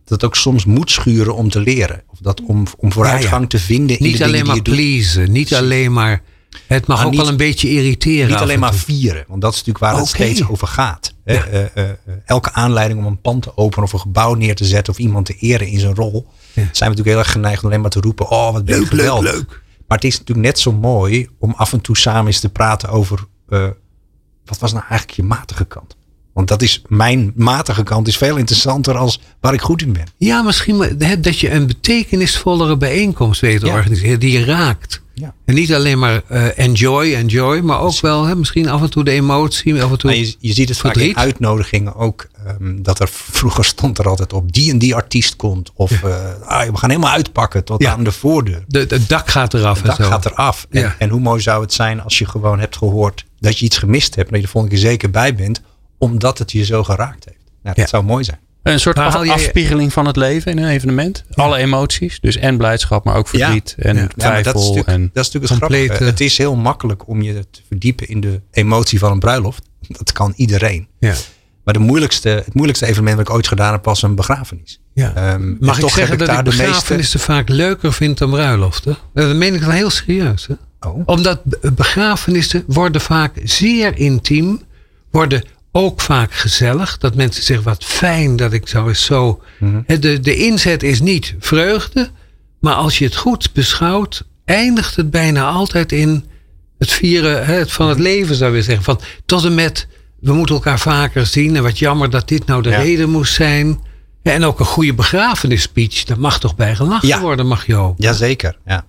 dat 0.03 0.21
het 0.21 0.23
ook 0.23 0.35
soms 0.35 0.65
moet 0.65 0.91
schuren 0.91 1.35
om 1.35 1.49
te 1.49 1.59
leren. 1.59 2.03
Of 2.07 2.17
dat 2.19 2.41
om, 2.41 2.65
om 2.77 2.91
vooruitgang 2.91 3.33
Ja, 3.33 3.39
ja. 3.41 3.47
te 3.47 3.59
vinden 3.59 3.97
in 3.99 4.05
niet 4.05 4.17
de 4.17 4.23
alleen 4.23 4.31
dingen 4.35 4.47
maar 4.55 4.63
die 4.63 4.73
je 4.73 4.77
doet. 4.81 4.87
pleasen. 4.87 5.31
Niet 5.31 5.53
alleen 5.55 5.93
maar... 5.93 6.21
Het 6.67 6.87
mag 6.87 7.05
ook 7.05 7.11
niet- 7.11 7.19
wel 7.19 7.29
een 7.29 7.37
beetje 7.37 7.69
irriteren. 7.69 8.27
Niet 8.27 8.37
alleen 8.37 8.53
en 8.53 8.59
maar 8.59 8.73
vieren, 8.73 9.25
want 9.27 9.41
dat 9.41 9.51
is 9.53 9.57
natuurlijk 9.57 9.85
waar 9.85 9.97
het 9.97 10.07
steeds 10.07 10.47
over 10.47 10.67
gaat. 10.67 11.13
Ja. 11.25 11.45
Eh, 11.45 11.61
eh, 11.75 11.89
eh, 11.89 11.95
elke 12.25 12.51
aanleiding 12.53 12.99
om 12.99 13.05
een 13.05 13.21
pand 13.21 13.43
te 13.43 13.57
openen 13.57 13.85
of 13.85 13.93
een 13.93 13.99
gebouw 13.99 14.33
neer 14.33 14.55
te 14.55 14.65
zetten 14.65 14.93
of 14.93 14.99
iemand 14.99 15.25
te 15.25 15.33
eren 15.39 15.67
in 15.67 15.79
zijn 15.79 15.95
rol, 15.95 16.27
Ja. 16.27 16.53
zijn 16.53 16.65
we 16.71 16.79
natuurlijk 16.79 17.07
heel 17.07 17.17
erg 17.17 17.31
geneigd 17.31 17.61
om 17.63 17.69
alleen 17.69 17.81
maar 17.81 17.89
te 17.89 17.99
roepen: 17.99 18.29
Oh, 18.29 18.51
wat 18.53 18.65
ben 18.65 18.75
je 18.75 18.81
Leuk, 18.81 18.91
leuk, 18.91 19.21
leuk. 19.33 19.61
Maar 19.87 19.97
het 19.97 20.03
is 20.03 20.17
natuurlijk 20.19 20.47
net 20.47 20.59
zo 20.59 20.71
mooi 20.71 21.29
om 21.39 21.53
af 21.57 21.73
en 21.73 21.81
toe 21.81 21.97
samen 21.97 22.25
eens 22.27 22.39
te 22.39 22.49
praten 22.49 22.89
over 22.89 23.19
wat 24.45 24.59
was 24.59 24.71
nou 24.71 24.83
eigenlijk 24.89 25.11
je 25.11 25.23
matige 25.23 25.65
kant. 25.65 25.95
Want 26.33 26.47
dat 26.47 26.61
is 26.61 26.81
mijn 26.87 27.31
matige 27.35 27.83
kant 27.83 28.07
is 28.07 28.17
veel 28.17 28.35
interessanter 28.37 28.97
als 28.97 29.19
waar 29.39 29.53
ik 29.53 29.61
goed 29.61 29.81
in 29.81 29.93
ben. 29.93 30.05
Ja, 30.17 30.41
misschien 30.41 30.79
hè, 30.99 31.19
dat 31.19 31.39
je 31.39 31.51
een 31.51 31.67
betekenisvollere 31.67 32.77
bijeenkomst 32.77 33.41
weet 33.41 33.59
te 33.59 33.65
Ja. 33.65 33.73
organiseren. 33.75 34.19
Die 34.19 34.31
je 34.39 34.45
raakt. 34.45 35.01
Ja. 35.13 35.33
En 35.45 35.55
niet 35.55 35.73
alleen 35.73 35.99
maar 35.99 36.21
eh, 36.27 36.57
enjoy, 36.57 37.13
enjoy. 37.13 37.59
Maar 37.59 37.79
ook 37.79 37.99
wel 37.99 38.25
hè, 38.25 38.35
misschien 38.35 38.69
af 38.69 38.81
en 38.81 38.89
toe 38.89 39.03
de 39.03 39.11
emotie. 39.11 39.83
Af 39.83 39.91
en 39.91 39.97
toe, 39.97 40.19
je, 40.19 40.35
je 40.39 40.53
ziet 40.53 40.69
het 40.69 40.77
vaak 40.77 40.95
in 40.95 41.17
uitnodigingen 41.17 41.95
ook. 41.95 42.27
ehm, 42.45 42.81
dat 42.81 42.99
er 42.99 43.07
vroeger 43.11 43.65
stond 43.65 43.97
er 43.97 44.07
altijd 44.07 44.33
op 44.33 44.51
die 44.53 44.71
en 44.71 44.77
die 44.77 44.95
artiest 44.95 45.35
komt. 45.35 45.71
Of 45.75 46.03
eh, 46.03 46.15
ah, 46.45 46.69
we 46.69 46.77
gaan 46.77 46.89
helemaal 46.89 47.11
uitpakken 47.11 47.63
tot 47.63 47.81
Ja. 47.81 47.91
aan 47.91 48.03
de 48.03 48.11
voordeur. 48.11 48.63
de, 48.67 48.85
het 48.89 49.09
dak 49.09 49.29
gaat 49.29 49.53
eraf. 49.53 49.77
Het 49.77 49.85
dak 49.85 49.97
en 49.97 50.03
zo. 50.05 50.09
gaat 50.11 50.25
eraf. 50.25 50.67
En, 50.69 50.95
en 50.99 51.09
hoe 51.09 51.19
mooi 51.19 51.41
zou 51.41 51.61
het 51.61 51.73
zijn 51.73 52.01
als 52.01 52.17
je 52.17 52.25
gewoon 52.25 52.59
hebt 52.59 52.77
gehoord 52.77 53.25
dat 53.39 53.57
je 53.59 53.65
iets 53.65 53.77
gemist 53.77 54.15
hebt. 54.15 54.29
Dat 54.29 54.39
je 54.39 54.45
de 54.45 54.51
volgende 54.51 54.75
keer 54.75 54.83
zeker 54.85 55.09
bij 55.11 55.35
bent. 55.35 55.61
Omdat 56.01 56.37
het 56.37 56.51
je 56.51 56.63
zo 56.65 56.83
geraakt 56.83 57.25
heeft. 57.25 57.37
Nou, 57.63 57.75
dat 57.75 57.75
Ja. 57.75 57.87
zou 57.87 58.03
mooi 58.03 58.23
zijn. 58.23 58.39
Een 58.63 58.79
soort 58.79 58.97
af- 58.97 59.15
afspiegeling 59.29 59.93
van 59.93 60.05
het 60.05 60.15
leven 60.15 60.51
in 60.51 60.57
een 60.57 60.69
evenement. 60.69 61.23
Alle 61.33 61.57
emoties. 61.57 62.19
Dus 62.19 62.35
en 62.37 62.57
blijdschap, 62.57 63.03
maar 63.05 63.15
ook 63.15 63.27
verdriet 63.27 63.75
en 63.77 63.95
Ja. 63.95 64.01
Ja, 64.01 64.07
maar 64.07 64.15
twijfel. 64.17 64.43
dat 64.53 64.61
is 64.61 64.67
natuurlijk, 64.67 64.87
en, 64.97 65.01
dat 65.13 65.25
is 65.25 65.31
natuurlijk 65.31 65.51
het 65.51 65.59
complete- 65.59 65.85
grappige. 65.85 66.09
Het 66.09 66.19
is 66.19 66.37
heel 66.37 66.55
makkelijk 66.55 67.07
om 67.07 67.21
je 67.21 67.45
te 67.51 67.61
verdiepen 67.67 68.07
in 68.07 68.19
de 68.21 68.41
emotie 68.51 68.99
van 68.99 69.11
een 69.11 69.19
bruiloft. 69.19 69.61
Dat 69.87 70.11
kan 70.11 70.33
iedereen. 70.35 70.87
Ja. 70.99 71.13
Maar 71.63 71.73
de 71.73 71.79
moeilijkste, 71.79 72.29
het 72.29 72.53
moeilijkste 72.53 72.85
evenement 72.85 73.17
dat 73.17 73.27
ik 73.27 73.33
ooit 73.33 73.47
gedaan 73.47 73.71
heb 73.73 73.85
was 73.85 74.01
een 74.01 74.15
begrafenis. 74.15 74.81
Ja. 74.93 75.13
Ehm, 75.15 75.25
en 75.27 75.57
Mag 75.59 75.75
ik 75.75 75.81
toch 75.81 75.93
zeggen 75.93 76.17
heb 76.17 76.27
dat 76.27 76.37
ik 76.39 76.43
meeste- 76.45 76.63
begrafenissen 76.63 77.19
vaak 77.19 77.49
leuker 77.49 77.93
vind 77.93 78.17
dan 78.17 78.29
bruiloften? 78.29 78.97
Dat 79.13 79.35
meen 79.35 79.53
ik 79.53 79.61
wel 79.61 79.69
heel 79.71 79.89
serieus. 79.89 80.47
Hè? 80.47 80.53
Oh. 80.89 81.01
Omdat 81.05 81.43
be- 81.43 81.71
begrafenissen 81.71 82.63
worden 82.67 83.01
vaak 83.01 83.33
zeer 83.43 83.97
intiem. 83.97 84.61
Worden 85.11 85.43
ook 85.71 86.01
vaak 86.01 86.33
gezellig. 86.33 86.97
Dat 86.97 87.15
mensen 87.15 87.43
zeggen 87.43 87.65
wat 87.65 87.83
fijn 87.83 88.35
dat 88.35 88.53
ik 88.53 88.67
zo 88.67 88.87
eens 88.87 89.05
zo... 89.05 89.41
Mhm. 89.59 89.99
De, 89.99 90.19
de 90.19 90.35
inzet 90.35 90.83
is 90.83 91.01
niet 91.01 91.35
vreugde. 91.39 92.09
Maar 92.59 92.73
als 92.73 92.97
je 92.97 93.05
het 93.05 93.15
goed 93.15 93.53
beschouwt. 93.53 94.23
Eindigt 94.45 94.95
het 94.95 95.11
bijna 95.11 95.49
altijd 95.49 95.91
in 95.91 96.25
het 96.77 96.91
vieren 96.91 97.45
het 97.45 97.71
van 97.71 97.89
het 97.89 97.99
leven 97.99 98.35
zou 98.35 98.55
je 98.55 98.61
zeggen. 98.63 98.83
Van, 98.83 98.99
tot 99.25 99.45
en 99.45 99.55
met 99.55 99.87
we 100.19 100.33
moeten 100.33 100.55
elkaar 100.55 100.79
vaker 100.79 101.25
zien. 101.25 101.55
En 101.55 101.63
wat 101.63 101.79
jammer 101.79 102.09
dat 102.09 102.27
dit 102.27 102.45
nou 102.45 102.61
de 102.61 102.69
Ja. 102.69 102.77
reden 102.81 103.09
moest 103.09 103.33
zijn. 103.33 103.79
En 104.23 104.43
ook 104.43 104.59
een 104.59 104.65
goede 104.65 104.93
begrafenisspeech. 104.93 106.03
Daar 106.03 106.19
mag 106.19 106.39
toch 106.39 106.55
bij 106.55 106.75
gelachen 106.75 107.07
Ja. 107.07 107.19
worden, 107.21 107.47
mag 107.47 107.65
je 107.65 107.75
ook. 107.75 107.95
Jazeker, 107.97 108.57
ja. 108.65 108.85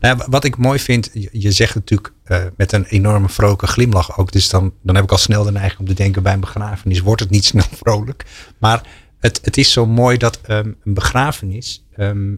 Nou, 0.00 0.18
ja, 0.18 0.26
wat 0.28 0.44
ik 0.44 0.56
mooi 0.56 0.78
vind, 0.78 1.10
je, 1.32 1.52
zegt 1.52 1.74
natuurlijk 1.74 2.12
eh, 2.24 2.44
met 2.56 2.72
een 2.72 2.84
enorme 2.84 3.28
vrolijke 3.28 3.66
glimlach 3.66 4.18
ook. 4.18 4.32
Dus 4.32 4.48
dan, 4.48 4.72
dan 4.82 4.94
heb 4.94 5.04
ik 5.04 5.10
al 5.10 5.18
snel 5.18 5.44
de 5.44 5.52
neiging 5.52 5.80
om 5.80 5.86
te 5.86 5.94
denken 5.94 6.22
bij 6.22 6.32
een 6.32 6.40
begrafenis 6.40 7.00
wordt 7.00 7.20
het 7.20 7.30
niet 7.30 7.44
snel 7.52 7.66
vrolijk. 7.72 8.24
Maar 8.58 8.82
het, 9.18 9.40
het 9.42 9.56
is 9.56 9.72
zo 9.72 9.86
mooi 9.86 10.16
dat 10.16 10.40
ehm, 10.42 10.72
een 10.84 10.94
begrafenis, 10.94 11.84
ehm, 11.96 12.34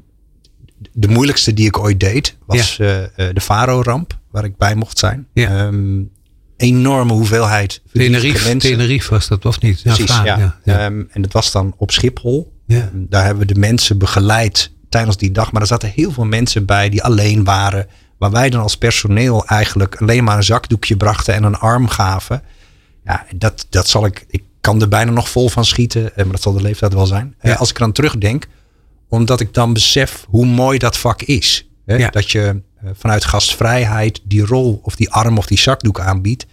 de 0.93 1.09
moeilijkste 1.09 1.55
die 1.55 1.67
ik 1.67 1.79
ooit 1.79 2.01
deed, 2.01 2.37
was 2.47 2.79
eh, 2.79 3.03
eh, 3.03 3.35
de 3.35 3.41
Faro-ramp, 3.41 4.19
waar 4.31 4.45
ik 4.45 4.57
bij 4.57 4.75
mocht 4.75 4.99
zijn. 4.99 5.27
Ja. 5.33 5.67
Ehm, 5.67 6.03
enorme 6.57 7.13
hoeveelheid 7.13 7.83
Tenerife, 7.93 8.49
mensen. 8.49 8.71
Tenerife 8.71 9.11
was 9.11 9.29
dat, 9.29 9.45
of 9.45 9.61
niet? 9.61 9.83
Precies, 9.83 10.17
ja. 10.25 10.59
ja. 10.65 10.79
Ehm, 10.79 11.03
en 11.11 11.23
dat 11.23 11.33
was 11.33 11.53
dan 11.53 11.75
op 11.77 11.91
Schiphol. 11.91 12.53
Ja. 12.67 12.91
Daar 12.93 13.25
hebben 13.25 13.47
we 13.47 13.53
de 13.53 13.61
mensen 13.61 13.99
begeleid 13.99 14.73
tijdens 14.93 15.17
die 15.17 15.33
dag. 15.33 15.53
Maar 15.53 15.61
er 15.63 15.69
zaten 15.69 15.89
heel 15.95 16.13
veel 16.13 16.25
mensen 16.25 16.65
bij 16.67 16.89
die 16.89 17.03
alleen 17.03 17.45
waren. 17.45 17.87
Waar 18.19 18.31
wij 18.31 18.51
dan 18.51 18.63
als 18.63 18.77
personeel 18.77 19.47
eigenlijk 19.47 19.97
alleen 19.97 20.25
maar 20.25 20.37
een 20.37 20.43
zakdoekje 20.45 20.97
brachten 20.97 21.35
en 21.35 21.43
een 21.43 21.57
arm 21.59 21.89
gaven. 21.89 22.43
Ja, 23.05 23.27
dat, 23.37 23.67
dat 23.71 23.89
zal 23.89 24.07
ik. 24.07 24.25
Ik 24.29 24.43
kan 24.61 24.81
er 24.81 24.89
bijna 24.89 25.11
nog 25.11 25.29
vol 25.29 25.49
van 25.49 25.65
schieten. 25.65 26.11
eh, 26.17 26.17
Maar 26.25 26.33
dat 26.33 26.43
zal 26.43 26.53
de 26.53 26.63
leeftijd 26.63 26.93
wel 26.95 27.07
zijn. 27.07 27.35
Eh, 27.39 27.51
Ja. 27.51 27.57
Als 27.57 27.71
ik 27.71 27.77
eraan 27.77 27.93
terugdenk. 27.93 28.47
Omdat 29.09 29.41
ik 29.41 29.55
dan 29.55 29.73
besef 29.73 30.25
hoe 30.29 30.47
mooi 30.47 30.79
dat 30.79 30.99
vak 30.99 31.23
is. 31.23 31.69
Hè? 31.85 31.95
Ja. 31.97 32.09
Dat 32.11 32.31
je 32.31 32.63
eh, 32.83 32.91
vanuit 32.95 33.25
gastvrijheid 33.25 34.21
die 34.25 34.47
rol 34.47 34.81
of 34.83 34.97
die 34.97 35.11
arm 35.11 35.39
of 35.39 35.47
die 35.47 35.59
zakdoek 35.59 36.01
aanbiedt. 36.01 36.47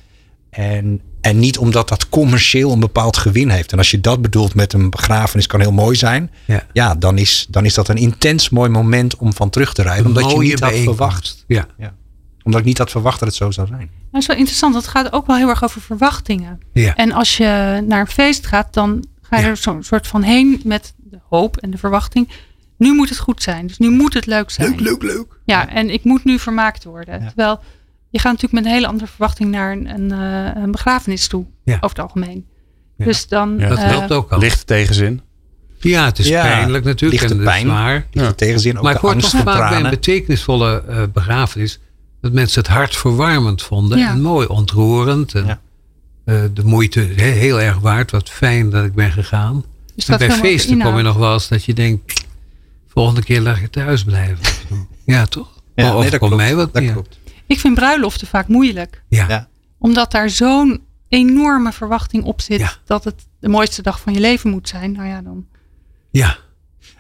En, 0.50 1.02
en 1.22 1.40
niet 1.40 1.58
omdat 1.58 1.90
dat 1.90 2.10
commercieel 2.10 2.72
een 2.72 2.80
bepaald 2.80 3.18
gewin 3.18 3.50
heeft. 3.50 3.72
En 3.72 3.78
als 3.78 3.92
je 3.92 4.02
dat 4.02 4.22
bedoelt 4.22 4.56
met 4.56 4.74
een 4.74 4.90
begrafenis 4.90 5.48
kan 5.48 5.60
heel 5.60 5.72
mooi 5.72 5.96
zijn. 5.96 6.32
Ja. 6.46 6.64
Ja, 6.74 6.96
dan, 6.96 7.18
is, 7.18 7.48
dan 7.50 7.66
is 7.66 7.74
dat 7.74 7.88
een 7.88 7.96
intens 7.98 8.50
mooi 8.50 8.70
moment 8.70 9.16
om 9.16 9.34
van 9.34 9.50
terug 9.50 9.74
te 9.74 9.82
rijden. 9.82 10.06
Omdat 10.06 10.32
je 10.32 10.38
niet 10.38 10.60
had 10.60 10.76
verwacht. 10.76 11.44
Ja. 11.48 11.68
Ja. 11.78 11.94
Omdat 12.44 12.60
ik 12.62 12.68
niet 12.68 12.78
had 12.78 12.92
verwacht 12.92 13.20
dat 13.20 13.28
het 13.28 13.38
zo 13.38 13.52
zou 13.52 13.68
zijn. 13.68 13.80
Nou, 13.80 13.92
dat 14.12 14.22
is 14.22 14.28
wel 14.28 14.38
interessant. 14.38 14.76
Het 14.76 14.88
gaat 14.88 15.12
ook 15.14 15.28
wel 15.28 15.36
heel 15.36 15.50
erg 15.50 15.64
over 15.64 15.82
verwachtingen. 15.82 16.60
Ja. 16.74 16.96
En 16.96 17.12
als 17.12 17.38
je 17.38 17.84
naar 17.88 18.00
een 18.00 18.08
feest 18.08 18.46
gaat, 18.48 18.74
dan 18.74 19.06
ga 19.22 19.38
je 19.38 19.44
Ja. 19.44 19.50
er 19.50 19.58
zo'n 19.58 19.84
soort 19.84 20.08
van 20.08 20.22
heen 20.22 20.62
met 20.64 20.94
de 20.98 21.20
hoop 21.30 21.58
en 21.58 21.72
de 21.72 21.78
verwachting. 21.78 22.30
Nu 22.78 22.94
moet 22.94 23.10
het 23.10 23.18
goed 23.18 23.44
zijn. 23.44 23.68
Dus 23.68 23.78
nu 23.78 23.90
moet 23.90 24.14
het 24.14 24.26
leuk 24.26 24.50
zijn. 24.50 24.70
Leuk, 24.70 24.80
leuk, 24.80 25.04
leuk. 25.04 25.40
Ja, 25.46 25.70
en 25.70 25.90
ik 25.90 26.04
moet 26.04 26.24
nu 26.24 26.40
vermaakt 26.40 26.84
worden. 26.84 27.20
Ja. 27.22 27.28
Terwijl 27.28 27.60
je 28.10 28.20
gaat 28.20 28.32
natuurlijk 28.32 28.54
met 28.54 28.66
een 28.66 28.72
hele 28.78 28.88
andere 28.88 29.08
verwachting 29.08 29.52
naar 29.52 29.72
een, 29.72 29.90
een, 29.90 30.12
eh, 30.12 30.62
een 30.64 30.72
begrafenis 30.72 31.28
toe. 31.28 31.46
Ja. 31.64 31.76
Over 31.76 31.90
het 31.90 32.00
algemeen. 32.00 32.46
Ja. 32.98 33.06
Dus 33.06 33.28
dan. 33.28 33.56
Ja, 33.60 33.68
Dat 33.70 33.78
eh, 33.78 33.84
helpt 33.84 34.12
ook 34.12 34.32
al. 34.32 34.40
Lichte 34.40 34.66
tegenzin. 34.66 35.22
Ja, 35.80 36.06
het 36.06 36.20
is 36.20 36.28
Ja, 36.28 36.42
pijnlijk 36.42 36.84
natuurlijk. 36.86 37.22
lichte 37.22 37.36
en 37.38 37.40
het 37.42 37.50
is 37.50 37.54
pijn. 37.54 37.66
zwaar. 38.14 38.36
Tegenzin 38.36 38.78
ook 38.78 38.84
Maar 38.84 38.94
ik 38.94 39.00
hoor 39.00 39.16
toch 39.16 39.30
vaak 39.30 39.70
bij 39.70 39.82
een 39.84 39.90
betekenisvolle 39.90 40.84
eh, 40.88 41.04
begrafenis. 41.14 41.80
Dat 42.22 42.32
mensen 42.34 42.62
het 42.62 42.70
hart 42.72 42.96
verwarmend 42.96 43.62
vonden. 43.62 43.98
Ja. 43.98 44.10
En 44.10 44.22
mooi 44.22 44.48
ontroerend. 44.48 45.34
En 45.36 45.46
Ja. 45.46 45.60
eh, 46.26 46.36
de 46.54 46.64
moeite 46.66 47.00
he- 47.00 47.24
heel 47.24 47.62
erg 47.62 47.80
waard. 47.80 48.12
Wat 48.12 48.30
fijn 48.30 48.70
dat 48.70 48.86
ik 48.86 48.94
ben 48.94 49.12
gegaan. 49.12 49.64
Dus 49.96 50.08
En 50.08 50.18
dat 50.18 50.28
bij 50.28 50.38
feesten 50.38 50.80
kom 50.82 50.98
je 50.98 51.04
nog 51.04 51.18
wel 51.18 51.34
eens 51.34 51.48
dat 51.48 51.64
je 51.66 51.74
denkt, 51.74 52.26
volgende 52.88 53.24
keer 53.24 53.42
laat 53.42 53.60
je 53.60 53.70
thuis 53.70 54.04
blijven. 54.04 54.38
ja, 55.06 55.26
toch? 55.26 55.48
Ja, 55.76 55.96
of 55.96 56.02
nee, 56.02 56.10
dat 56.12 56.20
komt 56.20 56.36
mij 56.36 56.56
wat 56.56 56.74
dat 56.74 56.82
meer. 56.84 56.92
klopt. 56.92 57.19
Ik 57.50 57.60
vind 57.60 57.76
bruiloften 57.76 58.28
vaak 58.28 58.48
moeilijk. 58.48 59.04
Ja. 59.08 59.26
Ja. 59.28 59.48
Omdat 59.78 60.12
daar 60.12 60.30
zo'n 60.30 60.84
enorme 61.08 61.72
verwachting 61.72 62.24
op 62.24 62.42
zit. 62.42 62.60
Ja. 62.60 62.74
Dat 62.86 63.04
het 63.04 63.28
de 63.40 63.50
mooiste 63.50 63.82
dag 63.82 64.00
van 64.00 64.14
je 64.14 64.20
leven 64.20 64.50
moet 64.50 64.68
zijn. 64.68 64.92
Nou 64.92 65.08
ja, 65.08 65.22
dan 65.22 65.46
ja. 66.12 66.38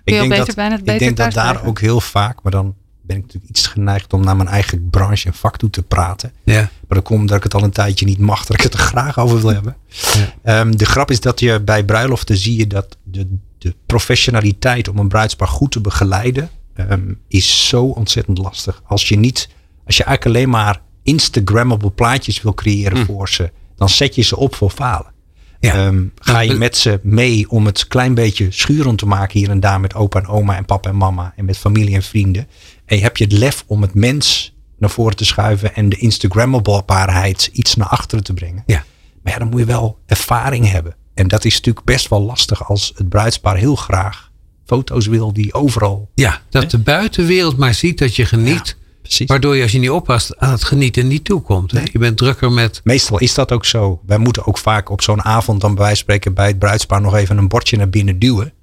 Ik 0.04 0.14
denk 0.14 0.30
beter 0.30 0.46
dat, 0.46 0.56
bijna 0.56 0.72
het 0.72 0.80
ik 0.80 0.86
beter 0.86 1.00
denk 1.00 1.18
dat 1.18 1.32
daar 1.32 1.50
blijven. 1.50 1.70
ook 1.70 1.80
heel 1.80 2.02
vaak, 2.02 2.44
maar 2.44 2.52
dan 2.52 2.76
ben 3.02 3.18
ik 3.18 3.22
natuurlijk 3.22 3.50
iets 3.50 3.68
geneigd 3.68 4.14
om 4.14 4.24
naar 4.24 4.36
mijn 4.36 4.48
eigen 4.48 4.90
branche 4.90 5.28
en 5.28 5.34
vak 5.34 5.58
toe 5.58 5.70
te 5.70 5.84
praten. 5.84 6.34
ja. 6.44 6.60
Maar 6.60 6.98
dat 6.98 7.04
komt 7.04 7.20
omdat 7.20 7.38
ik 7.38 7.44
het 7.44 7.54
al 7.54 7.64
een 7.64 7.72
tijdje 7.72 8.06
niet 8.06 8.20
mag, 8.20 8.46
dat 8.46 8.58
ik 8.58 8.64
het 8.64 8.74
er 8.74 8.80
graag 8.80 9.20
over 9.20 9.42
wil 9.42 9.54
hebben. 9.54 9.76
Ja. 9.92 10.34
Ehm, 10.44 10.72
de 10.72 10.86
grap 10.86 11.12
is 11.12 11.20
dat 11.20 11.40
je 11.40 11.62
bij 11.62 11.86
bruiloften 11.86 12.38
zie 12.38 12.58
je 12.58 12.68
dat 12.68 12.98
de, 13.04 13.38
de 13.58 13.76
professionaliteit 13.86 14.88
om 14.88 14.98
een 14.98 15.08
bruidspaar 15.08 15.48
goed 15.48 15.72
te 15.72 15.82
begeleiden, 15.82 16.50
ehm, 16.74 17.14
is 17.28 17.68
zo 17.68 17.84
ontzettend 17.84 18.38
lastig. 18.38 18.82
Als 18.86 19.10
je 19.10 19.18
niet, 19.18 19.50
als 19.90 19.98
je 19.98 20.04
eigenlijk 20.04 20.38
alleen 20.38 20.50
maar 20.50 20.82
Instagrammable 21.04 21.90
plaatjes 21.90 22.42
wil 22.42 22.54
creëren 22.54 23.06
voor 23.06 23.30
ze, 23.30 23.52
dan 23.76 23.90
zet 23.90 24.16
je 24.16 24.22
ze 24.22 24.38
op 24.38 24.56
voor 24.56 24.70
falen. 24.70 25.14
Ja. 25.60 25.74
Ehm, 25.74 26.04
ga 26.16 26.40
je 26.40 26.54
met 26.54 26.78
ze 26.78 27.00
mee 27.04 27.50
om 27.50 27.66
het 27.66 27.88
klein 27.88 28.14
beetje 28.14 28.52
schurend 28.52 28.98
te 28.98 29.06
maken 29.06 29.40
hier 29.40 29.50
en 29.50 29.60
daar 29.60 29.80
met 29.80 29.96
opa 29.96 30.20
en 30.20 30.28
oma 30.28 30.58
en 30.58 30.66
papa 30.66 30.90
en 30.90 30.96
mama 30.96 31.34
en 31.36 31.46
met 31.46 31.58
familie 31.58 31.96
en 31.96 32.04
vrienden. 32.04 32.48
En 32.86 33.00
heb 33.00 33.18
je 33.18 33.24
het 33.24 33.34
lef 33.34 33.64
om 33.68 33.82
het 33.82 33.94
mens 33.94 34.56
naar 34.78 34.90
voren 34.90 35.16
te 35.16 35.26
schuiven 35.26 35.76
en 35.76 35.90
de 35.90 35.98
Instagrammablebaarheid 35.98 37.50
iets 37.54 37.76
naar 37.76 37.88
achteren 37.88 38.24
te 38.24 38.34
brengen. 38.34 38.64
Ja. 38.66 38.84
Maar 39.24 39.34
ja, 39.34 39.40
dan 39.40 39.50
moet 39.50 39.60
je 39.60 39.66
wel 39.66 40.00
ervaring 40.06 40.72
hebben. 40.72 40.96
En 41.14 41.28
dat 41.28 41.46
is 41.46 41.56
natuurlijk 41.56 41.86
best 41.86 42.10
wel 42.10 42.22
lastig 42.22 42.70
als 42.70 42.94
het 42.96 43.10
bruidspaar 43.10 43.58
heel 43.58 43.76
graag 43.76 44.32
foto's 44.66 45.08
wil 45.08 45.34
die 45.34 45.54
overal. 45.54 46.10
Ja, 46.14 46.42
dat 46.50 46.72
de 46.72 46.78
buitenwereld 46.78 47.58
maar 47.58 47.74
ziet 47.74 47.98
dat 47.98 48.16
je 48.16 48.26
geniet. 48.26 48.78
Precies. 49.10 49.28
Waardoor 49.28 49.56
je 49.56 49.62
als 49.62 49.72
je 49.72 49.80
niet 49.80 49.90
oppast 49.90 50.38
aan 50.38 50.52
het 50.52 50.64
genieten 50.64 51.08
niet 51.08 51.24
toekomt. 51.26 51.72
Hè? 51.72 51.82
Je 51.92 52.00
bent 52.00 52.18
drukker 52.18 52.52
met... 52.52 52.82
Meestal 52.84 53.20
is 53.20 53.34
dat 53.34 53.52
ook 53.52 53.66
zo. 53.66 54.02
Wij 54.06 54.18
moeten 54.18 54.46
ook 54.48 54.58
vaak 54.58 54.90
op 54.90 55.02
zo'n 55.02 55.24
avond 55.24 55.62
dan 55.62 55.70
bij 55.76 55.84
wijze 55.84 55.96
van 55.96 56.04
spreken 56.04 56.34
bij 56.34 56.48
het 56.48 56.60
bruidspaar 56.60 57.02
nog 57.02 57.16
even 57.16 57.38
een 57.38 57.48
bordje 57.48 57.78
naar 57.78 57.90
binnen 57.90 58.20
duwen. 58.20 58.54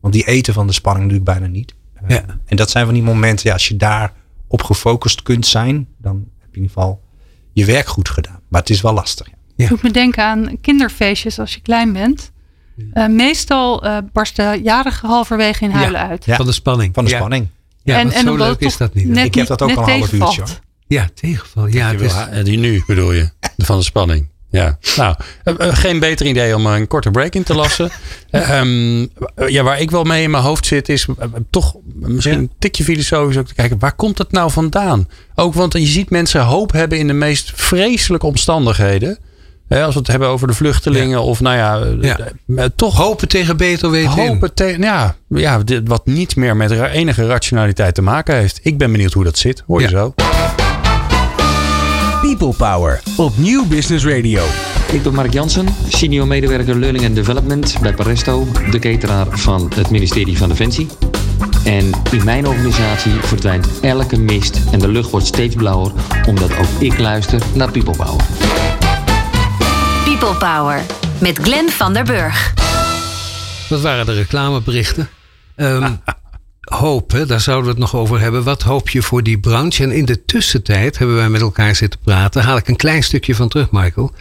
Want 0.00 0.14
die 0.14 0.26
eten 0.26 0.54
van 0.54 0.66
de 0.66 0.72
spanning 0.72 1.04
natuurlijk 1.10 1.38
bijna 1.38 1.52
niet. 1.52 1.74
Uh, 2.02 2.08
Ja. 2.16 2.24
En 2.46 2.56
dat 2.56 2.70
zijn 2.70 2.84
van 2.84 2.94
die 2.94 3.02
momenten, 3.02 3.46
ja, 3.46 3.52
als 3.52 3.68
je 3.68 3.76
daar 3.76 4.12
op 4.48 4.62
gefocust 4.62 5.22
kunt 5.22 5.46
zijn, 5.46 5.88
dan 5.98 6.14
heb 6.38 6.48
je 6.50 6.56
in 6.56 6.62
ieder 6.62 6.68
geval 6.76 7.02
je 7.52 7.64
werk 7.64 7.86
goed 7.86 8.08
gedaan. 8.08 8.40
Maar 8.48 8.60
het 8.60 8.70
is 8.70 8.80
wel 8.80 8.92
lastig. 8.92 9.26
Ja. 9.26 9.32
Ja. 9.56 9.68
doet 9.68 9.82
me 9.82 9.90
denken 9.90 10.24
aan 10.24 10.60
kinderfeestjes 10.60 11.38
als 11.38 11.54
je 11.54 11.60
klein 11.60 11.92
bent. 11.92 12.32
Eh, 12.92 13.06
meestal 13.06 13.84
eh 13.84 13.98
barsten 14.12 14.62
jarigen 14.62 15.08
halverwege 15.08 15.64
in 15.64 15.70
huilen 15.70 16.00
uit. 16.00 16.24
Ja. 16.24 16.36
Van 16.36 16.46
de 16.46 16.52
spanning. 16.52 16.94
Van 16.94 17.04
de 17.04 17.10
Ja. 17.10 17.16
spanning. 17.16 17.48
Ja, 17.84 17.98
en, 17.98 18.12
en 18.12 18.24
zo 18.24 18.36
leuk 18.36 18.60
is 18.60 18.76
dat 18.76 18.94
niet. 18.94 19.16
Ik 19.16 19.34
heb 19.34 19.46
dat 19.46 19.62
ook 19.62 19.70
al 19.70 19.88
een 19.88 19.98
half 19.98 20.12
uurtje. 20.12 20.42
Ja, 20.86 21.08
tegenval. 21.14 21.66
Ja, 21.66 21.90
het 21.90 22.00
is, 22.00 22.12
eh, 22.12 22.44
die 22.44 22.58
nu 22.58 22.82
bedoel 22.86 23.12
je, 23.12 23.30
van 23.56 23.78
de 23.78 23.84
spanning. 23.84 24.32
Ja, 24.50 24.78
nou, 24.96 25.14
eh, 25.44 25.54
eh, 25.68 25.76
geen 25.76 25.98
beter 25.98 26.26
idee 26.26 26.56
om 26.56 26.66
een 26.66 26.86
korte 26.86 27.10
break 27.10 27.34
in 27.34 27.42
te 27.42 27.54
lassen. 27.54 27.90
Eh, 28.30 28.58
ehm, 28.58 29.06
eh, 29.34 29.48
ja, 29.48 29.62
waar 29.62 29.80
ik 29.80 29.90
wel 29.90 30.04
mee 30.04 30.22
in 30.22 30.30
mijn 30.30 30.42
hoofd 30.42 30.66
zit, 30.66 30.88
is 30.88 31.06
toch 31.50 31.74
misschien 31.84 32.32
Ja. 32.34 32.38
een 32.38 32.50
tikje 32.58 32.84
filosofisch 32.84 33.36
ook 33.36 33.46
te 33.46 33.54
kijken. 33.54 33.78
Waar 33.78 33.94
komt 33.94 34.18
het 34.18 34.32
nou 34.32 34.50
vandaan? 34.50 35.08
Ook 35.34 35.54
want 35.54 35.72
je 35.72 35.86
ziet 35.86 36.10
mensen 36.10 36.40
hoop 36.40 36.72
hebben 36.72 36.98
in 36.98 37.06
de 37.06 37.12
meest 37.12 37.52
vreselijke 37.54 38.26
omstandigheden. 38.26 39.18
Hè, 39.68 39.84
als 39.84 39.92
we 39.94 39.98
het 40.00 40.08
hebben 40.08 40.28
over 40.28 40.46
de 40.46 40.54
vluchtelingen 40.54 41.22
of 41.22 41.40
nou 41.40 41.56
ja, 41.56 41.80
eh, 41.80 41.92
Ja. 42.00 42.18
eh, 42.56 42.64
toch 42.76 42.96
hopen 42.96 43.28
tegen 43.28 43.56
beter 43.56 43.90
weten 43.90 44.10
hopen 44.10 44.54
tegen, 44.54 44.82
ja, 44.82 45.14
ja, 45.28 45.58
dit- 45.58 45.88
wat 45.88 46.06
niet 46.06 46.36
meer 46.36 46.56
met 46.56 46.70
ra- 46.70 46.88
enige 46.88 47.26
rationaliteit 47.26 47.94
te 47.94 48.02
maken 48.02 48.36
heeft. 48.36 48.60
Ik 48.62 48.78
ben 48.78 48.92
benieuwd 48.92 49.12
hoe 49.12 49.24
dat 49.24 49.38
zit. 49.38 49.62
Hoor 49.66 49.80
je 49.80 49.88
Ja. 49.88 49.90
zo? 49.92 50.14
People 52.22 52.52
Power 52.66 53.00
op 53.16 53.32
Nieuw 53.36 53.66
Business 53.66 54.04
Radio. 54.06 54.42
Ik 54.92 55.02
ben 55.02 55.14
Mark 55.14 55.32
Jansen, 55.32 55.66
senior 55.88 56.26
medewerker 56.26 56.78
Learning 56.78 57.04
and 57.04 57.14
Development 57.14 57.76
bij 57.80 57.94
Paresto, 57.94 58.46
de 58.70 58.78
cateraar 58.78 59.26
van 59.30 59.70
het 59.74 59.90
ministerie 59.90 60.38
van 60.38 60.48
Defensie. 60.48 60.86
En 61.64 61.90
in 62.10 62.24
mijn 62.24 62.46
organisatie 62.46 63.12
verdwijnt 63.12 63.68
elke 63.80 64.18
mist 64.18 64.60
en 64.72 64.78
de 64.78 64.88
lucht 64.88 65.10
wordt 65.10 65.26
steeds 65.26 65.54
blauwer, 65.54 65.92
omdat 66.28 66.50
ook 66.58 66.66
ik 66.80 66.98
luister 66.98 67.40
naar 67.54 67.70
People 67.70 67.96
Power. 67.96 68.24
People 70.18 70.34
Power 70.38 70.82
met 71.20 71.38
Glenn 71.38 71.70
van 71.70 71.92
der 71.92 72.04
Burg. 72.04 72.52
Dat 73.68 73.80
waren 73.80 74.06
de 74.06 74.12
reclameberichten. 74.12 75.08
Ehm, 75.56 75.92
hoop, 76.60 77.10
hè, 77.12 77.26
daar 77.26 77.40
zouden 77.40 77.64
we 77.64 77.70
het 77.70 77.78
nog 77.80 77.94
over 77.96 78.20
hebben. 78.20 78.42
Wat 78.42 78.62
hoop 78.62 78.88
je 78.90 79.02
voor 79.02 79.22
die 79.22 79.38
branche? 79.38 79.82
En 79.82 79.92
in 79.92 80.04
de 80.04 80.24
tussentijd 80.24 80.98
hebben 80.98 81.16
wij 81.16 81.28
met 81.28 81.40
elkaar 81.40 81.74
zitten 81.74 82.00
praten. 82.00 82.42
Haal 82.42 82.56
ik 82.56 82.68
een 82.68 82.76
klein 82.76 83.02
stukje 83.02 83.34
van 83.34 83.48
terug, 83.48 83.70
Michael. 83.70 84.12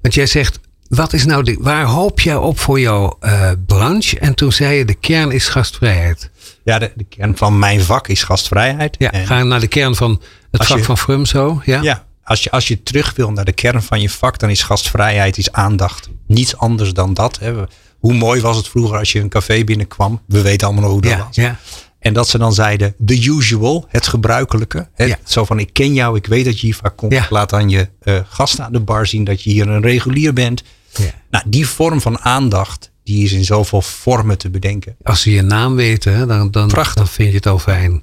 Want 0.00 0.14
jij 0.14 0.26
zegt, 0.26 0.58
wat 0.88 1.12
is 1.12 1.24
nou 1.24 1.42
de, 1.42 1.56
waar 1.60 1.84
hoop 1.84 2.20
jij 2.20 2.36
op 2.36 2.58
voor 2.58 2.80
jouw 2.80 3.16
eh, 3.20 3.50
branche? 3.66 4.18
En 4.18 4.34
toen 4.34 4.52
zei 4.52 4.74
je, 4.78 4.84
de 4.84 4.94
kern 4.94 5.30
is 5.30 5.48
gastvrijheid. 5.48 6.30
Ja, 6.64 6.78
de, 6.78 6.92
de 6.94 7.04
kern 7.04 7.36
van 7.36 7.58
mijn 7.58 7.80
vak 7.80 8.08
is 8.08 8.22
gastvrijheid. 8.22 8.96
Ja, 8.98 9.12
En- 9.12 9.26
ga 9.26 9.42
naar 9.42 9.60
de 9.60 9.66
kern 9.68 9.94
van 9.94 10.22
het 10.50 10.66
vak 10.66 10.78
je- 10.78 10.84
van 10.84 10.98
Frumso. 10.98 11.62
Ja? 11.64 11.82
Ja, 11.82 12.04
als 12.26 12.42
je, 12.42 12.50
als 12.50 12.68
je 12.68 12.82
terug 12.82 13.14
wil 13.16 13.32
naar 13.32 13.44
de 13.44 13.52
kern 13.52 13.82
van 13.82 14.00
je 14.00 14.10
vak, 14.10 14.38
dan 14.38 14.50
is 14.50 14.62
gastvrijheid 14.62 15.38
is 15.38 15.52
aandacht. 15.52 16.08
Niets 16.26 16.56
anders 16.56 16.92
dan 16.92 17.14
dat. 17.14 17.38
Hè. 17.38 17.52
Hoe 17.98 18.14
mooi 18.14 18.40
was 18.40 18.56
het 18.56 18.68
vroeger 18.68 18.98
als 18.98 19.12
je 19.12 19.20
een 19.20 19.28
café 19.28 19.64
binnenkwam? 19.64 20.20
We 20.26 20.42
weten 20.42 20.66
allemaal 20.66 20.84
nog 20.84 20.92
hoe 20.92 21.02
dat 21.02 21.10
ja, 21.10 21.18
was. 21.26 21.36
ja. 21.36 21.58
En 21.98 22.12
dat 22.12 22.28
ze 22.28 22.38
dan 22.38 22.54
zeiden, 22.54 22.94
the 23.04 23.24
usual, 23.24 23.86
het 23.88 24.06
gebruikelijke. 24.06 24.88
Hè. 24.94 25.04
Ja. 25.04 25.18
Zo 25.24 25.44
van, 25.44 25.58
ik 25.58 25.72
ken 25.72 25.94
jou, 25.94 26.16
ik 26.16 26.26
weet 26.26 26.44
dat 26.44 26.60
je 26.60 26.66
hier 26.66 26.74
vaak 26.74 26.96
komt. 26.96 27.30
Laat 27.30 27.52
aan 27.52 27.68
je 27.68 27.88
eh, 28.00 28.20
gasten 28.28 28.64
aan 28.64 28.72
de 28.72 28.80
bar 28.80 29.06
zien 29.06 29.24
dat 29.24 29.42
je 29.42 29.50
hier 29.50 29.68
een 29.68 29.82
regulier 29.82 30.32
bent. 30.32 30.62
Ja. 30.96 31.10
Nou, 31.30 31.44
die 31.48 31.66
vorm 31.66 32.00
van 32.00 32.18
aandacht, 32.18 32.90
die 33.04 33.24
is 33.24 33.32
in 33.32 33.44
zoveel 33.44 33.82
vormen 33.82 34.38
te 34.38 34.50
bedenken. 34.50 34.96
Als 35.02 35.20
ze 35.20 35.30
je 35.30 35.42
naam 35.42 35.74
weten, 35.74 36.28
dan, 36.28 36.50
dan, 36.50 36.68
Prachtig. 36.68 36.94
dan 36.94 37.08
vind 37.08 37.28
je 37.28 37.34
het 37.34 37.46
al 37.46 37.58
fijn. 37.58 38.02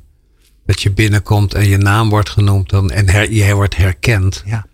Dat 0.65 0.81
je 0.81 0.91
binnenkomt 0.91 1.53
en 1.53 1.67
je 1.67 1.77
naam 1.77 2.09
wordt 2.09 2.29
genoemd 2.29 2.69
dan, 2.69 2.91
en 2.91 3.09
her, 3.09 3.31
jij 3.31 3.53
wordt 3.53 3.77
herkend. 3.77 4.43
Ja. 4.45 4.65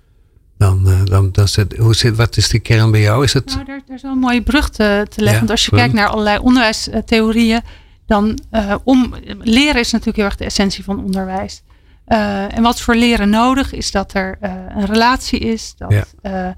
Dan, 0.58 0.90
eh, 0.90 1.06
dan, 1.06 1.32
dan 1.32 1.48
zit, 1.48 1.78
hoe 1.78 1.96
zit, 1.96 2.16
wat 2.16 2.38
is 2.38 2.50
de 2.50 2.60
kern 2.60 2.92
bij 2.92 3.02
jou? 3.02 3.24
Is 3.24 3.34
het, 3.34 3.46
Nou, 3.46 3.66
daar, 3.66 3.82
daar 3.86 3.96
is 3.96 4.02
wel 4.02 4.12
een 4.12 4.18
mooie 4.18 4.42
brug 4.44 4.70
te, 4.70 5.06
te 5.10 5.22
leggen. 5.22 5.32
Ja, 5.32 5.38
Want 5.38 5.50
als 5.50 5.66
je 5.66 5.72
kijkt 5.72 5.94
naar 5.94 6.08
allerlei 6.08 6.38
onderwijstheorieën, 6.38 7.62
dan 8.06 8.40
uh, 8.52 8.76
om 8.84 9.16
leren 9.40 9.80
is 9.80 9.92
natuurlijk 9.92 10.18
heel 10.18 10.26
erg 10.26 10.36
de 10.36 10.46
essentie 10.46 10.84
van 10.84 11.04
onderwijs. 11.04 11.64
Uh, 12.08 12.56
en 12.58 12.64
wat 12.64 12.82
voor 12.82 12.96
leren 12.96 13.30
nodig 13.30 13.74
is 13.74 13.92
dat 13.92 14.14
er 14.14 14.38
uh, 14.42 14.52
een 14.76 14.86
relatie 14.86 15.40
is, 15.40 15.74
dat, 15.78 16.16
Ja. 16.24 16.56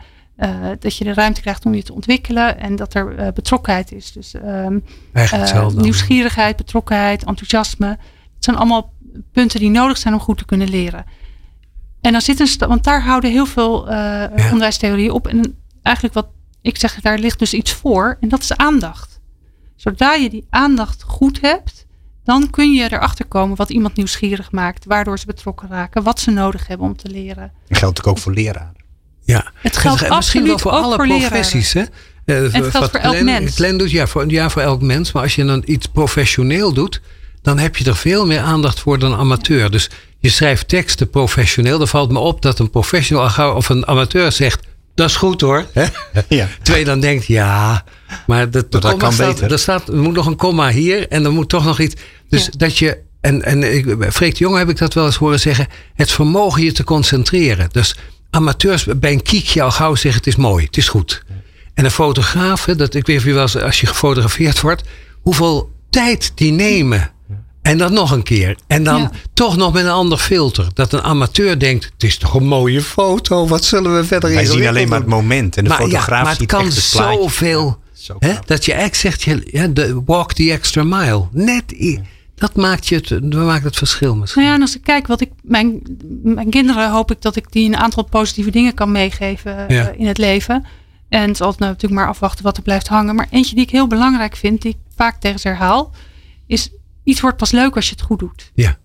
dat 0.79 0.97
je 0.97 1.03
de 1.03 1.13
ruimte 1.13 1.41
krijgt 1.41 1.65
om 1.65 1.73
je 1.73 1.83
te 1.83 1.93
ontwikkelen 1.93 2.59
en 2.59 2.75
dat 2.75 2.93
er 2.93 3.33
betrokkenheid 3.33 3.91
is. 3.91 4.11
Dus 4.11 4.33
um, 4.33 4.83
nieuwsgierigheid, 5.75 6.55
betrokkenheid, 6.55 7.23
enthousiasme. 7.23 7.87
Het 7.87 8.43
zijn 8.43 8.55
allemaal 8.57 8.93
punten 9.31 9.59
die 9.59 9.69
nodig 9.69 9.97
zijn 9.97 10.13
om 10.13 10.19
goed 10.19 10.37
te 10.37 10.45
kunnen 10.45 10.69
leren. 10.69 11.05
En 12.01 12.11
dan 12.11 12.21
zit 12.21 12.39
een 12.39 12.67
want 12.67 12.83
daar 12.83 13.03
houden 13.03 13.31
heel 13.31 13.45
veel 13.45 13.87
uh, 13.87 13.93
ja. 13.93 14.29
onderwijstheorieën 14.35 15.11
op. 15.11 15.27
En 15.27 15.57
eigenlijk 15.81 16.15
wat 16.15 16.27
ik 16.61 16.77
zeg, 16.77 17.01
daar 17.01 17.19
ligt 17.19 17.39
dus 17.39 17.53
iets 17.53 17.73
voor. 17.73 18.17
En 18.19 18.29
dat 18.29 18.41
is 18.41 18.55
aandacht. 18.55 19.19
Zodra 19.75 20.13
je 20.13 20.29
die 20.29 20.47
aandacht 20.49 21.03
goed 21.03 21.41
hebt, 21.41 21.85
dan 22.23 22.49
kun 22.49 22.73
je 22.73 22.83
erachter 22.83 23.25
komen 23.25 23.57
wat 23.57 23.69
iemand 23.69 23.95
nieuwsgierig 23.95 24.51
maakt. 24.51 24.85
Waardoor 24.85 25.19
ze 25.19 25.25
betrokken 25.25 25.69
raken. 25.69 26.03
Wat 26.03 26.19
ze 26.19 26.31
nodig 26.31 26.67
hebben 26.67 26.87
om 26.87 26.95
te 26.95 27.09
leren. 27.09 27.51
Dat 27.67 27.77
geldt 27.77 27.97
natuurlijk 27.97 28.07
ook 28.07 28.17
voor 28.17 28.33
leraren. 28.33 28.75
Ja, 29.23 29.51
het 29.55 29.77
geldt 29.77 30.09
misschien 30.09 30.45
wel 30.45 30.59
voor 30.59 30.71
ook 30.71 30.83
alle 30.83 30.95
voor 30.95 31.07
professies. 31.07 31.73
Hè? 31.73 31.83
Uh, 32.25 32.55
en 32.55 32.63
het 32.63 32.71
geldt 32.71 32.91
voor 32.91 32.99
elk 32.99 33.21
mens. 33.21 33.55
Doet, 33.55 33.91
ja 33.91 34.07
voor, 34.07 34.31
ja, 34.31 34.49
voor 34.49 34.61
elk 34.61 34.81
mens. 34.81 35.11
Maar 35.11 35.23
als 35.23 35.35
je 35.35 35.45
dan 35.45 35.63
iets 35.65 35.87
professioneel 35.87 36.73
doet, 36.73 37.01
dan 37.41 37.57
heb 37.59 37.77
je 37.77 37.85
er 37.85 37.95
veel 37.95 38.25
meer 38.25 38.39
aandacht 38.39 38.79
voor 38.79 38.99
dan 38.99 39.15
amateur. 39.15 39.71
Dus 39.71 39.89
je 40.19 40.29
schrijft 40.29 40.67
teksten 40.67 41.09
professioneel. 41.09 41.77
Dan 41.77 41.87
valt 41.87 42.11
me 42.11 42.19
op 42.19 42.41
dat 42.41 42.59
een 42.59 42.69
professional 42.69 43.55
of 43.55 43.69
een 43.69 43.87
amateur 43.87 44.31
zegt. 44.31 44.67
Dat 44.95 45.09
is 45.09 45.15
goed 45.15 45.41
hoor. 45.41 45.65
Hè? 45.73 45.85
Ja. 46.27 46.47
Terwijl 46.61 46.85
je 46.85 46.91
dan 46.91 46.99
denkt, 46.99 47.25
ja, 47.25 47.83
maar 48.27 48.49
dat, 48.49 48.71
dat 48.71 48.97
kan 48.97 49.13
staat, 49.13 49.33
beter. 49.33 49.51
Er, 49.51 49.59
staat, 49.59 49.87
er 49.87 49.95
moet 49.95 50.13
nog 50.13 50.25
een 50.25 50.35
komma 50.35 50.69
hier 50.69 51.07
en 51.07 51.25
er 51.25 51.31
moet 51.31 51.49
toch 51.49 51.65
nog 51.65 51.79
iets. 51.79 51.95
Dus 52.29 52.45
ja. 52.45 52.51
dat 52.57 52.77
je, 52.77 52.97
en, 53.21 53.43
en 53.43 53.75
ik, 53.75 53.95
Freek 54.11 54.33
de 54.33 54.39
Jong 54.39 54.57
heb 54.57 54.69
ik 54.69 54.77
dat 54.77 54.93
wel 54.93 55.05
eens 55.05 55.15
horen 55.15 55.39
zeggen, 55.39 55.67
het 55.95 56.11
vermogen 56.11 56.63
je 56.63 56.71
te 56.71 56.83
concentreren. 56.83 57.69
Dus 57.71 57.95
amateurs 58.29 58.85
bij 58.85 59.11
een 59.11 59.21
kiekje 59.21 59.61
al 59.61 59.71
gauw 59.71 59.95
zeggen, 59.95 60.21
het 60.23 60.27
is 60.27 60.35
mooi, 60.35 60.65
het 60.65 60.77
is 60.77 60.87
goed. 60.87 61.23
En 61.73 61.85
een 61.85 61.91
fotograaf, 61.91 62.65
dat, 62.65 62.93
ik 62.93 63.05
weet 63.05 63.17
of 63.17 63.23
je 63.23 63.33
wel 63.33 63.41
eens, 63.41 63.57
als 63.57 63.81
je 63.81 63.87
gefotografeerd 63.87 64.61
wordt, 64.61 64.83
hoeveel 65.21 65.71
tijd 65.89 66.31
die 66.35 66.51
nemen. 66.51 67.11
En 67.61 67.77
dan 67.77 67.93
nog 67.93 68.11
een 68.11 68.23
keer. 68.23 68.55
En 68.67 68.83
dan 68.83 69.01
ja. 69.01 69.11
toch 69.33 69.57
nog 69.57 69.73
met 69.73 69.83
een 69.85 69.91
ander 69.91 70.17
filter. 70.17 70.67
Dat 70.73 70.93
een 70.93 71.01
amateur 71.01 71.59
denkt, 71.59 71.83
het 71.93 72.03
is 72.03 72.17
toch 72.17 72.33
een 72.33 72.47
mooie 72.47 72.81
foto. 72.81 73.47
Wat 73.47 73.63
zullen 73.65 73.95
we 73.95 74.03
verder 74.03 74.33
Wij 74.33 74.45
zien 74.45 74.67
alleen 74.67 74.89
maar 74.89 74.99
het 74.99 75.07
moment. 75.07 75.57
En 75.57 75.63
de 75.63 75.69
maar, 75.69 75.77
fotograaf 75.79 76.17
ja, 76.17 76.23
maar 76.23 76.37
het 76.37 76.45
kan 76.45 76.65
echt 76.65 76.75
het 76.75 76.89
plaatje. 76.91 77.19
zoveel, 77.21 77.77
Zo 77.93 78.15
Hè? 78.19 78.33
Dat 78.45 78.65
je 78.65 78.73
eigenlijk 78.73 79.01
zegt, 79.01 79.21
je, 79.21 79.47
ja, 79.51 79.67
de, 79.67 80.01
walk 80.05 80.33
the 80.33 80.51
extra 80.51 80.83
mile. 80.83 81.27
Net, 81.31 81.71
i- 81.71 82.01
dat 82.35 82.55
maakt, 82.55 82.87
je 82.87 82.95
het, 82.95 83.07
dat 83.09 83.33
maakt 83.45 83.63
het 83.63 83.75
verschil 83.75 84.15
misschien. 84.15 84.41
Nou 84.41 84.53
ja, 84.53 84.59
en 84.59 84.65
als 84.65 84.75
ik 84.75 84.83
kijk 84.83 85.07
wat 85.07 85.21
ik. 85.21 85.29
Mijn, 85.43 85.81
mijn 86.23 86.49
kinderen 86.49 86.91
hoop 86.91 87.11
ik 87.11 87.21
dat 87.21 87.35
ik 87.35 87.51
die 87.51 87.65
een 87.65 87.77
aantal 87.77 88.03
positieve 88.03 88.51
dingen 88.51 88.73
kan 88.73 88.91
meegeven 88.91 89.67
eh, 89.67 89.75
Ja. 89.77 89.91
in 89.97 90.07
het 90.07 90.17
leven. 90.17 90.65
En 91.09 91.21
het 91.21 91.29
is 91.31 91.41
altijd 91.41 91.59
natuurlijk 91.69 92.01
maar 92.01 92.09
afwachten 92.09 92.43
wat 92.43 92.57
er 92.57 92.63
blijft 92.63 92.87
hangen. 92.87 93.15
Maar 93.15 93.27
eentje 93.29 93.55
die 93.55 93.63
ik 93.63 93.69
heel 93.71 93.87
belangrijk 93.87 94.35
vind, 94.35 94.61
die 94.61 94.71
ik 94.71 94.77
vaak 94.95 95.19
tegen 95.19 95.39
ze 95.39 95.47
herhaal, 95.47 95.91
is 96.47 96.69
iets 97.11 97.21
wordt 97.21 97.37
pas 97.37 97.51
leuk 97.51 97.75
als 97.75 97.85
je 97.85 97.91
het 97.95 98.01
goed 98.03 98.19
doet. 98.19 98.51
Ja. 98.53 98.77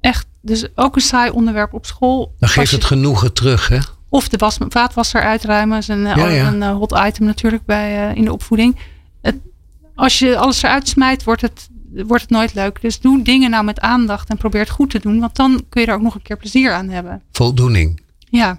Echt. 0.00 0.26
Dus 0.40 0.66
ook 0.74 0.96
een 0.96 1.02
saai 1.02 1.30
onderwerp 1.30 1.72
op 1.74 1.86
school. 1.86 2.34
Dan 2.38 2.48
geeft 2.48 2.70
je- 2.70 2.76
het 2.76 2.84
genoegen 2.84 3.32
terug, 3.32 3.68
hè? 3.68 3.78
Of 4.08 4.28
de 4.28 4.36
was, 4.36 4.58
vaatwasser 4.68 5.20
uitruimen 5.22 5.78
is 5.78 5.88
een, 5.88 6.00
Ja, 6.00 6.28
ja. 6.28 6.46
een 6.46 6.62
eh, 6.62 6.74
hot 6.74 6.98
item 7.06 7.26
natuurlijk 7.26 7.64
bij, 7.64 8.08
eh, 8.10 8.16
in 8.16 8.24
de 8.24 8.32
opvoeding. 8.32 8.76
Het, 9.22 9.36
als 9.94 10.18
je 10.18 10.36
alles 10.36 10.62
eruit 10.62 10.88
smijt, 10.88 11.24
wordt 11.24 11.40
het, 11.42 11.68
wordt 12.06 12.22
het 12.22 12.30
nooit 12.30 12.54
leuk. 12.54 12.80
Dus 12.80 13.00
doe 13.00 13.22
dingen 13.22 13.50
nou 13.50 13.64
met 13.64 13.80
aandacht 13.80 14.28
en 14.28 14.36
probeer 14.36 14.60
het 14.60 14.70
goed 14.70 14.90
te 14.90 14.98
doen. 14.98 15.20
Want 15.20 15.36
dan 15.36 15.64
kun 15.68 15.80
je 15.80 15.86
er 15.86 15.94
ook 15.94 16.02
nog 16.02 16.14
een 16.14 16.22
keer 16.22 16.36
plezier 16.36 16.72
aan 16.72 16.88
hebben. 16.88 17.22
Voldoening. 17.32 18.00
Ja, 18.18 18.58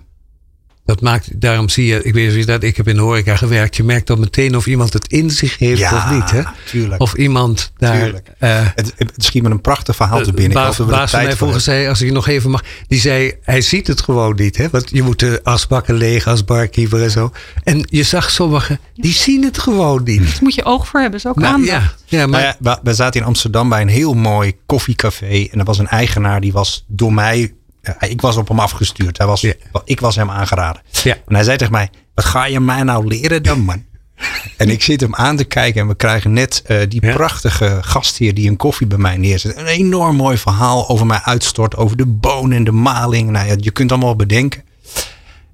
Dat 0.85 1.01
maakt, 1.01 1.41
daarom 1.41 1.69
zie 1.69 1.85
je, 1.85 2.03
ik 2.03 2.13
weet 2.13 2.23
niet 2.23 2.31
of 2.33 2.37
je 2.39 2.45
dat, 2.45 2.63
ik 2.63 2.77
heb 2.77 2.87
in 2.87 2.95
de 2.95 3.01
horeca 3.01 3.35
gewerkt. 3.35 3.75
Je 3.75 3.83
merkt 3.83 4.07
dan 4.07 4.19
meteen 4.19 4.55
of 4.55 4.65
iemand 4.67 4.93
het 4.93 5.07
in 5.07 5.29
zich 5.31 5.57
heeft 5.57 5.79
Ja, 5.79 5.95
of 5.95 6.11
niet, 6.11 6.31
hè? 6.31 6.41
tuurlijk. 6.65 7.01
Of 7.01 7.13
iemand 7.13 7.71
daar. 7.77 8.01
Tuurlijk. 8.03 8.27
eh, 8.39 8.59
Het, 8.75 8.93
het 8.97 9.23
schiet 9.23 9.43
me 9.43 9.49
een 9.49 9.61
prachtig 9.61 9.95
verhaal 9.95 10.21
te 10.21 10.31
binnen. 10.31 10.49
Ik 10.51 10.53
baas 10.63 10.79
er 10.79 10.85
baas 10.85 11.11
van 11.11 11.19
mij 11.23 11.29
hebben. 11.37 11.61
zei, 11.61 11.87
als 11.87 12.01
ik 12.01 12.11
nog 12.11 12.27
even 12.27 12.49
mag, 12.51 12.63
die 12.87 12.99
zei, 12.99 13.33
hij 13.41 13.61
ziet 13.61 13.87
het 13.87 14.01
gewoon 14.01 14.35
niet. 14.35 14.57
Hè? 14.57 14.69
Want 14.71 14.89
je 14.89 15.01
moet 15.03 15.19
de 15.19 15.39
asbakken 15.43 15.95
leeg 15.95 16.27
als 16.27 16.45
barkeeper 16.45 17.03
en 17.03 17.11
zo. 17.11 17.31
En 17.63 17.87
je 17.89 18.03
zag 18.03 18.29
sommigen, 18.31 18.79
die 18.95 19.13
zien 19.13 19.43
het 19.43 19.57
gewoon 19.59 20.01
niet. 20.03 20.23
daar 20.23 20.37
moet 20.41 20.55
je 20.55 20.63
oog 20.65 20.87
voor 20.87 20.99
hebben. 20.99 21.19
is 21.19 21.27
ook 21.27 21.35
Nou, 21.35 21.53
aandacht. 21.53 21.71
ja, 22.05 22.17
ja, 22.17 22.27
maar 22.27 22.41
Nou 22.41 22.55
ja, 22.59 22.73
we, 22.75 22.79
we 22.83 22.93
zaten 22.93 23.21
in 23.21 23.25
Amsterdam 23.27 23.69
bij 23.69 23.81
een 23.81 23.87
heel 23.87 24.13
mooi 24.13 24.53
koffiecafé. 24.65 25.47
En 25.51 25.59
er 25.59 25.65
was 25.65 25.77
een 25.79 25.87
eigenaar 25.87 26.41
die 26.41 26.51
was 26.51 26.85
door 26.87 27.13
mij. 27.13 27.53
Ja, 27.83 28.01
ik 28.01 28.21
was 28.21 28.37
op 28.37 28.47
hem 28.47 28.59
afgestuurd. 28.59 29.17
Hij 29.17 29.27
was. 29.27 29.45
Ik 29.85 29.99
was 29.99 30.15
hem 30.15 30.29
aangeraden. 30.29 30.81
Ja. 31.03 31.13
En 31.27 31.35
hij 31.35 31.43
zei 31.43 31.57
tegen 31.57 31.73
mij: 31.73 31.89
Wat 32.13 32.25
ga 32.25 32.45
je 32.45 32.59
mij 32.59 32.83
nou 32.83 33.07
leren 33.07 33.43
dan, 33.43 33.59
man? 33.59 33.83
en 34.57 34.69
ik 34.69 34.83
zit 34.83 35.01
hem 35.01 35.15
aan 35.15 35.37
te 35.37 35.43
kijken 35.43 35.81
en 35.81 35.87
we 35.87 35.95
krijgen 35.95 36.33
net 36.33 36.61
eh, 36.65 36.77
die 36.89 37.05
Ja. 37.05 37.13
prachtige 37.13 37.77
gastheer 37.81 38.33
die 38.33 38.49
een 38.49 38.57
koffie 38.57 38.87
bij 38.87 38.97
mij 38.97 39.17
neerzet. 39.17 39.57
Een 39.57 39.65
enorm 39.65 40.15
mooi 40.15 40.37
verhaal 40.37 40.89
over 40.89 41.05
mij 41.05 41.19
uitstort, 41.23 41.75
over 41.75 41.97
de 41.97 42.05
bonen 42.05 42.57
en 42.57 42.63
de 42.63 42.71
maling. 42.71 43.29
Nou 43.29 43.47
ja, 43.47 43.55
je 43.59 43.71
kunt 43.71 43.91
allemaal 43.91 44.15
bedenken. 44.15 44.63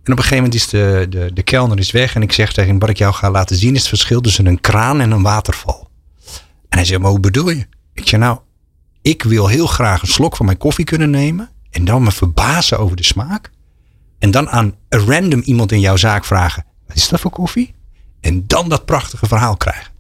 En 0.04 0.16
op 0.16 0.24
een 0.24 0.30
gegeven 0.30 0.36
moment 0.44 0.54
is 0.54 0.68
de, 0.68 1.06
de, 1.10 1.32
de 1.34 1.44
kelner 1.44 1.80
is 1.80 1.92
weg. 1.92 2.16
En 2.16 2.22
ik 2.22 2.32
zeg 2.32 2.54
tegen 2.54 2.70
hem, 2.70 2.80
wat 2.80 2.90
ik 2.90 2.98
jou 2.98 3.14
ga 3.14 3.32
laten 3.32 3.56
zien 3.56 3.74
is 3.74 3.80
het 3.80 3.90
verschil 3.90 4.22
tussen 4.22 4.46
een 4.46 4.62
kraan 4.62 5.02
en 5.02 5.12
een 5.12 5.22
waterval. 5.22 5.90
En 6.70 6.78
hij 6.78 6.86
zegt, 6.86 7.02
maar 7.02 7.10
hoe 7.10 7.20
bedoel 7.20 7.50
je? 7.50 7.66
Ik 7.94 8.08
zeg, 8.08 8.20
nou, 8.20 8.38
ik 9.02 9.24
wil 9.24 9.48
heel 9.48 9.68
graag 9.68 10.02
een 10.02 10.08
slok 10.08 10.36
van 10.36 10.46
mijn 10.46 10.58
koffie 10.58 10.86
kunnen 10.86 11.10
nemen. 11.10 11.50
En 11.72 11.86
dan 11.86 12.04
me 12.04 12.12
verbazen 12.12 12.80
over 12.80 12.96
de 12.96 13.04
smaak. 13.04 13.52
En 14.20 14.32
dan 14.32 14.50
aan 14.50 14.76
een 14.90 15.06
random 15.06 15.42
iemand 15.42 15.72
in 15.72 15.80
jouw 15.80 15.98
zaak 15.98 16.26
vragen, 16.26 16.66
wat 16.88 16.96
is 16.96 17.10
dat 17.10 17.20
voor 17.20 17.32
koffie? 17.32 17.74
En 18.22 18.44
dan 18.48 18.70
dat 18.70 18.86
prachtige 18.86 19.28
verhaal 19.28 19.58
krijgen. 19.58 19.98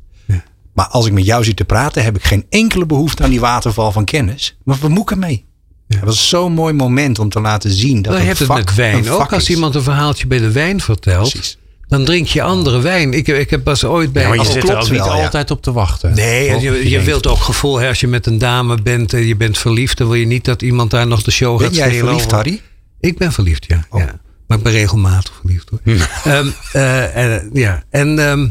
Maar 0.74 0.88
als 0.88 1.06
ik 1.06 1.12
met 1.12 1.26
jou 1.26 1.44
zit 1.44 1.56
te 1.56 1.66
praten, 1.66 2.04
heb 2.04 2.16
ik 2.16 2.24
geen 2.24 2.46
enkele 2.50 2.86
behoefte 2.86 3.24
aan 3.24 3.30
die 3.30 3.40
waterval 3.40 3.92
van 3.92 4.06
kennis. 4.06 4.58
Maar 4.64 4.78
wat 4.78 4.90
moet 4.90 5.02
ik 5.02 5.12
ermee? 5.12 5.46
Het 5.88 6.00
was 6.04 6.30
zo'n 6.30 6.54
mooi 6.54 6.74
moment 6.74 7.20
om 7.20 7.30
te 7.30 7.40
laten 7.40 7.72
zien 7.72 8.02
dat 8.02 8.18
je 8.18 8.24
het 8.24 8.38
vak 8.38 8.58
met 8.58 8.76
wijn 8.76 9.10
ook. 9.10 9.34
Als 9.34 9.44
is. 9.44 9.50
iemand 9.50 9.76
een 9.76 9.82
verhaaltje 9.82 10.28
bij 10.28 10.38
de 10.38 10.52
wijn 10.52 10.82
vertelt, 10.82 11.30
Precies. 11.30 11.58
Dan 11.90 12.06
drink 12.06 12.28
je 12.28 12.42
andere 12.42 12.82
wijn. 12.82 13.14
Ik, 13.14 13.28
ik 13.28 13.50
heb 13.50 13.64
pas 13.64 13.84
ooit 13.84 14.14
bij... 14.14 14.22
Ja, 14.22 14.28
maar 14.30 14.38
je 14.38 14.46
zit 14.46 14.70
er 14.70 14.78
ook 14.78 14.90
niet 14.90 15.00
wel, 15.00 15.16
ja. 15.18 15.24
altijd 15.24 15.52
op 15.52 15.62
te 15.62 15.72
wachten. 15.72 16.14
Nee, 16.14 16.50
en 16.50 16.60
je, 16.62 16.90
je 16.90 17.02
wilt 17.02 17.28
ook 17.28 17.40
gevoel, 17.40 17.80
hè, 17.80 17.88
als 17.88 18.00
je 18.00 18.08
met 18.08 18.26
een 18.26 18.38
dame 18.38 18.82
bent 18.82 19.14
en 19.14 19.26
je 19.26 19.36
bent 19.36 19.58
verliefd, 19.58 19.98
dan 19.98 20.08
wil 20.08 20.16
je 20.16 20.26
niet 20.26 20.46
dat 20.46 20.62
iemand 20.62 20.92
daar 20.92 21.08
nog 21.08 21.22
de 21.24 21.32
show 21.32 21.58
Ben 21.58 21.68
gaat 21.68 21.76
jij 21.76 21.88
stelen. 21.88 22.06
verliefd, 22.06 22.26
over- 22.26 22.38
Harry? 22.38 22.62
Ik 23.00 23.18
ben 23.18 23.32
verliefd, 23.32 23.66
ja. 23.68 23.86
Oh. 23.90 24.00
ja. 24.00 24.20
Maar 24.48 24.58
ik 24.58 24.64
ben 24.64 24.74
regelmatig 24.74 25.34
verliefd 25.40 25.70
hoor. 25.70 25.80
Ehm, 26.24 26.48
eh, 26.72 27.36
eh, 27.36 27.42
ja, 27.54 27.84
en 27.90 28.20
ehm, 28.30 28.48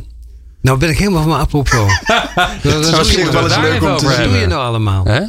nou 0.62 0.78
ben 0.78 0.88
ik 0.90 0.98
helemaal 0.98 1.20
van 1.20 1.30
mijn 1.30 1.42
apropos. 1.42 2.00
Dat 2.62 3.00
is 3.06 3.12
zich 3.12 3.30
wel 3.30 3.44
eens 3.44 3.56
leuk 3.56 3.82
om 3.82 3.96
te 3.96 4.04
Wat 4.04 4.16
doe 4.16 4.36
je 4.38 4.46
nou 4.46 4.62
allemaal? 4.62 5.04
Hè? 5.04 5.20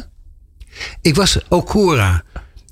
Ik 1.02 1.14
was 1.14 1.38
Okura. 1.48 2.22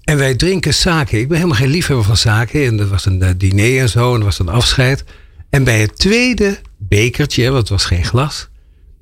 En 0.05 0.17
wij 0.19 0.35
drinken 0.35 0.75
sake. 0.75 1.21
Ik 1.21 1.29
ben 1.29 1.37
helemaal 1.37 1.59
geen 1.59 1.69
liefhebber 1.71 2.05
van 2.07 2.17
sake. 2.17 2.65
En 2.65 2.79
er 2.81 2.89
was 2.89 3.07
een 3.07 3.23
eh, 3.23 3.31
diner 3.37 3.81
en 3.81 3.89
zo. 3.89 4.13
En 4.15 4.19
er 4.19 4.25
was 4.25 4.39
een 4.39 4.49
afscheid. 4.49 5.05
En 5.51 5.65
bij 5.65 5.81
het 5.81 5.99
tweede 5.99 6.61
bekertje, 6.77 7.45
want 7.45 7.59
het 7.59 7.69
was 7.69 7.85
geen 7.85 8.05
glas. 8.05 8.49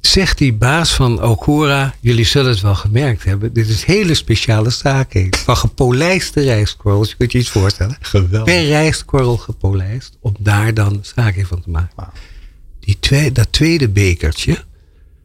Zegt 0.01 0.39
die 0.39 0.53
baas 0.53 0.95
van 0.95 1.23
Okura. 1.23 1.95
Jullie 2.01 2.25
zullen 2.25 2.51
het 2.51 2.61
wel 2.61 2.75
gemerkt 2.75 3.25
hebben. 3.25 3.53
Dit 3.53 3.69
is 3.69 3.85
hele 3.85 4.15
speciale 4.15 4.71
sake. 4.71 5.27
Van 5.31 5.57
gepolijste 5.57 6.41
rijstkorrels. 6.43 7.09
Je 7.09 7.17
kunt 7.17 7.33
je 7.33 7.39
iets 7.39 7.51
voorstellen. 7.51 7.97
Geweldig. 8.01 8.55
Per 8.55 8.67
rijstkorrel 8.67 9.37
gepolijst. 9.37 10.17
Om 10.21 10.35
daar 10.39 10.75
dan 10.75 10.99
sake 11.03 11.47
van 11.47 11.61
te 11.61 11.71
maken. 11.71 12.11
Die 12.81 12.97
twee, 13.01 13.33
dat 13.33 13.53
tweede 13.53 13.89
bekertje 13.89 14.65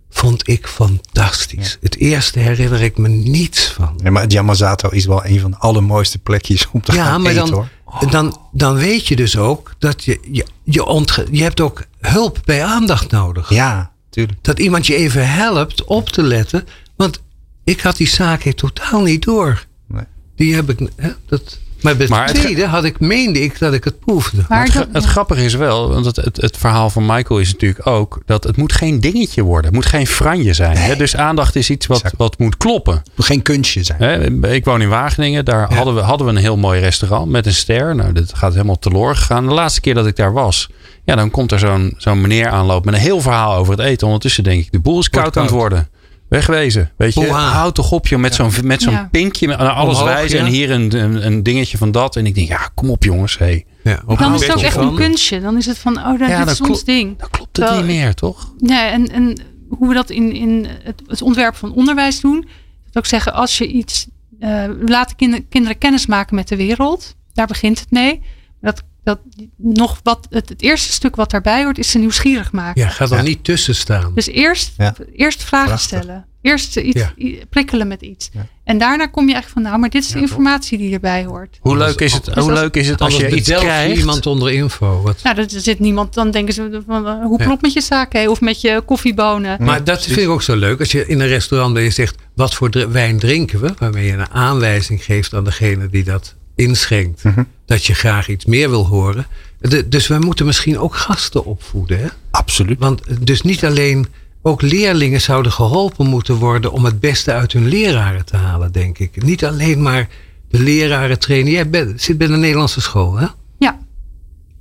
vond 0.09 0.47
ik 0.47 0.67
fantastisch. 0.67 1.77
Het 1.81 1.97
eerste 1.97 2.39
herinner 2.39 2.81
ik 2.81 2.97
me 2.97 3.07
niets 3.07 3.67
van. 3.67 3.99
Nee, 4.03 4.11
maar 4.11 4.21
het 4.21 4.31
Yamazato 4.31 4.89
is 4.89 5.05
wel 5.05 5.25
een 5.25 5.39
van 5.39 5.51
de 5.51 5.57
allermooiste 5.57 6.17
plekjes 6.17 6.67
om 6.71 6.81
te 6.81 6.93
Ja, 6.93 7.05
gaan 7.05 7.21
maar 7.21 7.31
eten 7.31 7.45
dan, 7.45 7.53
hoor. 7.53 7.69
Dan, 8.09 8.37
dan 8.51 8.75
weet 8.75 9.07
je 9.07 9.15
dus 9.15 9.37
ook 9.37 9.73
dat 9.79 10.03
je, 10.03 10.19
je, 10.31 10.45
je, 10.63 10.85
ontge- 10.85 11.27
je 11.31 11.43
hebt 11.43 11.59
ook 11.61 11.83
hulp 11.99 12.39
bij 12.45 12.63
aandacht 12.65 13.11
nodig. 13.11 13.49
Ja, 13.49 13.91
tuurlijk. 14.09 14.43
Dat 14.43 14.59
iemand 14.59 14.87
je 14.87 14.95
even 14.95 15.29
helpt 15.29 15.83
op 15.83 16.09
te 16.09 16.21
letten. 16.21 16.67
Want 16.95 17.21
ik 17.63 17.81
had 17.81 17.97
die 17.97 18.07
zaak 18.07 18.41
totaal 18.43 19.01
niet 19.01 19.23
door. 19.23 19.65
Nee. 19.87 20.03
Die 20.35 20.55
heb 20.55 20.69
ik. 20.69 20.89
Hè, 20.95 21.09
dat, 21.25 21.59
maar 21.81 21.97
bij 21.97 22.07
Maar 22.07 22.25
het 22.25 22.35
tweede 22.35 22.65
had 22.65 22.83
ik, 22.83 22.99
meende 22.99 23.41
ik 23.41 23.59
dat 23.59 23.73
ik 23.73 23.83
het 23.83 23.99
proefde. 23.99 24.45
Maar 24.49 24.85
het, 24.91 25.05
grappige 25.05 25.43
is 25.43 25.53
wel, 25.53 25.89
want 25.89 26.05
het, 26.05 26.15
het, 26.15 26.41
het 26.41 26.57
verhaal 26.57 26.89
van 26.89 27.05
Michael 27.05 27.39
is 27.39 27.51
natuurlijk 27.51 27.87
ook 27.87 28.21
dat 28.25 28.43
het 28.43 28.57
moet 28.57 28.73
geen 28.73 28.99
dingetje 28.99 29.41
worden. 29.41 29.65
Het 29.65 29.73
moet 29.73 29.85
geen 29.85 30.07
franje 30.07 30.53
zijn. 30.53 30.77
Hè? 30.77 30.95
Dus 30.95 31.15
aandacht 31.15 31.55
is 31.55 31.69
iets 31.69 31.87
wat, 31.87 31.97
Exact. 31.97 32.17
wat 32.17 32.39
moet 32.39 32.57
kloppen. 32.57 32.93
Het 32.93 33.11
moet 33.15 33.25
geen 33.25 33.41
kunstje 33.41 33.83
zijn. 33.83 34.01
Hè? 34.01 34.29
Ik 34.53 34.65
woon 34.65 34.81
in 34.81 34.89
Wageningen. 34.89 35.45
Daar 35.45 35.73
hadden, 35.73 35.95
we, 35.95 36.01
hadden 36.01 36.27
we 36.27 36.33
een 36.33 36.39
heel 36.39 36.57
mooi 36.57 36.79
restaurant 36.79 37.29
met 37.31 37.45
een 37.45 37.53
ster. 37.53 37.95
Nou, 37.95 38.13
dat 38.13 38.33
gaat 38.33 38.53
helemaal 38.53 38.79
teloor 38.79 39.15
gegaan. 39.15 39.47
De 39.47 39.53
laatste 39.53 39.81
keer 39.81 39.93
dat 39.93 40.07
ik 40.07 40.15
daar 40.15 40.33
was, 40.33 40.69
ja, 41.03 41.15
dan 41.15 41.31
komt 41.31 41.51
er 41.51 41.59
zo'n 41.59 41.93
zo'n 41.97 42.21
meneer 42.21 42.49
aanlopen 42.49 42.85
met 42.91 42.99
een 42.99 43.05
heel 43.05 43.21
verhaal 43.21 43.55
over 43.55 43.73
het 43.77 43.81
eten. 43.85 44.07
Ondertussen 44.07 44.43
denk 44.43 44.61
ik, 44.65 44.71
de 44.71 44.79
boel 44.79 44.99
is 44.99 45.09
koud, 45.09 45.23
Wordt 45.23 45.37
aan 45.37 45.43
het 45.43 45.51
koud. 45.51 45.61
worden. 45.69 45.89
Wegwezen. 46.31 46.91
Weet 46.97 47.13
je, 47.13 47.19
Hoera. 47.19 47.39
houd 47.51 47.75
toch 47.75 47.91
op, 47.91 48.07
joh, 48.07 48.19
met 48.19 48.35
zo'n 48.35 48.51
met 48.63 48.81
zo'n 48.81 48.93
Ja. 48.93 49.07
pinkje 49.11 49.47
naar 49.47 49.57
alles 49.69 49.97
Omhoog, 49.99 50.13
wijzen. 50.13 50.37
ja. 50.39 50.45
En 50.45 50.51
hier 50.51 50.71
een, 50.71 50.95
een, 50.99 51.25
een 51.25 51.43
dingetje 51.43 51.77
van 51.77 51.91
dat. 51.91 52.15
En 52.15 52.25
ik 52.25 52.35
denk, 52.35 52.47
ja, 52.47 52.69
kom 52.75 52.89
op 52.89 53.03
jongens. 53.03 53.37
Hey. 53.37 53.65
Ja, 53.83 54.01
op 54.05 54.17
dan 54.17 54.33
is 54.33 54.41
het 54.47 54.55
ook 54.55 54.61
echt 54.63 54.73
van- 54.73 54.87
een 54.87 54.95
kunstje. 54.95 55.41
Dan 55.41 55.57
is 55.57 55.65
het 55.65 55.77
van, 55.77 55.97
oh, 55.97 56.19
dat 56.19 56.29
Ja, 56.29 56.37
dit 56.37 56.45
dat 56.45 56.47
is 56.53 56.59
ons 56.59 56.69
klopt. 56.69 56.85
ding. 56.85 57.19
Dan 57.19 57.29
klopt 57.29 57.57
het 57.57 57.69
Wel, 57.69 57.77
niet 57.77 57.85
meer, 57.85 58.13
toch? 58.13 58.53
Nee, 58.57 58.79
en, 58.89 59.11
en 59.11 59.37
hoe 59.69 59.87
we 59.87 59.93
dat 59.93 60.09
in, 60.09 60.33
in 60.33 60.67
het, 60.83 61.01
het 61.07 61.21
ontwerp 61.21 61.55
van 61.55 61.73
onderwijs 61.73 62.19
doen. 62.21 62.47
Dat 62.85 62.97
ook 62.97 63.05
zeggen, 63.05 63.33
als 63.33 63.57
je 63.57 63.67
iets. 63.67 64.07
eh, 64.39 64.49
we 64.65 64.83
laten 64.85 65.15
kinder- 65.15 65.43
kinderen 65.49 65.77
kennis 65.77 66.05
maken 66.05 66.35
met 66.35 66.47
de 66.47 66.55
wereld. 66.55 67.15
Daar 67.33 67.47
begint 67.47 67.79
het 67.79 67.91
mee. 67.91 68.21
Dat, 68.61 68.83
dat 69.03 69.19
nog 69.57 69.99
wat, 70.03 70.27
het, 70.29 70.49
het 70.49 70.61
eerste 70.61 70.91
stuk 70.91 71.15
wat 71.15 71.31
daarbij 71.31 71.63
hoort, 71.63 71.77
is 71.77 71.91
ze 71.91 71.97
nieuwsgierig 71.97 72.51
maken. 72.51 72.81
Ja, 72.81 72.89
ga 72.89 73.05
er 73.05 73.15
Ja. 73.15 73.21
niet 73.21 73.43
tussen 73.43 73.75
staan. 73.75 74.11
Dus 74.15 74.27
eerst, 74.27 74.73
Ja. 74.77 74.95
eerst 75.15 75.43
vragen 75.43 75.67
Prachtig. 75.67 75.87
stellen. 75.99 76.25
Eerst 76.41 76.77
iets, 76.77 77.01
Ja. 77.15 77.37
prikkelen 77.49 77.87
met 77.87 78.01
iets. 78.01 78.29
Ja. 78.33 78.45
En 78.63 78.77
daarna 78.77 79.05
kom 79.05 79.27
je 79.29 79.35
echt 79.35 79.49
van, 79.49 79.61
nou, 79.61 79.77
maar 79.79 79.89
dit 79.89 80.03
is 80.03 80.09
de 80.09 80.19
informatie 80.19 80.77
die 80.77 80.93
erbij 80.93 81.25
hoort. 81.25 81.57
Hoe 81.61 81.77
leuk 81.77 81.99
is 81.99 82.13
het, 82.13 82.25
Dus 82.25 82.33
hoe 82.33 82.51
als- 82.51 82.59
leuk 82.59 82.75
is 82.75 82.87
het 82.87 83.01
als 83.01 83.17
je 83.17 83.35
iets 83.35 83.49
krijgt? 83.49 83.97
iemand 83.97 84.25
onder 84.25 84.51
info. 84.51 85.01
Wat, 85.01 85.23
Nou, 85.23 85.37
er 85.37 85.45
zit 85.49 85.79
niemand, 85.79 86.13
dan 86.13 86.31
denken 86.31 86.53
ze 86.53 86.81
van, 86.87 87.07
eh, 87.07 87.23
hoe 87.23 87.39
Ja. 87.39 87.45
klopt 87.45 87.61
met 87.61 87.73
je 87.73 87.81
sake 87.81 88.29
of 88.29 88.41
met 88.41 88.61
je 88.61 88.81
koffiebonen. 88.85 89.63
Maar 89.63 89.83
dat 89.83 90.03
vind 90.05 90.19
ik 90.19 90.29
ook 90.29 90.41
zo 90.41 90.55
leuk. 90.55 90.79
Als 90.79 90.91
je 90.91 91.07
in 91.07 91.19
een 91.19 91.27
restaurant 91.27 91.73
bent 91.73 91.85
en 91.85 91.91
je 91.91 91.95
zegt, 91.95 92.15
wat 92.35 92.53
voor 92.53 92.69
wijn 92.91 93.19
drinken 93.19 93.59
we? 93.61 93.73
Waarmee 93.77 94.05
je 94.05 94.13
een 94.13 94.29
aanwijzing 94.31 95.03
geeft 95.03 95.33
aan 95.33 95.43
degene 95.43 95.89
die 95.89 96.03
dat 96.03 96.35
inschenkt. 96.61 97.23
Mhm. 97.23 97.43
Dat 97.65 97.85
je 97.85 97.93
graag 97.93 98.29
iets 98.29 98.45
meer 98.45 98.69
wil 98.69 98.87
horen. 98.87 99.25
De- 99.59 99.87
dus 99.89 100.07
wij 100.07 100.19
moeten 100.19 100.45
misschien 100.45 100.79
ook 100.79 100.95
gasten 100.95 101.45
opvoeden. 101.45 101.99
Hè? 101.99 102.07
Absoluut. 102.31 102.79
Want 102.79 103.25
dus 103.25 103.41
niet 103.41 103.65
alleen, 103.65 104.07
ook 104.41 104.61
leerlingen 104.61 105.21
zouden 105.21 105.51
geholpen 105.51 106.05
moeten 106.07 106.35
worden 106.35 106.71
om 106.71 106.85
het 106.85 106.99
beste 106.99 107.31
uit 107.31 107.53
hun 107.53 107.67
leraren 107.67 108.25
te 108.25 108.37
halen, 108.37 108.71
denk 108.71 108.97
ik. 108.99 109.23
Niet 109.23 109.45
alleen 109.45 109.81
maar 109.81 110.07
de 110.49 110.59
leraren 110.59 111.19
trainen. 111.19 111.51
Jij 111.51 111.69
bent, 111.69 112.01
zit 112.01 112.17
bij 112.17 112.27
de 112.27 112.35
Nederlandse 112.37 112.81
school, 112.81 113.15
hè? 113.17 113.25
Ja. 113.59 113.79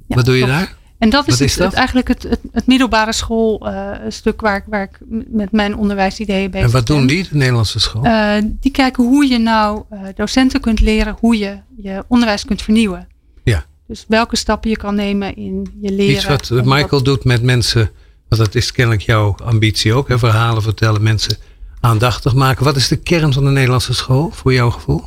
Ja, 0.08 0.16
Wat 0.16 0.24
doe 0.24 0.36
je 0.36 0.44
klopt. 0.44 0.58
daar? 0.58 0.76
En 1.00 1.10
dat 1.10 1.26
is, 1.28 1.32
het, 1.38 1.42
is 1.48 1.56
dat? 1.56 1.66
het- 1.66 1.76
eigenlijk 1.76 2.08
het, 2.08 2.22
het, 2.22 2.40
het 2.52 2.66
middelbare 2.66 3.12
schoolstuk 3.12 4.40
waar, 4.40 4.56
ik- 4.56 4.64
waar 4.66 4.82
ik 4.82 4.98
met 5.30 5.52
mijn 5.52 5.76
onderwijsideeën 5.76 6.50
bezig 6.50 6.66
En 6.66 6.72
wat 6.72 6.86
doen 6.86 6.98
ben. 6.98 7.06
die, 7.06 7.22
de 7.30 7.36
Nederlandse 7.36 7.80
school? 7.80 8.04
Eh, 8.04 8.42
die 8.44 8.70
kijken 8.70 9.04
hoe 9.04 9.26
je 9.28 9.38
nou 9.38 9.82
eh, 9.90 10.00
docenten 10.14 10.60
kunt 10.60 10.80
leren 10.80 11.16
hoe 11.20 11.38
je 11.38 11.58
je 11.76 12.04
onderwijs 12.08 12.44
kunt 12.44 12.62
vernieuwen. 12.62 13.08
Ja. 13.44 13.64
Dus 13.86 14.04
welke 14.08 14.36
stappen 14.36 14.70
je 14.70 14.76
kan 14.76 14.94
nemen 14.94 15.36
in 15.36 15.72
je 15.80 15.90
leren. 15.92 16.14
Iets 16.34 16.48
wat 16.48 16.64
Michael 16.64 17.02
doet 17.02 17.24
met 17.24 17.42
mensen 17.42 17.90
Want 18.28 18.42
dat 18.42 18.54
is 18.54 18.72
kennelijk 18.72 19.02
jouw 19.02 19.34
ambitie 19.44 19.92
ook. 19.94 20.08
Hè? 20.08 20.18
Verhalen 20.18 20.62
vertellen, 20.62 21.02
mensen 21.02 21.36
aandachtig 21.80 22.34
maken. 22.34 22.64
Wat 22.64 22.76
is 22.76 22.88
de 22.88 22.96
kern 22.96 23.32
van 23.32 23.44
de 23.44 23.50
Nederlandse 23.50 23.94
school 23.94 24.30
voor 24.30 24.52
jouw 24.52 24.70
gevoel? 24.70 25.02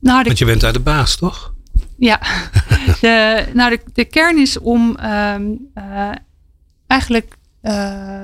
Nou, 0.00 0.18
de 0.22 0.26
Want 0.26 0.38
je 0.38 0.44
bent 0.44 0.60
daar 0.60 0.72
de 0.72 0.80
baas, 0.80 1.16
toch? 1.16 1.54
Ja, 1.98 2.20
de, 3.00 3.44
nou 3.52 3.70
de, 3.70 3.80
de 3.92 4.04
kern 4.04 4.38
is 4.38 4.58
om 4.58 4.96
ehm, 4.96 5.46
eh, 5.74 6.10
eigenlijk 6.86 7.36
eh, 7.60 8.22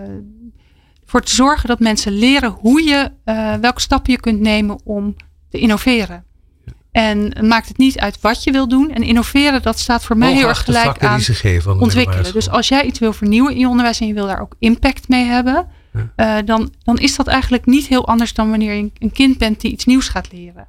voor 1.04 1.22
te 1.22 1.34
zorgen 1.34 1.68
dat 1.68 1.80
mensen 1.80 2.12
leren 2.12 2.50
hoe 2.50 2.82
je, 2.82 3.10
eh, 3.24 3.54
welke 3.54 3.80
stappen 3.80 4.12
je 4.12 4.20
kunt 4.20 4.40
nemen 4.40 4.80
om 4.84 5.16
te 5.50 5.58
innoveren. 5.58 6.24
En 6.92 7.46
maakt 7.46 7.68
het 7.68 7.78
niet 7.78 7.98
uit 7.98 8.20
wat 8.20 8.44
je 8.44 8.52
wil 8.52 8.68
doen. 8.68 8.90
En 8.90 9.02
innoveren, 9.02 9.62
dat 9.62 9.78
staat 9.78 10.04
voor 10.04 10.16
mij 10.16 10.32
heel 10.32 10.48
erg 10.48 10.64
gelijk 10.64 11.04
aan 11.04 11.20
geven 11.20 11.80
ontwikkelen. 11.80 12.32
Dus 12.32 12.48
als 12.48 12.68
jij 12.68 12.84
iets 12.84 12.98
wil 12.98 13.12
vernieuwen 13.12 13.52
in 13.52 13.58
je 13.58 13.68
onderwijs 13.68 14.00
en 14.00 14.06
je 14.06 14.14
wil 14.14 14.26
daar 14.26 14.40
ook 14.40 14.54
impact 14.58 15.08
mee 15.08 15.24
hebben, 15.24 15.68
dan, 16.44 16.72
dan 16.82 16.98
is 16.98 17.16
dat 17.16 17.26
eigenlijk 17.26 17.66
niet 17.66 17.86
heel 17.86 18.06
anders 18.06 18.34
dan 18.34 18.50
wanneer 18.50 18.74
je 18.74 18.90
een 18.98 19.12
kind 19.12 19.38
bent 19.38 19.60
die 19.60 19.72
iets 19.72 19.84
nieuws 19.84 20.08
gaat 20.08 20.32
leren. 20.32 20.68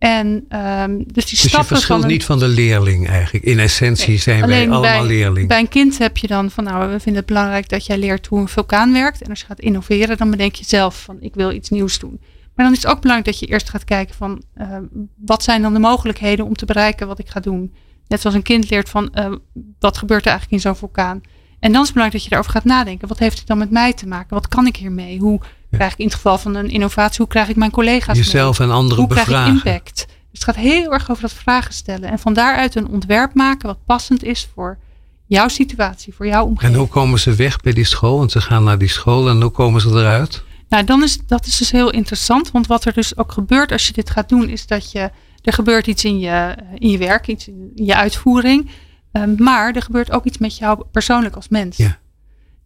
En 0.00 0.44
ehm, 0.48 0.96
dus 0.96 1.26
die 1.26 1.40
Dus 1.40 1.50
je 1.50 1.64
verschilt 1.64 2.06
niet 2.06 2.24
van 2.24 2.38
de 2.38 2.48
leerling 2.48 3.08
eigenlijk. 3.08 3.44
In 3.44 3.58
essentie 3.58 4.18
zijn 4.18 4.46
wij 4.46 4.60
allemaal 4.60 4.80
bij, 4.80 5.06
leerling. 5.06 5.48
Bij 5.48 5.58
een 5.58 5.68
kind 5.68 5.98
heb 5.98 6.16
je 6.16 6.26
dan 6.26 6.50
van, 6.50 6.64
nou, 6.64 6.90
we 6.90 7.00
vinden 7.00 7.14
het 7.14 7.26
belangrijk 7.26 7.68
dat 7.68 7.86
jij 7.86 7.98
leert 7.98 8.26
hoe 8.26 8.40
een 8.40 8.48
vulkaan 8.48 8.92
werkt. 8.92 9.22
En 9.22 9.30
als 9.30 9.40
je 9.40 9.46
gaat 9.46 9.60
innoveren, 9.60 10.16
dan 10.16 10.30
bedenk 10.30 10.54
je 10.54 10.64
zelf 10.64 11.02
van, 11.02 11.16
ik 11.20 11.34
wil 11.34 11.50
iets 11.52 11.68
nieuws 11.68 11.98
doen. 11.98 12.20
Maar 12.54 12.64
dan 12.64 12.74
is 12.74 12.82
het 12.82 12.92
ook 12.92 13.00
belangrijk 13.00 13.30
dat 13.30 13.48
je 13.48 13.52
eerst 13.52 13.70
gaat 13.70 13.84
kijken 13.84 14.14
van, 14.14 14.42
eh, 14.54 14.76
wat 15.16 15.42
zijn 15.42 15.62
dan 15.62 15.72
de 15.72 15.78
mogelijkheden 15.78 16.44
om 16.44 16.54
te 16.54 16.66
bereiken 16.66 17.06
wat 17.06 17.18
ik 17.18 17.28
ga 17.28 17.40
doen. 17.40 17.74
Net 18.06 18.20
zoals 18.20 18.36
een 18.36 18.42
kind 18.42 18.70
leert 18.70 18.88
van, 18.88 19.12
eh, 19.12 19.32
wat 19.78 19.98
gebeurt 19.98 20.24
er 20.24 20.30
eigenlijk 20.30 20.62
in 20.62 20.68
zo'n 20.68 20.76
vulkaan. 20.76 21.20
En 21.58 21.72
dan 21.72 21.80
is 21.80 21.88
het 21.88 21.94
belangrijk 21.94 22.12
dat 22.12 22.22
je 22.22 22.28
daarover 22.28 22.52
gaat 22.52 22.64
nadenken. 22.64 23.08
Wat 23.08 23.18
heeft 23.18 23.38
het 23.38 23.46
dan 23.46 23.58
met 23.58 23.70
mij 23.70 23.92
te 23.92 24.06
maken? 24.06 24.34
Wat 24.34 24.48
kan 24.48 24.66
ik 24.66 24.76
hiermee? 24.76 25.18
Hoe 25.18 25.40
krijg 25.70 25.92
ik 25.92 25.98
in 25.98 26.04
het 26.04 26.14
geval 26.14 26.38
van 26.38 26.54
een 26.54 26.70
innovatie, 26.70 27.18
hoe 27.18 27.28
krijg 27.28 27.48
ik 27.48 27.56
mijn 27.56 27.70
collega's 27.70 28.14
mee? 28.14 28.24
Jezelf 28.24 28.60
en 28.60 28.70
anderen 28.70 29.04
Hoe 29.04 29.12
krijg 29.12 29.26
ik 29.26 29.32
bevragen. 29.32 29.54
impact? 29.54 29.96
Dus 30.06 30.06
het 30.32 30.44
gaat 30.44 30.56
heel 30.56 30.92
erg 30.92 31.10
over 31.10 31.22
dat 31.22 31.32
vragen 31.32 31.74
stellen. 31.74 32.10
En 32.10 32.18
van 32.18 32.32
daaruit 32.32 32.74
een 32.74 32.88
ontwerp 32.88 33.34
maken 33.34 33.66
wat 33.66 33.78
passend 33.86 34.24
is 34.24 34.48
voor 34.54 34.78
jouw 35.26 35.48
situatie, 35.48 36.14
voor 36.14 36.26
jouw 36.26 36.42
En 36.42 36.48
omgeving. 36.48 36.76
hoe 36.76 36.88
komen 36.88 37.18
ze 37.18 37.34
weg 37.34 37.60
bij 37.60 37.72
die 37.72 37.84
school? 37.84 38.18
Want 38.18 38.30
ze 38.32 38.40
gaan 38.40 38.64
naar 38.64 38.78
die 38.78 38.88
school 38.88 39.28
en 39.28 39.40
hoe 39.40 39.50
komen 39.50 39.80
ze 39.80 39.88
eruit? 39.88 40.42
Nou, 40.68 40.84
dan 40.84 41.02
is 41.02 41.18
dat 41.26 41.46
is 41.46 41.56
dus 41.56 41.70
heel 41.70 41.90
interessant. 41.90 42.50
Want 42.50 42.66
wat 42.66 42.84
er 42.84 42.92
dus 42.92 43.16
ook 43.16 43.32
gebeurt 43.32 43.72
als 43.72 43.86
je 43.86 43.92
dit 43.92 44.10
gaat 44.10 44.28
doen, 44.28 44.48
is 44.48 44.66
dat 44.66 44.92
je 44.92 45.10
er 45.42 45.52
gebeurt 45.52 45.86
iets 45.86 46.04
in 46.04 46.18
je, 46.18 46.54
in 46.78 46.90
je 46.90 46.98
werk, 46.98 47.26
iets 47.26 47.48
in 47.48 47.72
je 47.74 47.94
uitvoering. 47.94 48.70
Um, 49.12 49.34
maar 49.38 49.74
er 49.74 49.82
gebeurt 49.82 50.10
ook 50.12 50.24
iets 50.24 50.38
met 50.38 50.56
jou 50.56 50.84
persoonlijk 50.92 51.36
als 51.36 51.48
mens. 51.48 51.76
Ja. 51.76 51.98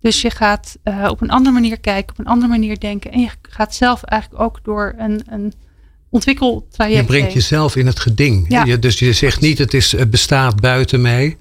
Dus 0.05 0.20
je 0.20 0.30
gaat 0.30 0.78
uh, 0.84 1.07
op 1.11 1.20
een 1.20 1.30
andere 1.30 1.55
manier 1.55 1.80
kijken, 1.80 2.12
op 2.12 2.18
een 2.18 2.26
andere 2.26 2.50
manier 2.50 2.78
denken. 2.78 3.12
En 3.12 3.20
je 3.20 3.28
gaat 3.42 3.74
zelf 3.74 4.02
eigenlijk 4.02 4.42
ook 4.42 4.59
door 4.62 4.94
een, 4.98 5.22
een 5.28 5.52
ontwikkeltraject. 6.11 7.00
Je 7.00 7.07
brengt 7.07 7.26
heen. 7.26 7.34
jezelf 7.34 7.76
in 7.76 7.86
het 7.86 8.00
geding. 8.00 8.44
Ja. 8.48 8.64
Je, 8.64 8.78
dus 8.78 8.98
je 8.98 9.12
zegt 9.12 9.40
niet 9.40 9.59
het, 9.59 9.74
is, 9.74 9.92
het 9.92 10.11
bestaat 10.11 10.61
buiten 10.61 11.00
mij. 11.00 11.38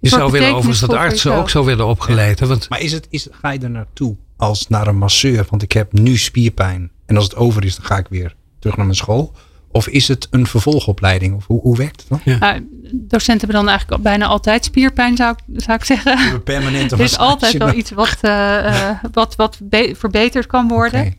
Je 0.00 0.08
zou 0.08 0.30
willen 0.30 0.48
overigens 0.48 0.80
dat 0.80 0.92
artsen 0.92 1.34
ook 1.34 1.50
zo 1.50 1.64
willen 1.64 1.86
opgeleid. 1.86 2.40
Want 2.40 2.68
Maar 2.68 2.80
is 2.80 2.92
het, 2.92 3.06
is, 3.10 3.28
ga 3.30 3.50
je 3.50 3.58
er 3.58 3.70
naartoe 3.70 4.16
als 4.36 4.68
naar 4.68 4.86
een 4.86 4.98
masseur? 4.98 5.46
Want 5.48 5.62
ik 5.62 5.72
heb 5.72 5.92
nu 5.92 6.16
spierpijn. 6.16 6.90
En 7.06 7.16
als 7.16 7.24
het 7.24 7.36
over 7.36 7.64
is, 7.64 7.76
dan 7.76 7.84
ga 7.84 7.98
ik 7.98 8.06
weer 8.08 8.34
terug 8.58 8.76
naar 8.76 8.86
mijn 8.86 8.98
school. 8.98 9.32
Of 9.72 9.88
is 9.88 10.08
het 10.08 10.26
een 10.30 10.46
vervolgopleiding? 10.46 11.34
Of 11.34 11.46
hoe, 11.46 11.60
hoe 11.60 11.76
werkt 11.76 12.00
het 12.00 12.08
dan? 12.08 12.20
Ja. 12.24 12.38
Nou, 12.38 12.66
docenten 12.92 13.38
hebben 13.46 13.56
dan 13.64 13.68
eigenlijk 13.68 14.02
bijna 14.02 14.26
altijd 14.26 14.64
spierpijn, 14.64 15.16
zou 15.16 15.36
ik, 15.46 15.60
zou 15.62 15.78
ik 15.78 15.84
zeggen. 15.84 16.42
Permanente 16.42 16.94
Er 16.96 17.00
is 17.00 17.18
altijd 17.18 17.56
wel 17.56 17.74
iets 17.74 17.90
wat, 17.90 18.16
eh, 18.20 18.88
eh, 18.90 18.96
wat, 19.12 19.36
wat 19.36 19.58
be- 19.62 19.94
verbeterd 19.98 20.46
kan 20.46 20.68
worden. 20.68 21.14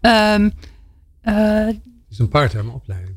Ehm, 0.00 0.50
eh, 1.20 1.34
het 1.66 1.76
is 2.10 2.18
een 2.18 2.28
part-time 2.28 2.70
opleiding. 2.70 3.16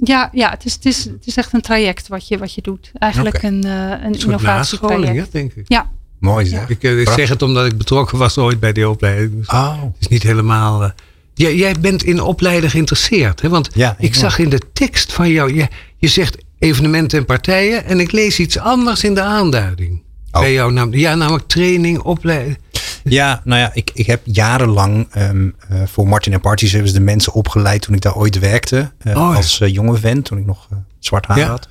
ja, 0.00 0.28
ja 0.32 0.50
het, 0.50 0.64
is, 0.64 0.72
het, 0.74 0.84
is, 0.86 1.04
het 1.04 1.26
is 1.26 1.36
echt 1.36 1.52
een 1.52 1.60
traject 1.60 2.08
wat 2.08 2.28
je, 2.28 2.38
wat 2.38 2.54
je 2.54 2.62
doet. 2.62 2.90
Eigenlijk 2.98 3.42
een, 3.42 3.64
eh 3.64 3.90
een 3.90 4.12
innovatietraject. 4.18 5.32
denk 5.32 5.52
ik. 5.52 5.64
Ja, 5.68 5.90
Mooi 6.18 6.46
zeg. 6.46 6.68
Ik, 6.68 6.82
ik 6.82 7.08
zeg 7.08 7.28
het 7.28 7.42
omdat 7.42 7.66
ik 7.66 7.78
betrokken 7.78 8.18
was 8.18 8.38
ooit 8.38 8.60
bij 8.60 8.72
die 8.72 8.88
opleiding. 8.88 9.36
Dus 9.36 9.48
Oh. 9.48 9.82
het 9.82 9.96
is 9.98 10.08
niet 10.08 10.22
helemaal... 10.22 10.92
jij, 11.36 11.56
jij 11.56 11.74
bent 11.80 12.02
in 12.04 12.20
opleiden 12.20 12.70
geïnteresseerd. 12.70 13.40
Hè? 13.40 13.48
Want 13.48 13.70
Ja, 13.74 13.94
ik 13.98 14.04
ik 14.06 14.14
zag 14.14 14.38
in 14.38 14.48
de 14.48 14.60
tekst 14.72 15.12
van 15.12 15.30
jou... 15.30 15.54
Je, 15.54 15.68
je 15.96 16.08
zegt 16.08 16.36
evenementen 16.58 17.18
en 17.18 17.24
partijen... 17.24 17.84
en 17.84 18.00
ik 18.00 18.12
lees 18.12 18.38
iets 18.38 18.58
anders 18.58 19.04
in 19.04 19.14
de 19.14 19.22
aanduiding. 19.22 20.02
Oh. 20.32 20.40
Bij 20.40 20.52
jou 20.52 20.96
ja, 20.98 21.14
namelijk 21.14 21.46
training, 21.46 21.98
opleiding. 21.98 22.58
Ja, 23.08 23.40
nou 23.44 23.60
ja, 23.60 23.70
ik, 23.74 23.90
ik 23.94 24.06
heb 24.06 24.20
jarenlang 24.24 25.06
ehm, 25.10 25.48
eh, 25.68 25.82
voor 25.86 26.08
Martin 26.08 26.32
en 26.32 26.40
Party 26.40 26.66
de 26.92 27.00
mensen 27.00 27.32
opgeleid 27.32 27.82
toen 27.82 27.94
ik 27.94 28.00
daar 28.00 28.16
ooit 28.16 28.38
werkte. 28.38 28.92
eh, 28.98 29.16
Oh 29.16 29.30
ja. 29.30 29.36
Als 29.36 29.60
eh, 29.60 29.72
jonge 29.72 29.96
vent, 29.96 30.24
toen 30.24 30.38
ik 30.38 30.46
nog 30.46 30.68
zwart 30.98 31.26
haar 31.26 31.38
Ja. 31.38 31.46
had. 31.46 31.68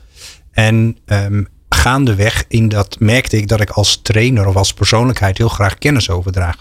En 0.51 0.97
ehm, 1.05 1.43
gaandeweg 1.69 2.43
in 2.47 2.69
dat 2.69 2.99
merkte 2.99 3.37
ik 3.37 3.47
dat 3.47 3.61
ik 3.61 3.69
als 3.69 3.99
trainer 4.01 4.47
of 4.47 4.55
als 4.55 4.73
persoonlijkheid 4.73 5.37
heel 5.37 5.49
graag 5.49 5.77
kennis 5.77 6.09
overdraag. 6.09 6.55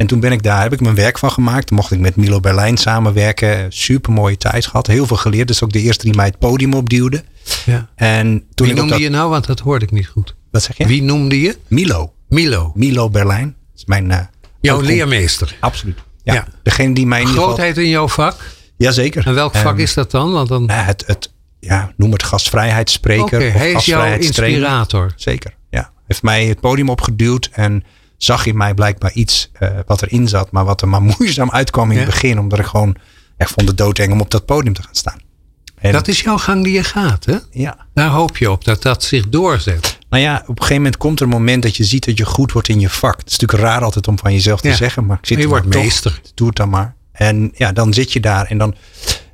En 0.00 0.06
toen 0.06 0.20
ben 0.20 0.32
ik 0.32 0.42
daar, 0.42 0.62
heb 0.62 0.72
ik 0.72 0.80
mijn 0.80 0.94
werk 0.94 1.18
van 1.18 1.30
gemaakt. 1.30 1.66
Toen 1.66 1.76
mocht 1.76 1.90
ik 1.90 1.98
met 1.98 2.16
Milo 2.16 2.40
Berlijn 2.40 2.76
samenwerken. 2.76 3.72
Super 3.72 4.12
mooie 4.12 4.36
tijd 4.36 4.66
gehad. 4.66 4.86
Heel 4.86 5.06
veel 5.06 5.16
geleerd. 5.16 5.48
Dus 5.48 5.62
ook 5.62 5.72
de 5.72 5.80
eerste 5.80 6.04
die 6.04 6.14
mij 6.14 6.26
het 6.26 6.38
podium 6.38 6.74
opduwde. 6.74 7.24
Ja. 7.66 7.88
En 7.94 8.44
toen 8.54 8.66
Wie 8.66 8.74
ik 8.74 8.80
noemde 8.80 8.92
dat, 8.92 9.02
je 9.02 9.08
nou? 9.08 9.30
Want 9.30 9.46
dat 9.46 9.60
hoorde 9.60 9.84
ik 9.84 9.90
niet 9.90 10.06
goed. 10.06 10.34
Wat 10.50 10.62
zeg 10.62 10.76
je? 10.76 10.86
Wie 10.86 11.02
noemde 11.02 11.40
je? 11.40 11.56
Milo. 11.68 12.12
Milo. 12.28 12.72
Milo 12.74 13.10
Berlijn. 13.10 13.44
Dat 13.44 13.76
is 13.76 13.84
mijn... 13.84 14.10
eh, 14.10 14.18
Jouw 14.60 14.80
leermeester. 14.80 15.56
Absoluut. 15.60 15.98
Ja. 16.22 16.34
Ja. 16.34 16.46
Degene 16.62 16.94
die 16.94 17.06
mij 17.06 17.20
in. 17.20 17.26
Grootheid 17.26 17.78
in 17.78 17.88
jouw 17.88 18.08
vak. 18.08 18.36
Jazeker. 18.76 19.26
En 19.26 19.34
welk 19.34 19.56
vak 19.56 19.78
is 19.78 19.94
dat 19.94 20.10
dan? 20.10 20.32
Want 20.32 20.48
dan 20.48 20.66
nou, 20.66 20.82
het, 20.84 21.04
het, 21.06 21.32
ja, 21.58 21.92
noem 21.96 22.12
het 22.12 22.22
gastvrijheidsspreker. 22.22 23.46
Of 23.46 23.52
hij 23.52 23.72
is 23.72 23.84
jouw 23.84 24.16
inspirator. 24.16 25.12
Zeker, 25.16 25.54
ja. 25.70 25.90
Heeft 26.06 26.22
mij 26.22 26.46
het 26.46 26.60
podium 26.60 26.88
opgeduwd 26.88 27.48
en 27.52 27.84
zag 28.22 28.46
in 28.46 28.56
mij 28.56 28.74
blijkbaar 28.74 29.12
iets 29.12 29.50
eh, 29.52 29.68
wat 29.86 30.02
erin 30.02 30.28
zat, 30.28 30.50
maar 30.50 30.64
wat 30.64 30.82
er 30.82 30.88
maar 30.88 31.02
moeizaam 31.18 31.50
uitkwam 31.50 31.90
in 31.90 31.96
Ja. 31.96 32.02
het 32.02 32.10
begin, 32.10 32.38
omdat 32.38 32.58
ik 32.58 32.64
gewoon 32.66 32.96
echt 33.36 33.50
vond 33.52 33.68
het 33.68 33.78
doodeng 33.78 34.12
om 34.12 34.20
op 34.20 34.30
dat 34.30 34.44
podium 34.46 34.74
te 34.74 34.82
gaan 34.82 34.94
staan. 34.94 35.18
En, 35.78 35.92
Dat 35.92 36.08
is 36.08 36.20
jouw 36.20 36.36
gang 36.38 36.64
die 36.64 36.72
je 36.72 36.84
gaat, 36.84 37.24
hè? 37.24 37.36
ja. 37.50 37.86
Daar 37.94 38.08
hoop 38.08 38.36
je 38.36 38.50
op 38.50 38.64
dat 38.64 38.82
dat 38.82 39.02
zich 39.02 39.28
doorzet. 39.28 39.98
Nou 40.10 40.22
ja, 40.22 40.36
op 40.42 40.48
een 40.48 40.54
gegeven 40.56 40.76
moment 40.76 40.96
komt 40.96 41.18
er 41.20 41.24
een 41.24 41.32
moment 41.32 41.62
dat 41.62 41.76
je 41.76 41.84
ziet 41.84 42.04
dat 42.06 42.18
je 42.18 42.24
goed 42.24 42.52
wordt 42.52 42.68
in 42.68 42.80
je 42.80 42.88
vak. 42.90 43.18
Het 43.18 43.30
is 43.30 43.38
natuurlijk 43.38 43.68
raar 43.68 43.82
altijd 43.82 44.08
om 44.08 44.18
van 44.18 44.32
jezelf 44.32 44.60
te 44.60 44.68
Ja. 44.68 44.74
zeggen, 44.74 45.06
maar 45.06 45.18
ik 45.20 45.26
zit 45.26 45.36
Maar 45.36 45.46
je 45.46 45.52
wordt 45.52 45.70
toch. 45.72 45.82
meester. 45.82 46.20
Doe 46.34 46.46
het 46.46 46.56
dan 46.56 46.68
maar. 46.68 46.94
En 47.12 47.50
ja, 47.54 47.72
dan 47.72 47.94
zit 47.94 48.12
je 48.12 48.20
daar 48.20 48.46
en 48.46 48.58
dan 48.58 48.74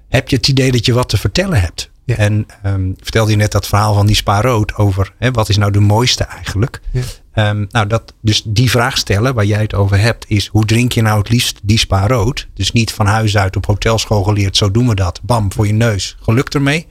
heb 0.09 0.29
je 0.29 0.37
het 0.37 0.49
idee 0.49 0.73
dat 0.73 0.87
je 0.87 0.93
wat 0.93 1.09
te 1.09 1.17
vertellen 1.17 1.61
hebt. 1.61 1.91
Ja. 2.05 2.17
En 2.17 2.47
ehm, 2.63 2.91
vertelde 3.01 3.31
je 3.31 3.37
net 3.37 3.53
dat 3.53 3.67
verhaal 3.67 3.95
van 3.95 4.07
die 4.07 4.17
spa 4.17 4.41
rood 4.41 4.75
over 4.75 5.13
hè, 5.19 5.31
wat 5.31 5.49
is 5.49 5.57
nou 5.57 5.71
de 5.73 5.81
mooiste 5.81 6.25
eigenlijk. 6.25 6.81
Ja. 6.91 7.01
Ehm, 7.37 7.65
nou, 7.71 7.87
dat, 7.87 8.13
dus 8.21 8.43
die 8.45 8.71
vraag 8.71 8.99
stellen 8.99 9.35
waar 9.35 9.45
jij 9.45 9.61
het 9.61 9.75
over 9.75 9.99
hebt 10.01 10.25
is 10.29 10.47
hoe 10.47 10.65
drink 10.65 10.93
je 10.93 11.03
nou 11.03 11.19
het 11.19 11.29
liefst 11.29 11.59
die 11.63 11.79
spa 11.79 12.07
rood? 12.07 12.47
Dus 12.55 12.73
niet 12.73 12.93
van 12.93 13.07
huis 13.07 13.37
uit 13.37 13.57
op 13.57 13.67
hotelschool 13.67 14.23
geleerd, 14.23 14.57
zo 14.57 14.71
doen 14.71 14.89
we 14.89 14.95
dat. 14.95 15.21
Bam, 15.23 15.53
voor 15.53 15.67
je 15.67 15.73
neus. 15.73 16.17
Geluk 16.23 16.49
ermee. 16.49 16.87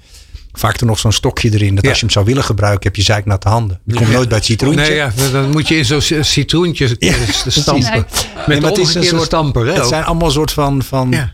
Vaak 0.54 0.80
er 0.80 0.86
nog 0.86 1.00
zo'n 1.00 1.12
stokje 1.12 1.54
erin 1.54 1.76
dat 1.76 1.84
Ja. 1.84 1.90
als 1.90 2.00
je 2.00 2.06
hem 2.06 2.14
zou 2.14 2.26
willen 2.26 2.44
gebruiken 2.44 2.84
heb 2.84 2.96
je 2.96 3.02
zeiknatte 3.02 3.48
handen. 3.50 3.80
Je 3.86 3.94
komt 3.94 4.12
nooit 4.12 4.28
bij 4.28 4.38
het 4.38 4.46
citroentje. 4.46 4.82
Nee, 4.82 4.96
ja, 4.96 5.12
dan 5.32 5.52
moet 5.52 5.68
je 5.68 5.78
in 5.78 5.86
zo'n 5.86 6.24
citroentje 6.24 6.88
stampen. 7.48 8.06
Met 8.36 8.48
Nee, 8.48 8.70
het 8.70 8.78
is 8.78 8.96
een 8.96 9.04
soort- 9.04 9.24
stamper, 9.24 9.66
hè? 9.66 9.72
Het 9.74 9.82
ook. 9.82 9.88
zijn 9.90 10.04
allemaal 10.04 10.32
soort 10.32 10.52
van, 10.52 10.84
van 10.84 11.12
Ja. 11.12 11.32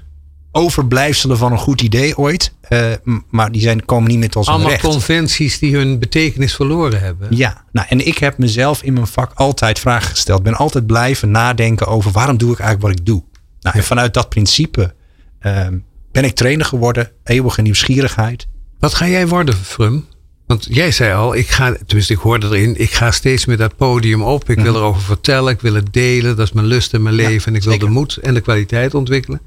Overblijfselen 0.51 1.37
van 1.37 1.51
een 1.51 1.57
goed 1.57 1.81
idee 1.81 2.17
ooit. 2.17 2.53
Eh, 2.61 2.85
maar 3.29 3.51
die 3.51 3.61
zijn, 3.61 3.85
komen 3.85 4.09
niet 4.09 4.19
met 4.19 4.35
ons 4.35 4.47
Allemaal 4.47 4.69
recht. 4.69 4.81
conventies 4.83 5.59
die 5.59 5.75
hun 5.75 5.99
betekenis 5.99 6.55
verloren 6.55 6.99
hebben. 6.99 7.27
Ja, 7.35 7.63
nou, 7.71 7.87
en 7.89 8.07
ik 8.07 8.17
heb 8.17 8.37
mezelf 8.37 8.83
in 8.83 8.93
mijn 8.93 9.07
vak 9.07 9.31
altijd 9.35 9.79
vragen 9.79 10.09
gesteld. 10.09 10.43
Ben 10.43 10.55
altijd 10.55 10.85
blijven 10.85 11.31
nadenken 11.31 11.87
over 11.87 12.11
waarom 12.11 12.37
doe 12.37 12.51
ik 12.51 12.59
eigenlijk 12.59 12.89
wat 12.89 12.99
ik 12.99 13.05
doe. 13.05 13.23
Nou, 13.61 13.77
en 13.77 13.83
vanuit 13.83 14.13
dat 14.13 14.29
principe 14.29 14.93
ehm, 15.39 15.77
ben 16.11 16.23
ik 16.23 16.35
trainer 16.35 16.65
geworden. 16.65 17.11
Eeuwige 17.23 17.61
nieuwsgierigheid. 17.61 18.47
Wat 18.79 18.93
ga 18.93 19.07
jij 19.07 19.27
worden, 19.27 19.55
Frum? 19.55 20.05
Want 20.47 20.67
jij 20.69 20.91
zei 20.91 21.13
al, 21.13 21.35
ik 21.35 21.47
ga, 21.47 21.75
tenminste 21.85 22.13
ik 22.13 22.19
hoorde 22.19 22.47
erin, 22.47 22.79
ik 22.79 22.91
ga 22.91 23.11
steeds 23.11 23.45
meer 23.45 23.57
dat 23.57 23.75
podium 23.75 24.21
op. 24.23 24.49
Ik 24.49 24.59
wil 24.59 24.75
erover 24.75 25.01
vertellen, 25.01 25.53
ik 25.53 25.61
wil 25.61 25.73
het 25.73 25.93
delen. 25.93 26.35
Dat 26.35 26.45
is 26.45 26.51
mijn 26.53 26.65
lust 26.65 26.93
en 26.93 27.01
mijn 27.01 27.15
Mhm. 27.15 27.23
Ja, 27.23 27.29
leven. 27.29 27.47
En 27.51 27.55
ik 27.57 27.63
wil 27.63 27.71
zeker. 27.71 27.87
de 27.87 27.93
moed 27.93 28.17
en 28.17 28.33
de 28.33 28.41
kwaliteit 28.41 28.93
ontwikkelen. 28.93 29.41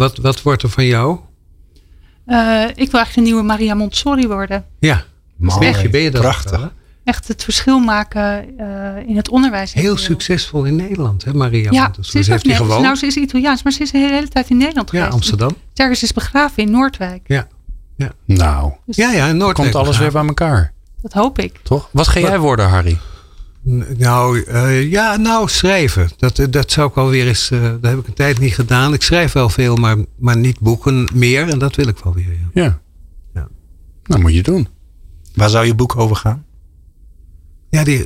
Wat, 0.00 0.16
wat 0.16 0.42
wordt 0.42 0.62
er 0.62 0.68
van 0.68 0.84
jou? 0.86 1.18
Eh, 2.26 2.64
ik 2.64 2.90
wil 2.90 3.00
eigenlijk 3.00 3.14
de 3.14 3.20
nieuwe 3.20 3.42
Maria 3.42 3.74
Montessori 3.74 4.26
worden. 4.28 4.64
Ja, 4.78 5.04
Mooi, 5.36 5.88
ben 5.90 6.00
je 6.00 6.10
dat 6.10 6.20
prachtig. 6.20 6.58
wel? 6.60 6.70
Echt 7.04 7.28
het 7.28 7.44
verschil 7.44 7.78
maken 7.78 8.58
eh, 8.58 9.08
in 9.08 9.16
het 9.16 9.28
onderwijs. 9.28 9.72
Heel 9.72 9.96
succesvol 9.96 10.64
in 10.64 10.76
Nederland, 10.76 11.24
hè 11.24 11.34
Maria? 11.34 11.70
Ja, 11.70 11.82
Montessori? 11.82 12.10
ze 12.10 12.18
is, 12.18 12.24
Ze 12.24 12.30
heeft 12.32 12.44
Nederlands. 12.44 12.72
gewoon. 12.74 12.86
Nou, 12.86 12.96
ze 12.98 13.06
is 13.06 13.16
Italiaans, 13.16 13.62
maar 13.62 13.72
ze 13.72 13.82
is 13.82 13.90
de 13.90 13.98
hele 13.98 14.28
tijd 14.28 14.50
in 14.50 14.56
Nederland 14.56 14.90
ja, 14.90 14.96
geweest. 14.96 15.14
Amsterdam. 15.14 15.56
Tergens 15.72 16.02
is 16.02 16.12
begraven 16.12 16.62
in 16.62 16.70
Noordwijk. 16.70 17.22
Ja. 17.26 17.46
Nou, 18.24 18.72
Dus 18.86 18.96
Ja, 18.96 19.10
ja, 19.12 19.26
in 19.26 19.36
Noordwijk. 19.36 19.70
komt 19.72 19.84
alles 19.84 19.98
weer 19.98 20.12
bij 20.12 20.26
elkaar. 20.26 20.72
Dat 21.02 21.12
hoop 21.12 21.38
ik. 21.38 21.60
Toch? 21.62 21.88
Wat 21.92 22.08
ga 22.08 22.20
jij 22.20 22.38
worden, 22.38 22.68
Harry? 22.68 22.98
Nou, 23.98 24.42
eh, 24.42 24.90
ja, 24.90 25.16
nou, 25.16 25.48
schrijven. 25.48 26.08
Dat, 26.16 26.38
eh, 26.38 26.46
dat 26.50 26.70
zou 26.70 26.88
ik 26.88 26.96
alweer 26.96 27.26
eens. 27.26 27.50
eh 27.50 27.60
dat 27.62 27.90
heb 27.90 27.98
ik 27.98 28.06
een 28.06 28.14
tijd 28.14 28.38
niet 28.38 28.54
gedaan. 28.54 28.92
Ik 28.92 29.02
schrijf 29.02 29.32
wel 29.32 29.48
veel, 29.48 29.76
maar, 29.76 29.96
maar 30.18 30.36
niet 30.36 30.58
boeken 30.60 31.08
meer. 31.14 31.48
En 31.48 31.58
dat 31.58 31.76
wil 31.76 31.88
ik 31.88 31.98
wel 31.98 32.14
weer. 32.14 32.30
Ja. 32.30 32.62
Ja. 32.62 32.80
Ja. 33.34 33.48
Nou, 34.04 34.20
moet 34.20 34.34
je 34.34 34.42
doen. 34.42 34.68
Waar 35.34 35.48
zou 35.50 35.66
je 35.66 35.74
boek 35.74 35.96
over 35.96 36.16
gaan? 36.16 36.44
Ja, 37.70 37.84
die, 37.84 38.04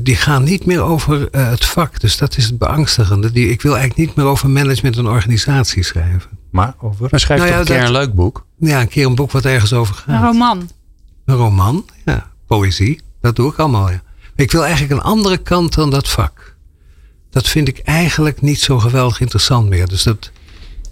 die 0.00 0.16
gaan 0.16 0.42
niet 0.44 0.66
meer 0.66 0.80
over 0.82 1.28
het 1.30 1.64
vak. 1.64 2.00
Dus 2.00 2.16
dat 2.16 2.36
is 2.36 2.44
het 2.44 2.58
beangstigende. 2.58 3.32
Die, 3.32 3.48
ik 3.48 3.62
wil 3.62 3.76
eigenlijk 3.76 4.06
niet 4.08 4.16
meer 4.16 4.26
over 4.26 4.50
management 4.50 4.96
en 4.96 5.06
organisatie 5.06 5.82
schrijven. 5.84 6.30
Maar 6.50 6.74
over? 6.80 7.08
Maar 7.10 7.20
schrijf 7.20 7.40
Nou 7.40 7.52
ja, 7.52 7.58
een 7.58 7.64
keer 7.64 7.76
dat- 7.78 7.86
een 7.86 7.92
leuk 7.92 8.14
boek. 8.14 8.46
Ja, 8.58 8.80
een 8.80 8.88
keer 8.88 9.06
een 9.06 9.14
boek 9.14 9.30
wat 9.30 9.44
ergens 9.44 9.72
over 9.72 10.04
Een 10.06 10.14
gaat. 10.14 10.24
roman. 10.32 10.70
Een 11.24 11.36
roman, 11.36 11.84
ja. 12.04 12.30
Poëzie, 12.46 13.00
dat 13.20 13.36
doe 13.36 13.50
ik 13.52 13.58
allemaal, 13.58 13.90
ja. 13.90 14.02
Ik 14.40 14.52
wil 14.52 14.64
eigenlijk 14.64 14.92
een 14.92 15.06
andere 15.06 15.38
kant 15.38 15.74
dan 15.74 15.90
dat 15.90 16.08
vak. 16.08 16.56
Dat 17.30 17.48
vind 17.48 17.68
ik 17.68 17.78
eigenlijk 17.78 18.40
niet 18.40 18.60
zo 18.60 18.78
geweldig 18.78 19.20
interessant 19.20 19.68
meer. 19.68 19.88
Dus 19.88 20.02
dat 20.02 20.30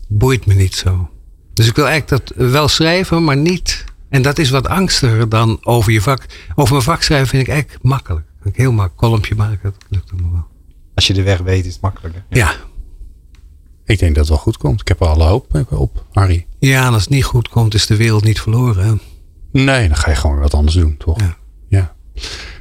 boeit 0.09 0.47
me 0.47 0.55
niet 0.55 0.75
zo. 0.75 1.11
Dus 1.55 1.67
ik 1.67 1.77
wil 1.77 1.89
eigenlijk 1.89 2.27
dat 2.27 2.37
wel 2.51 2.69
schrijven, 2.69 3.25
maar 3.25 3.37
niet... 3.37 3.85
En 4.09 4.23
dat 4.23 4.39
is 4.39 4.51
wat 4.51 4.69
angstiger 4.69 5.29
dan 5.29 5.59
over 5.63 5.93
je 5.93 6.01
vak. 6.01 6.27
Over 6.55 6.73
mijn 6.73 6.85
vak 6.85 7.03
schrijven 7.03 7.29
vind 7.29 7.43
ik 7.43 7.49
eigenlijk 7.49 7.83
makkelijk. 7.83 8.27
Kan 8.41 8.51
ik 8.51 8.57
heel 8.57 8.73
makkelijk 8.73 8.97
kolompje 8.97 9.35
maken, 9.35 9.59
dat 9.63 9.85
lukt 9.89 10.13
me 10.13 10.31
wel. 10.33 10.47
Als 10.95 11.07
je 11.07 11.13
de 11.13 11.23
weg 11.23 11.39
weet, 11.39 11.67
is 11.67 11.73
het 11.73 11.83
makkelijker. 11.83 12.25
Ja. 12.29 12.55
Ik 13.85 13.99
denk 13.99 14.15
dat 14.15 14.25
het 14.25 14.29
wel 14.29 14.39
goed 14.39 14.57
komt. 14.57 14.81
Ik 14.81 14.89
heb 14.89 15.01
er 15.01 15.07
alle 15.07 15.25
hoop 15.25 15.65
op, 15.71 16.05
Harry. 16.13 16.47
ja, 16.59 16.87
en 16.87 16.93
als 16.93 17.03
het 17.03 17.11
niet 17.11 17.25
goed 17.25 17.49
komt, 17.49 17.75
is 17.75 17.87
de 17.87 17.97
wereld 17.97 18.25
niet 18.25 18.41
verloren. 18.41 18.85
hè. 18.85 18.95
Nee, 19.63 19.89
dan 19.89 19.97
ga 19.97 20.11
je 20.11 20.17
gewoon 20.17 20.35
weer 20.35 20.45
wat 20.45 20.55
anders 20.55 20.77
doen, 20.77 20.97
toch? 20.97 21.21
Ja. 21.21 21.37
Ja. 21.69 21.95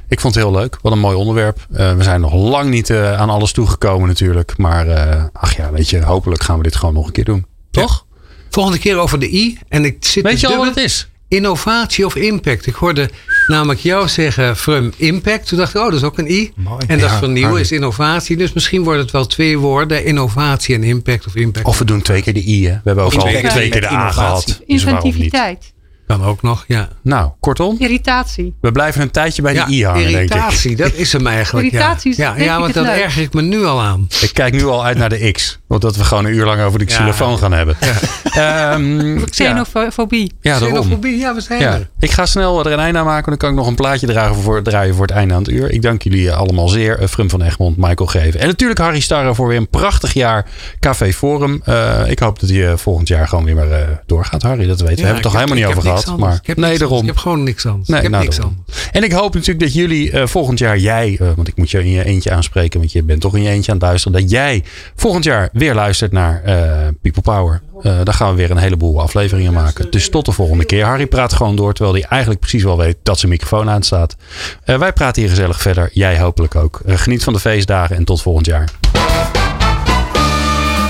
Ik 0.08 0.20
vond 0.20 0.34
het 0.34 0.44
heel 0.44 0.52
leuk. 0.52 0.78
Wat 0.82 0.92
een 0.92 0.98
mooi 0.98 1.16
onderwerp. 1.16 1.66
Eh, 1.72 1.96
we 1.96 2.02
zijn 2.02 2.20
nog 2.20 2.34
lang 2.34 2.70
niet 2.70 2.90
eh, 2.90 3.20
aan 3.20 3.30
alles 3.30 3.52
toegekomen 3.52 4.08
natuurlijk. 4.08 4.54
Maar 4.56 4.88
eh, 4.88 5.24
ach 5.32 5.56
ja, 5.56 5.70
weet 5.72 5.90
je, 5.90 6.02
hopelijk 6.02 6.42
gaan 6.42 6.56
we 6.56 6.62
dit 6.62 6.76
gewoon 6.76 6.94
nog 6.94 7.06
een 7.06 7.12
keer 7.12 7.24
doen. 7.24 7.46
Toch? 7.70 8.06
Volgende 8.50 8.78
keer 8.78 8.96
over 8.98 9.18
de 9.18 9.32
I. 9.34 9.58
En 9.68 9.84
ik 9.84 9.96
zit 10.00 10.22
Weet 10.24 10.40
te 10.40 10.46
je 10.48 10.52
al 10.52 10.58
wat 10.64 10.74
het 10.74 10.84
is? 10.84 11.08
Innovatie 11.28 12.06
of 12.06 12.14
impact. 12.16 12.66
Ik 12.66 12.74
hoorde 12.74 13.10
namelijk 13.46 13.80
jou 13.80 14.08
zeggen 14.08 14.56
Frum 14.56 14.92
Impact. 14.96 15.46
Toen 15.48 15.58
dacht 15.58 15.74
ik, 15.74 15.80
oh, 15.80 15.84
dat 15.86 15.94
is 15.94 16.02
ook 16.02 16.18
een 16.18 16.30
I. 16.30 16.52
Mooi. 16.56 16.84
En 16.86 16.98
dat 16.98 17.10
Ja, 17.10 17.18
vernieuwen 17.18 17.48
Harry. 17.50 17.62
is 17.62 17.72
innovatie. 17.72 18.36
Dus 18.36 18.52
misschien 18.52 18.82
wordt 18.84 19.00
het 19.00 19.10
wel 19.10 19.26
twee 19.26 19.58
woorden. 19.58 20.04
Innovatie 20.04 20.74
en 20.74 20.82
impact 20.84 21.26
of 21.26 21.34
impact. 21.36 21.66
Of 21.66 21.78
we 21.78 21.84
doen 21.84 22.02
twee 22.02 22.22
keer 22.22 22.34
de 22.34 22.44
I, 22.48 22.64
hè? 22.66 22.72
We 22.72 22.80
hebben 22.84 23.04
ook 23.04 23.14
al 23.14 23.26
Impact 23.26 23.50
twee 23.50 23.68
keer 23.68 23.80
de 23.80 23.86
A 23.86 23.90
innovatie. 23.90 24.14
gehad. 24.22 24.46
Dus? 24.46 24.60
Inventiviteit. 24.66 25.72
Kan 26.08 26.24
ook 26.24 26.42
nog, 26.42 26.64
ja. 26.66 26.88
Nou, 27.02 27.30
kortom, 27.40 27.76
Irritatie. 27.78 28.54
we 28.60 28.72
blijven 28.72 29.02
een 29.02 29.10
tijdje 29.10 29.42
bij 29.42 29.54
ja, 29.54 29.64
de 29.64 29.72
I 29.72 29.84
hangen, 29.84 30.00
denk 30.02 30.14
ik. 30.14 30.14
irritatie, 30.14 30.76
dat 30.76 30.92
is 30.92 31.12
hem 31.12 31.26
eigenlijk. 31.26 31.66
Irritatie 31.66 32.10
is 32.10 32.16
ja. 32.16 32.34
Ja, 32.36 32.44
ja 32.44 32.60
want 32.60 32.74
leuk. 32.74 32.86
erger 32.86 33.22
ik 33.22 33.32
me 33.34 33.42
nu 33.42 33.64
al 33.64 33.80
aan. 33.82 34.06
Ik 34.20 34.30
kijk 34.32 34.52
nu 34.52 34.64
al 34.66 34.84
uit 34.84 34.98
naar 34.98 35.08
de 35.08 35.30
X. 35.32 35.58
Want 35.66 35.82
dat 35.82 35.96
we 35.96 36.04
gewoon 36.04 36.24
een 36.24 36.34
uur 36.34 36.44
lang 36.44 36.62
over 36.62 36.78
de 36.78 36.84
Ja. 36.88 36.96
xylofoon 36.96 37.38
gaan 37.38 37.52
hebben. 37.52 37.76
Ehm, 38.32 39.18
ja, 39.18 39.24
Xenofobie. 39.24 40.32
ja, 40.40 40.58
daarom. 40.58 40.80
Xenofobie, 40.80 41.16
ja, 41.18 41.34
we 41.34 41.40
zijn 41.40 41.60
Ja, 41.60 41.72
er. 41.74 41.88
ik 41.98 42.10
ga 42.10 42.26
snel 42.26 42.66
er 42.66 42.72
een 42.72 42.78
einde 42.78 42.98
aan 42.98 43.04
maken. 43.04 43.28
Dan 43.28 43.36
kan 43.36 43.50
ik 43.50 43.56
nog 43.56 43.66
een 43.66 43.74
plaatje 43.74 44.06
dragen 44.06 44.36
voor, 44.36 44.62
draaien 44.62 44.94
voor 44.94 45.06
het 45.06 45.14
einde 45.14 45.34
aan 45.34 45.42
het 45.42 45.50
uur. 45.50 45.70
Ik 45.70 45.82
dank 45.82 46.02
jullie 46.02 46.32
allemaal 46.32 46.68
zeer. 46.68 46.98
Eh, 46.98 47.08
Frum 47.08 47.30
van 47.30 47.42
Egmond, 47.42 47.76
Michael 47.76 48.06
Geven. 48.08 48.40
En 48.40 48.46
natuurlijk 48.46 48.78
Harry 48.80 49.00
Starre 49.00 49.34
voor 49.34 49.48
weer 49.48 49.56
een 49.56 49.68
prachtig 49.68 50.12
jaar 50.12 50.46
Café 50.80 51.12
Forum. 51.12 51.60
Eh, 51.64 52.00
ik 52.10 52.18
hoop 52.18 52.40
dat 52.40 52.48
hij 52.48 52.68
eh, 52.70 52.76
volgend 52.76 53.08
jaar 53.08 53.28
gewoon 53.28 53.44
weer 53.44 53.54
maar 53.54 53.70
eh, 53.70 53.88
doorgaat, 54.06 54.42
Harry. 54.42 54.66
Dat 54.66 54.80
weten 54.80 54.86
we. 54.96 55.00
Ja, 55.00 55.06
hebben 55.06 55.14
het 55.14 55.22
toch 55.22 55.32
helemaal 55.32 55.56
niet 55.56 55.66
over 55.76 55.90
niks 55.90 55.97
gehad. 56.04 56.18
Maar 56.18 56.34
Ik 56.34 56.46
heb 56.46 56.56
nee, 56.56 56.78
daarom. 56.78 57.00
Ik 57.00 57.06
heb 57.06 57.16
gewoon 57.16 57.42
niks 57.42 57.66
anders. 57.66 57.88
Nee, 57.88 57.96
ik 57.96 58.02
heb 58.02 58.12
nou, 58.12 58.24
niks 58.24 58.40
anders. 58.40 58.88
En 58.92 59.02
ik 59.02 59.12
hoop 59.12 59.34
natuurlijk 59.34 59.60
dat 59.60 59.74
jullie 59.74 60.10
eh, 60.10 60.26
volgend 60.26 60.58
jaar, 60.58 60.78
jij, 60.78 61.16
eh, 61.20 61.30
want 61.36 61.48
ik 61.48 61.56
moet 61.56 61.70
je 61.70 61.78
in 61.78 61.90
je 61.90 62.04
eentje 62.04 62.30
aanspreken, 62.30 62.78
want 62.78 62.92
je 62.92 63.02
bent 63.02 63.20
toch 63.20 63.36
in 63.36 63.42
je 63.42 63.48
eentje 63.48 63.72
aan 63.72 63.78
het 63.78 63.86
luisteren, 63.86 64.20
dat 64.20 64.30
jij 64.30 64.64
volgend 64.96 65.24
jaar 65.24 65.48
weer 65.52 65.74
luistert 65.74 66.12
naar 66.12 66.42
eh, 66.42 66.54
People 67.02 67.22
Power. 67.22 67.62
Daar 67.82 68.14
gaan 68.14 68.30
we 68.30 68.36
weer 68.36 68.50
een 68.50 68.56
heleboel 68.56 69.00
afleveringen 69.00 69.52
maken. 69.52 69.90
Dus 69.90 70.08
tot 70.08 70.24
de 70.24 70.32
volgende 70.32 70.64
keer. 70.64 70.84
Harry 70.84 71.06
praat 71.06 71.32
gewoon 71.32 71.56
door, 71.56 71.72
terwijl 71.72 71.96
hij 71.96 72.06
eigenlijk 72.08 72.40
precies 72.40 72.62
wel 72.62 72.76
weet 72.76 72.96
dat 73.02 73.18
zijn 73.18 73.30
microfoon 73.30 73.70
aan 73.70 73.82
staat. 73.82 74.16
Eh, 74.64 74.78
wij 74.78 74.92
praten 74.92 75.22
hier 75.22 75.30
gezellig 75.30 75.60
verder. 75.60 75.90
Jij 75.92 76.18
hopelijk 76.18 76.54
ook. 76.54 76.80
Geniet 76.86 77.24
van 77.24 77.32
de 77.32 77.40
feestdagen 77.40 77.96
en 77.96 78.04
tot 78.04 78.22
volgend 78.22 78.46
jaar. 78.46 78.68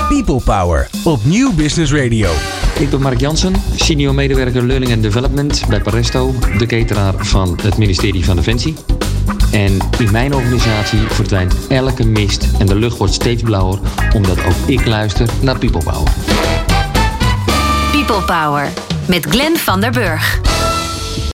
People 0.09 0.41
Power 0.43 0.89
op 1.03 1.25
Nieuw 1.25 1.53
Business 1.53 1.93
Radio. 1.93 2.31
Ik 2.79 2.89
ben 2.89 3.01
Mark 3.01 3.19
Jansen, 3.19 3.53
senior 3.75 4.13
medewerker 4.13 4.65
Learning 4.65 4.93
and 4.93 5.01
Development 5.01 5.63
bij 5.67 5.81
Paresto, 5.81 6.33
de 6.57 6.65
cateraar 6.65 7.13
van 7.17 7.59
het 7.61 7.77
ministerie 7.77 8.25
van 8.25 8.35
Defensie. 8.35 8.75
En 9.51 9.77
in 9.99 10.11
mijn 10.11 10.33
organisatie 10.33 10.99
verdwijnt 10.99 11.67
elke 11.67 12.05
mist 12.05 12.47
en 12.59 12.65
de 12.65 12.75
lucht 12.75 12.97
wordt 12.97 13.13
steeds 13.13 13.43
blauwer, 13.43 13.79
omdat 14.13 14.37
ook 14.45 14.67
ik 14.67 14.85
luister 14.85 15.29
naar 15.41 15.57
People 15.57 15.83
Power. 15.83 16.11
People 17.91 18.21
Power 18.25 18.69
met 19.07 19.25
Glenn 19.25 19.57
van 19.57 19.81
der 19.81 19.91
Burg. 19.91 20.39